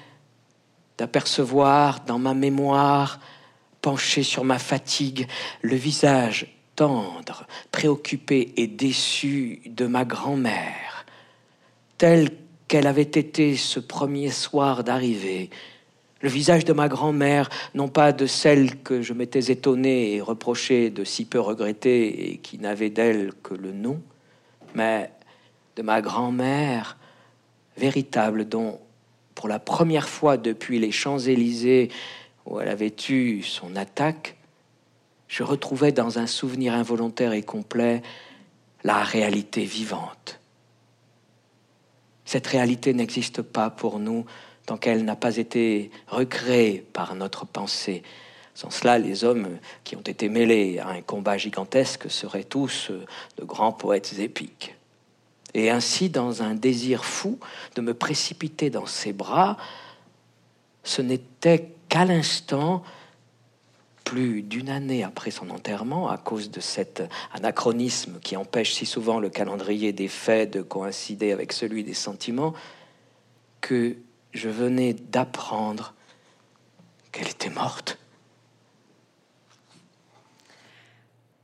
d'apercevoir 0.98 2.06
dans 2.06 2.20
ma 2.20 2.34
mémoire, 2.34 3.20
penché 3.82 4.24
sur 4.24 4.46
ma 4.46 4.60
fatigue, 4.60 5.28
le 5.62 5.76
visage 5.76 6.48
tendre, 6.78 7.46
préoccupé 7.70 8.54
et 8.56 8.68
déçu 8.68 9.62
de 9.66 9.88
ma 9.88 10.06
grand-mère, 10.06 11.06
tel 11.98 12.30
qu'elle 12.70 12.88
avait 12.88 13.02
été 13.02 13.58
ce 13.58 13.82
premier 13.82 14.30
soir 14.30 14.86
d'arrivée, 14.86 15.50
le 16.22 16.30
visage 16.30 16.64
de 16.64 16.72
ma 16.72 16.88
grand-mère, 16.88 17.50
non 17.74 17.90
pas 17.90 18.14
de 18.14 18.28
celle 18.28 18.82
que 18.84 19.02
je 19.02 19.12
m'étais 19.12 19.52
étonné 19.52 20.14
et 20.14 20.22
reproché 20.22 20.90
de 20.90 21.04
si 21.04 21.26
peu 21.26 21.42
regretter 21.42 22.32
et 22.32 22.38
qui 22.38 22.58
n'avait 22.58 22.90
d'elle 22.90 23.34
que 23.44 23.54
le 23.54 23.74
nom, 23.74 24.02
mais 24.76 25.12
de 25.76 25.82
ma 25.82 26.02
grand-mère 26.02 26.98
véritable 27.78 28.48
dont, 28.48 28.80
pour 29.36 29.48
la 29.48 29.60
première 29.60 30.10
fois 30.10 30.38
depuis 30.38 30.80
les 30.80 30.92
Champs-Élysées 30.92 31.90
où 32.46 32.60
elle 32.60 32.70
avait 32.70 32.96
eu 33.10 33.44
son 33.44 33.76
attaque, 33.76 34.38
je 35.28 35.44
retrouvais 35.44 35.92
dans 35.92 36.20
un 36.20 36.28
souvenir 36.28 36.74
involontaire 36.74 37.34
et 37.34 37.44
complet 37.44 38.02
la 38.84 39.04
réalité 39.04 39.66
vivante. 39.66 40.40
Cette 42.24 42.48
réalité 42.48 42.94
n'existe 42.94 43.42
pas 43.42 43.70
pour 43.70 44.00
nous 44.00 44.26
tant 44.66 44.78
qu'elle 44.78 45.06
n'a 45.06 45.16
pas 45.16 45.38
été 45.38 45.92
recréée 46.08 46.84
par 46.94 47.16
notre 47.16 47.46
pensée, 47.46 48.04
Sans 48.56 48.72
cela, 48.72 48.98
les 48.98 49.26
hommes 49.26 49.60
qui 49.84 49.98
ont 49.98 50.02
été 50.02 50.30
mêlés 50.30 50.80
à 50.80 50.88
un 50.88 51.02
combat 51.02 51.38
gigantesque 51.38 52.10
seraient 52.10 52.46
tous 52.46 52.90
de 53.38 53.44
grands 53.44 53.74
poètes 53.74 54.18
épiques. 54.18 54.75
Et 55.56 55.70
ainsi, 55.70 56.10
dans 56.10 56.44
un 56.44 56.54
désir 56.54 57.06
fou 57.06 57.40
de 57.76 57.82
me 57.82 57.94
précipiter 57.94 58.70
dans 58.70 58.86
ses 58.86 59.14
bras, 59.14 59.56
ce 60.84 61.02
n'était 61.02 61.72
qu'à 61.88 62.04
l'instant 62.04 62.84
plus 64.04 64.44
d'une 64.44 64.70
année 64.70 65.04
après 65.04 65.32
son 65.32 65.50
enterrement, 65.50 66.10
à 66.10 66.18
cause 66.18 66.52
de 66.52 66.60
cet 66.60 67.02
anachronisme 67.34 68.20
qui 68.20 68.36
empêche 68.36 68.74
si 68.74 68.86
souvent 68.86 69.20
le 69.20 69.30
calendrier 69.30 69.94
des 69.94 70.10
faits 70.10 70.52
de 70.52 70.62
coïncider 70.62 71.32
avec 71.32 71.54
celui 71.54 71.86
des 71.86 71.94
sentiments, 71.94 72.54
que 73.62 73.96
je 74.34 74.50
venais 74.50 74.94
d'apprendre 74.94 75.94
qu'elle 77.14 77.30
était 77.30 77.50
morte. 77.50 77.98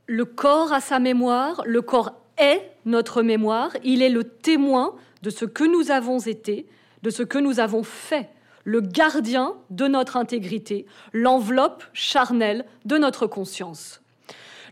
Le 0.06 0.26
corps 0.26 0.74
a 0.74 0.82
sa 0.82 0.98
mémoire, 0.98 1.62
le 1.64 1.80
corps 1.80 2.21
est 2.38 2.70
notre 2.84 3.22
mémoire, 3.22 3.72
il 3.84 4.02
est 4.02 4.08
le 4.08 4.24
témoin 4.24 4.94
de 5.22 5.30
ce 5.30 5.44
que 5.44 5.64
nous 5.64 5.90
avons 5.90 6.18
été, 6.18 6.66
de 7.02 7.10
ce 7.10 7.22
que 7.22 7.38
nous 7.38 7.60
avons 7.60 7.82
fait 7.82 8.28
le 8.64 8.80
gardien 8.80 9.54
de 9.70 9.86
notre 9.86 10.16
intégrité, 10.16 10.86
l'enveloppe 11.12 11.84
charnelle 11.92 12.64
de 12.84 12.96
notre 12.96 13.26
conscience. 13.26 14.00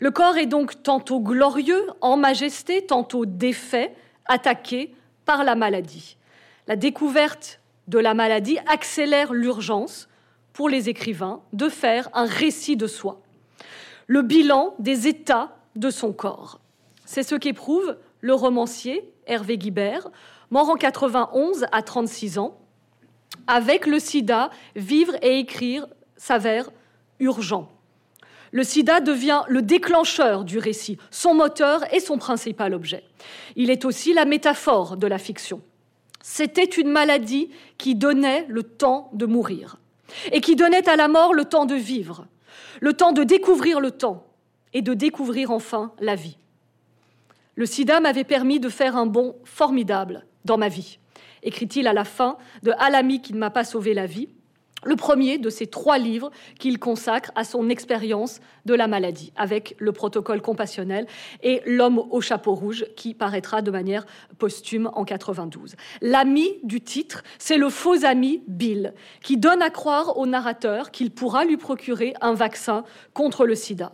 Le 0.00 0.10
corps 0.10 0.38
est 0.38 0.46
donc 0.46 0.82
tantôt 0.82 1.20
glorieux, 1.20 1.86
en 2.00 2.16
majesté, 2.16 2.86
tantôt 2.86 3.26
défait, 3.26 3.94
attaqué 4.26 4.94
par 5.24 5.44
la 5.44 5.54
maladie. 5.54 6.16
La 6.66 6.76
découverte 6.76 7.60
de 7.88 7.98
la 7.98 8.14
maladie 8.14 8.58
accélère 8.66 9.32
l'urgence 9.32 10.08
pour 10.52 10.68
les 10.68 10.88
écrivains 10.88 11.40
de 11.52 11.68
faire 11.68 12.08
un 12.14 12.24
récit 12.24 12.76
de 12.76 12.86
soi, 12.86 13.20
le 14.06 14.22
bilan 14.22 14.74
des 14.78 15.08
états 15.08 15.56
de 15.76 15.90
son 15.90 16.12
corps. 16.12 16.60
C'est 17.12 17.24
ce 17.24 17.34
qu'éprouve 17.34 17.96
le 18.20 18.34
romancier 18.34 19.02
Hervé 19.26 19.58
Guibert, 19.58 20.12
mort 20.50 20.70
en 20.70 20.76
91 20.76 21.66
à 21.72 21.82
36 21.82 22.38
ans, 22.38 22.56
avec 23.48 23.88
le 23.88 23.98
sida, 23.98 24.50
vivre 24.76 25.16
et 25.20 25.40
écrire 25.40 25.88
s'avère 26.16 26.70
urgent. 27.18 27.68
Le 28.52 28.62
sida 28.62 29.00
devient 29.00 29.42
le 29.48 29.60
déclencheur 29.60 30.44
du 30.44 30.58
récit, 30.58 30.98
son 31.10 31.34
moteur 31.34 31.82
et 31.92 31.98
son 31.98 32.16
principal 32.16 32.74
objet. 32.74 33.02
Il 33.56 33.70
est 33.70 33.84
aussi 33.84 34.14
la 34.14 34.24
métaphore 34.24 34.96
de 34.96 35.08
la 35.08 35.18
fiction. 35.18 35.62
C'était 36.22 36.62
une 36.62 36.92
maladie 36.92 37.50
qui 37.76 37.96
donnait 37.96 38.46
le 38.48 38.62
temps 38.62 39.10
de 39.14 39.26
mourir 39.26 39.78
et 40.30 40.40
qui 40.40 40.54
donnait 40.54 40.88
à 40.88 40.94
la 40.94 41.08
mort 41.08 41.34
le 41.34 41.44
temps 41.44 41.66
de 41.66 41.74
vivre, 41.74 42.28
le 42.80 42.92
temps 42.92 43.10
de 43.10 43.24
découvrir 43.24 43.80
le 43.80 43.90
temps 43.90 44.28
et 44.72 44.80
de 44.80 44.94
découvrir 44.94 45.50
enfin 45.50 45.92
la 45.98 46.14
vie. 46.14 46.36
Le 47.54 47.66
sida 47.66 48.00
m'avait 48.00 48.24
permis 48.24 48.60
de 48.60 48.68
faire 48.68 48.96
un 48.96 49.06
bond 49.06 49.36
formidable 49.44 50.26
dans 50.44 50.58
ma 50.58 50.68
vie 50.68 51.00
écrit-il 51.42 51.86
à 51.86 51.92
la 51.92 52.04
fin 52.04 52.36
de 52.62 52.72
À 52.78 52.90
l'ami 52.90 53.20
qui 53.20 53.32
ne 53.32 53.38
m'a 53.38 53.50
pas 53.50 53.64
sauvé 53.64 53.94
la 53.94 54.06
vie, 54.06 54.28
le 54.82 54.96
premier 54.96 55.36
de 55.36 55.50
ces 55.50 55.66
trois 55.66 55.98
livres 55.98 56.30
qu'il 56.58 56.78
consacre 56.78 57.30
à 57.34 57.44
son 57.44 57.68
expérience 57.68 58.40
de 58.64 58.72
la 58.72 58.86
maladie, 58.86 59.30
avec 59.36 59.76
le 59.78 59.92
protocole 59.92 60.40
compassionnel 60.40 61.06
et 61.42 61.60
L'homme 61.66 61.98
au 61.98 62.22
chapeau 62.22 62.54
rouge, 62.54 62.86
qui 62.96 63.12
paraîtra 63.12 63.60
de 63.60 63.70
manière 63.70 64.06
posthume 64.38 64.90
en 64.94 65.04
92. 65.04 65.76
L'ami 66.00 66.48
du 66.62 66.80
titre, 66.80 67.22
c'est 67.38 67.58
le 67.58 67.68
faux 67.68 68.06
ami 68.06 68.42
Bill, 68.48 68.94
qui 69.22 69.36
donne 69.36 69.60
à 69.60 69.68
croire 69.68 70.16
au 70.16 70.26
narrateur 70.26 70.90
qu'il 70.90 71.10
pourra 71.10 71.44
lui 71.44 71.58
procurer 71.58 72.14
un 72.22 72.32
vaccin 72.32 72.84
contre 73.12 73.44
le 73.44 73.54
sida. 73.54 73.92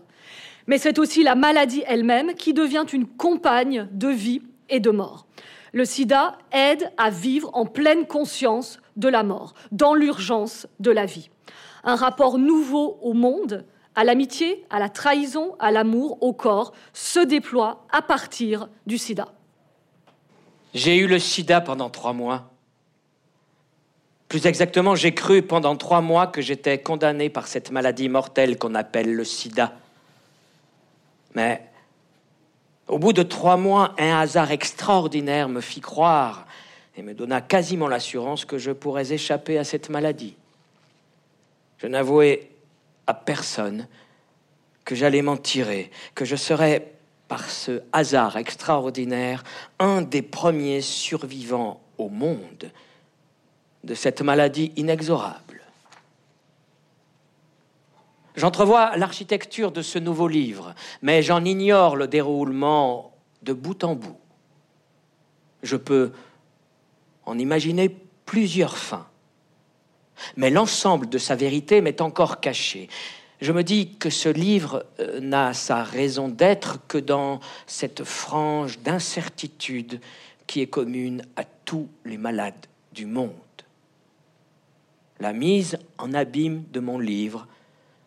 Mais 0.66 0.78
c'est 0.78 0.98
aussi 0.98 1.22
la 1.22 1.34
maladie 1.34 1.84
elle-même 1.86 2.34
qui 2.34 2.52
devient 2.52 2.84
une 2.92 3.06
compagne 3.06 3.88
de 3.92 4.08
vie 4.08 4.42
et 4.68 4.80
de 4.80 4.90
mort. 4.90 5.26
Le 5.72 5.84
sida 5.84 6.38
aide 6.52 6.90
à 6.96 7.10
vivre 7.10 7.50
en 7.52 7.66
pleine 7.66 8.06
conscience 8.06 8.80
de 8.96 9.08
la 9.08 9.22
mort, 9.22 9.54
dans 9.72 9.94
l'urgence 9.94 10.66
de 10.80 10.90
la 10.90 11.06
vie. 11.06 11.30
Un 11.84 11.96
rapport 11.96 12.38
nouveau 12.38 12.98
au 13.02 13.12
monde, 13.12 13.64
à 13.94 14.04
l'amitié, 14.04 14.64
à 14.70 14.78
la 14.78 14.88
trahison, 14.88 15.54
à 15.58 15.70
l'amour, 15.70 16.18
au 16.22 16.32
corps, 16.32 16.72
se 16.92 17.20
déploie 17.20 17.86
à 17.92 18.02
partir 18.02 18.68
du 18.86 18.98
sida. 18.98 19.28
J'ai 20.74 20.96
eu 20.96 21.06
le 21.06 21.18
sida 21.18 21.60
pendant 21.60 21.90
trois 21.90 22.12
mois. 22.12 22.50
Plus 24.28 24.46
exactement, 24.46 24.94
j'ai 24.94 25.14
cru 25.14 25.42
pendant 25.42 25.76
trois 25.76 26.00
mois 26.00 26.26
que 26.26 26.42
j'étais 26.42 26.78
condamné 26.78 27.30
par 27.30 27.46
cette 27.46 27.70
maladie 27.70 28.08
mortelle 28.08 28.58
qu'on 28.58 28.74
appelle 28.74 29.14
le 29.14 29.24
sida. 29.24 29.72
Mais 31.36 31.60
au 32.88 32.98
bout 32.98 33.12
de 33.12 33.22
trois 33.22 33.58
mois, 33.58 33.94
un 33.98 34.20
hasard 34.20 34.50
extraordinaire 34.52 35.50
me 35.50 35.60
fit 35.60 35.82
croire 35.82 36.46
et 36.96 37.02
me 37.02 37.12
donna 37.12 37.42
quasiment 37.42 37.88
l'assurance 37.88 38.46
que 38.46 38.56
je 38.56 38.70
pourrais 38.70 39.12
échapper 39.12 39.58
à 39.58 39.64
cette 39.64 39.90
maladie. 39.90 40.34
Je 41.76 41.88
n'avouais 41.88 42.50
à 43.06 43.12
personne 43.12 43.86
que 44.86 44.94
j'allais 44.94 45.20
m'en 45.20 45.36
tirer, 45.36 45.90
que 46.14 46.24
je 46.24 46.36
serais, 46.36 46.94
par 47.28 47.50
ce 47.50 47.82
hasard 47.92 48.38
extraordinaire, 48.38 49.44
un 49.78 50.00
des 50.00 50.22
premiers 50.22 50.80
survivants 50.80 51.80
au 51.98 52.08
monde 52.08 52.70
de 53.84 53.94
cette 53.94 54.22
maladie 54.22 54.72
inexorable. 54.76 55.45
J'entrevois 58.36 58.96
l'architecture 58.96 59.72
de 59.72 59.80
ce 59.80 59.98
nouveau 59.98 60.28
livre, 60.28 60.74
mais 61.00 61.22
j'en 61.22 61.42
ignore 61.44 61.96
le 61.96 62.06
déroulement 62.06 63.14
de 63.42 63.54
bout 63.54 63.82
en 63.82 63.94
bout. 63.94 64.18
Je 65.62 65.76
peux 65.76 66.12
en 67.24 67.38
imaginer 67.38 67.96
plusieurs 68.26 68.76
fins, 68.76 69.06
mais 70.36 70.50
l'ensemble 70.50 71.08
de 71.08 71.16
sa 71.16 71.34
vérité 71.34 71.80
m'est 71.80 72.02
encore 72.02 72.40
caché. 72.40 72.88
Je 73.40 73.52
me 73.52 73.62
dis 73.62 73.94
que 73.96 74.10
ce 74.10 74.28
livre 74.28 74.84
euh, 75.00 75.20
n'a 75.20 75.52
sa 75.52 75.82
raison 75.82 76.28
d'être 76.28 76.86
que 76.86 76.98
dans 76.98 77.40
cette 77.66 78.04
frange 78.04 78.78
d'incertitude 78.80 80.00
qui 80.46 80.60
est 80.60 80.66
commune 80.66 81.22
à 81.36 81.44
tous 81.64 81.88
les 82.04 82.16
malades 82.16 82.66
du 82.92 83.04
monde. 83.04 83.32
La 85.20 85.32
mise 85.32 85.78
en 85.98 86.14
abîme 86.14 86.64
de 86.72 86.80
mon 86.80 86.98
livre 86.98 87.46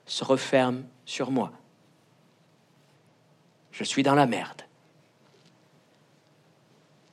se 0.09 0.23
referme 0.23 0.83
sur 1.05 1.31
moi. 1.31 1.51
Je 3.71 3.83
suis 3.83 4.03
dans 4.03 4.15
la 4.15 4.25
merde. 4.25 4.63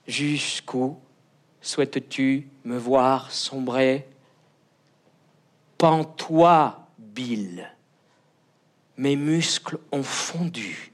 Jusqu'où 0.06 0.98
souhaites-tu 1.60 2.48
me 2.64 2.78
voir 2.78 3.30
sombrer? 3.30 4.08
Pends-toi, 5.78 6.88
Bill. 6.98 7.70
Mes 8.96 9.16
muscles 9.16 9.78
ont 9.92 10.02
fondu. 10.02 10.90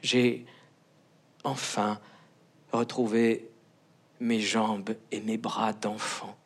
J'ai 0.00 0.46
enfin 1.44 2.00
retrouvé 2.72 3.50
mes 4.18 4.40
jambes 4.40 4.94
et 5.10 5.20
mes 5.20 5.36
bras 5.36 5.74
d'enfant. 5.74 6.36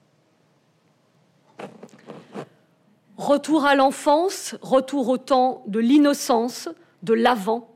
Retour 3.17 3.65
à 3.65 3.75
l'enfance, 3.75 4.57
retour 4.61 5.09
au 5.09 5.17
temps 5.17 5.63
de 5.67 5.79
l'innocence, 5.79 6.69
de 7.03 7.15
l'avant. 7.15 7.75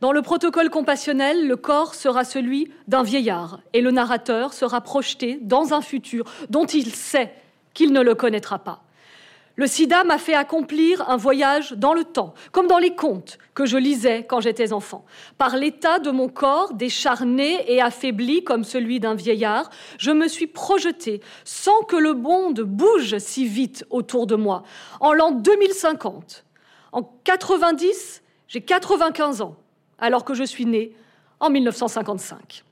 Dans 0.00 0.12
le 0.12 0.22
protocole 0.22 0.70
compassionnel, 0.70 1.46
le 1.46 1.56
corps 1.56 1.94
sera 1.94 2.24
celui 2.24 2.72
d'un 2.88 3.02
vieillard 3.02 3.60
et 3.74 3.82
le 3.82 3.90
narrateur 3.90 4.54
sera 4.54 4.80
projeté 4.80 5.38
dans 5.42 5.74
un 5.74 5.82
futur 5.82 6.24
dont 6.48 6.64
il 6.64 6.94
sait 6.94 7.34
qu'il 7.74 7.92
ne 7.92 8.00
le 8.00 8.14
connaîtra 8.14 8.58
pas. 8.58 8.82
Le 9.56 9.66
sida 9.66 10.02
m'a 10.04 10.16
fait 10.16 10.34
accomplir 10.34 11.08
un 11.10 11.16
voyage 11.16 11.72
dans 11.72 11.92
le 11.92 12.04
temps, 12.04 12.32
comme 12.52 12.66
dans 12.66 12.78
les 12.78 12.94
contes 12.94 13.38
que 13.54 13.66
je 13.66 13.76
lisais 13.76 14.24
quand 14.24 14.40
j'étais 14.40 14.72
enfant. 14.72 15.04
Par 15.36 15.56
l'état 15.56 15.98
de 15.98 16.10
mon 16.10 16.28
corps, 16.28 16.72
décharné 16.72 17.70
et 17.70 17.82
affaibli 17.82 18.44
comme 18.44 18.64
celui 18.64 18.98
d'un 18.98 19.14
vieillard, 19.14 19.68
je 19.98 20.10
me 20.10 20.26
suis 20.26 20.46
projetée 20.46 21.20
sans 21.44 21.82
que 21.82 21.96
le 21.96 22.14
monde 22.14 22.60
bouge 22.60 23.18
si 23.18 23.46
vite 23.46 23.84
autour 23.90 24.26
de 24.26 24.36
moi. 24.36 24.62
En 25.00 25.12
l'an 25.12 25.32
2050, 25.32 26.44
en 26.92 27.02
90, 27.24 28.22
j'ai 28.48 28.60
95 28.62 29.42
ans, 29.42 29.56
alors 29.98 30.24
que 30.24 30.32
je 30.32 30.44
suis 30.44 30.64
née 30.64 30.94
en 31.40 31.50
1955. 31.50 32.64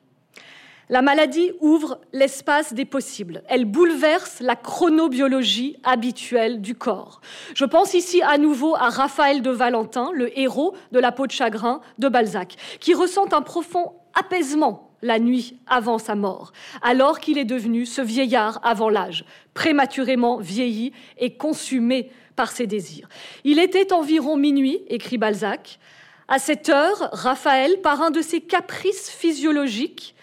La 0.91 1.03
maladie 1.03 1.53
ouvre 1.61 2.01
l'espace 2.13 2.75
des 2.75 2.85
possibles. 2.85 3.45
Elle 3.47 3.65
bouleverse 3.65 4.41
la 4.41 4.57
chronobiologie 4.57 5.77
habituelle 5.85 6.61
du 6.61 6.75
corps. 6.75 7.21
Je 7.55 7.65
pense 7.65 7.95
ici 7.95 8.21
à 8.23 8.39
nouveau 8.39 8.75
à 8.75 8.89
Raphaël 8.89 9.41
de 9.41 9.53
Valentin, 9.53 10.11
le 10.13 10.37
héros 10.37 10.75
de 10.91 10.99
La 10.99 11.13
peau 11.13 11.29
de 11.29 11.31
chagrin 11.31 11.81
de 11.99 12.09
Balzac, 12.09 12.57
qui 12.81 12.93
ressent 12.93 13.33
un 13.33 13.41
profond 13.41 13.93
apaisement 14.15 14.91
la 15.01 15.21
nuit 15.21 15.61
avant 15.69 15.99
sa 15.99 16.17
mort, 16.17 16.53
alors 16.83 17.21
qu'il 17.21 17.39
est 17.39 17.45
devenu 17.45 17.87
ce 17.87 18.03
vieillard 18.03 18.59
avant 18.65 18.89
l'âge, 18.89 19.25
prématurément 19.55 20.39
vieilli 20.39 20.93
et 21.19 21.37
consumé 21.37 22.11
par 22.35 22.51
ses 22.51 22.67
désirs. 22.67 23.09
Il 23.45 23.61
était 23.61 23.93
environ 23.93 24.37
minuit, 24.37 24.81
écrit 24.89 25.19
Balzac. 25.19 25.79
À 26.27 26.41
cette 26.41 26.69
heure, 26.69 27.11
Raphaël, 27.13 27.81
par 27.81 28.03
un 28.03 28.11
de 28.11 28.23
ses 28.23 28.41
caprices 28.41 29.09
physiologiques, 29.09 30.17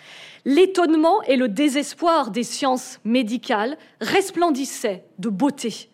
l'étonnement 0.48 1.22
et 1.24 1.36
le 1.36 1.50
désespoir 1.50 2.32
des 2.32 2.43
sciences 2.43 3.02
médicales 3.04 3.78
resplendissaient 4.00 5.04
de 5.20 5.28
beauté 5.28 5.89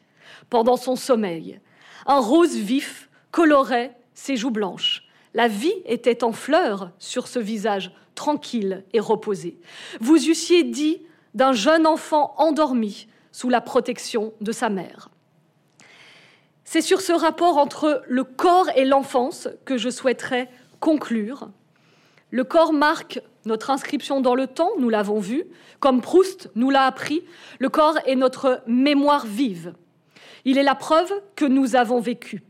pendant 0.52 0.78
son 0.78 0.96
sommeil. 0.96 1.60
Un 2.06 2.20
rose 2.20 2.56
vif 2.56 3.10
colorait 3.32 3.98
ses 4.14 4.38
joues 4.38 4.52
blanches. 4.52 5.06
La 5.34 5.48
vie 5.48 5.74
était 5.86 6.24
en 6.24 6.34
fleurs 6.34 6.92
sur 7.00 7.28
ce 7.28 7.40
visage 7.40 7.92
tranquille 8.14 8.86
et 8.94 9.00
reposé. 9.00 9.58
Vous 10.00 10.30
eussiez 10.30 10.64
dit 10.64 11.02
d'un 11.34 11.54
jeune 11.54 11.88
enfant 11.88 12.36
endormi 12.38 13.08
sous 13.32 13.50
la 13.50 13.60
protection 13.60 14.34
de 14.40 14.52
sa 14.52 14.70
mère. 14.70 15.10
C'est 16.64 16.82
sur 16.82 17.02
ce 17.02 17.12
rapport 17.12 17.58
entre 17.58 18.04
le 18.08 18.24
corps 18.24 18.70
et 18.76 18.86
l'enfance 18.86 19.48
que 19.66 19.78
je 19.78 19.90
souhaiterais 19.90 20.48
conclure. 20.80 21.50
Le 22.34 22.44
corps 22.44 22.74
marque 22.74 23.22
notre 23.46 23.70
inscription 23.70 24.20
dans 24.20 24.34
le 24.34 24.48
temps, 24.48 24.72
nous 24.80 24.90
l'avons 24.90 25.20
vu, 25.20 25.44
comme 25.80 26.02
Proust 26.02 26.50
nous 26.56 26.72
l'a 26.72 26.88
appris, 26.88 27.22
le 27.60 27.70
corps 27.70 28.00
est 28.08 28.16
notre 28.16 28.64
mémoire 28.66 29.28
vive. 29.28 29.76
Il 30.44 30.58
est 30.58 30.64
la 30.64 30.74
preuve 30.74 31.14
que 31.36 31.46
nous 31.46 31.76
avons 31.76 32.00
vécu. 32.00 32.42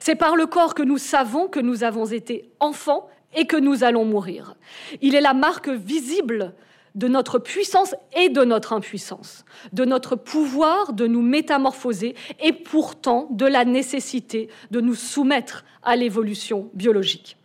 C'est 0.00 0.16
par 0.16 0.34
le 0.34 0.46
corps 0.46 0.74
que 0.74 0.82
nous 0.82 0.98
savons 0.98 1.46
que 1.46 1.60
nous 1.60 1.84
avons 1.84 2.06
été 2.06 2.50
enfants 2.58 3.08
et 3.32 3.46
que 3.46 3.56
nous 3.56 3.84
allons 3.84 4.04
mourir. 4.04 4.56
Il 5.02 5.14
est 5.14 5.20
la 5.20 5.34
marque 5.34 5.68
visible 5.68 6.52
de 6.96 7.06
notre 7.06 7.38
puissance 7.38 7.94
et 8.16 8.30
de 8.30 8.42
notre 8.42 8.72
impuissance, 8.72 9.44
de 9.72 9.84
notre 9.84 10.16
pouvoir 10.16 10.94
de 10.94 11.06
nous 11.06 11.22
métamorphoser 11.22 12.16
et 12.40 12.52
pourtant 12.52 13.28
de 13.30 13.46
la 13.46 13.64
nécessité 13.64 14.48
de 14.72 14.80
nous 14.80 14.96
soumettre 14.96 15.64
à 15.84 15.94
l'évolution 15.94 16.70
biologique. 16.74 17.36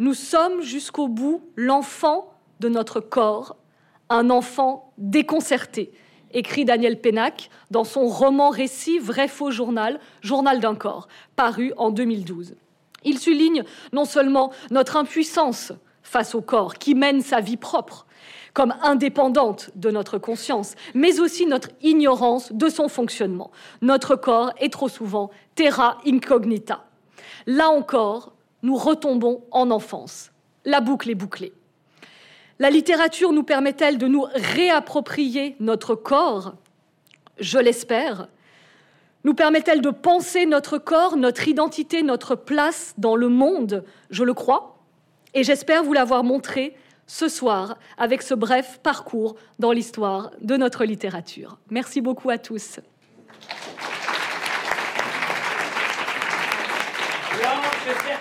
Nous 0.00 0.14
sommes 0.14 0.62
jusqu'au 0.62 1.08
bout 1.08 1.42
l'enfant 1.56 2.32
de 2.60 2.68
notre 2.68 3.00
corps, 3.00 3.56
un 4.08 4.30
enfant 4.30 4.92
déconcerté, 4.96 5.90
écrit 6.32 6.64
Daniel 6.64 7.00
Pénac 7.00 7.50
dans 7.72 7.82
son 7.82 8.06
roman 8.06 8.50
récit 8.50 9.00
Vrai-faux 9.00 9.50
journal, 9.50 9.98
Journal 10.20 10.60
d'un 10.60 10.76
corps, 10.76 11.08
paru 11.34 11.72
en 11.76 11.90
2012. 11.90 12.54
Il 13.04 13.18
souligne 13.18 13.64
non 13.92 14.04
seulement 14.04 14.52
notre 14.70 14.96
impuissance 14.96 15.72
face 16.02 16.34
au 16.36 16.42
corps 16.42 16.74
qui 16.74 16.94
mène 16.94 17.20
sa 17.20 17.40
vie 17.40 17.56
propre, 17.56 18.06
comme 18.54 18.74
indépendante 18.82 19.70
de 19.74 19.90
notre 19.90 20.18
conscience, 20.18 20.74
mais 20.94 21.18
aussi 21.18 21.44
notre 21.44 21.70
ignorance 21.82 22.52
de 22.52 22.68
son 22.68 22.88
fonctionnement. 22.88 23.50
Notre 23.82 24.14
corps 24.14 24.52
est 24.58 24.72
trop 24.72 24.88
souvent 24.88 25.30
terra 25.56 25.98
incognita. 26.06 26.84
Là 27.46 27.68
encore, 27.68 28.32
nous 28.62 28.76
retombons 28.76 29.44
en 29.50 29.70
enfance. 29.70 30.30
La 30.64 30.80
boucle 30.80 31.10
est 31.10 31.14
bouclée. 31.14 31.52
La 32.58 32.70
littérature 32.70 33.32
nous 33.32 33.44
permet-elle 33.44 33.98
de 33.98 34.08
nous 34.08 34.26
réapproprier 34.34 35.54
notre 35.60 35.94
corps? 35.94 36.54
Je 37.38 37.58
l'espère. 37.58 38.28
Nous 39.24 39.34
permet-elle 39.34 39.80
de 39.80 39.90
penser 39.90 40.44
notre 40.46 40.78
corps, 40.78 41.16
notre 41.16 41.46
identité, 41.46 42.02
notre 42.02 42.34
place 42.34 42.94
dans 42.98 43.14
le 43.14 43.28
monde? 43.28 43.84
Je 44.10 44.24
le 44.24 44.34
crois. 44.34 44.78
Et 45.34 45.44
j'espère 45.44 45.84
vous 45.84 45.92
l'avoir 45.92 46.24
montré 46.24 46.76
ce 47.06 47.28
soir 47.28 47.78
avec 47.96 48.22
ce 48.22 48.34
bref 48.34 48.80
parcours 48.82 49.36
dans 49.58 49.72
l'histoire 49.72 50.30
de 50.40 50.56
notre 50.56 50.84
littérature. 50.84 51.58
Merci 51.70 52.00
beaucoup 52.00 52.30
à 52.30 52.38
tous. 52.38 52.80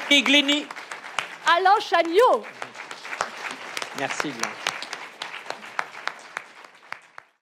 Alain 0.09 1.79
Chagnot. 1.81 2.43
Merci 3.99 4.29
Blanche. 4.29 4.66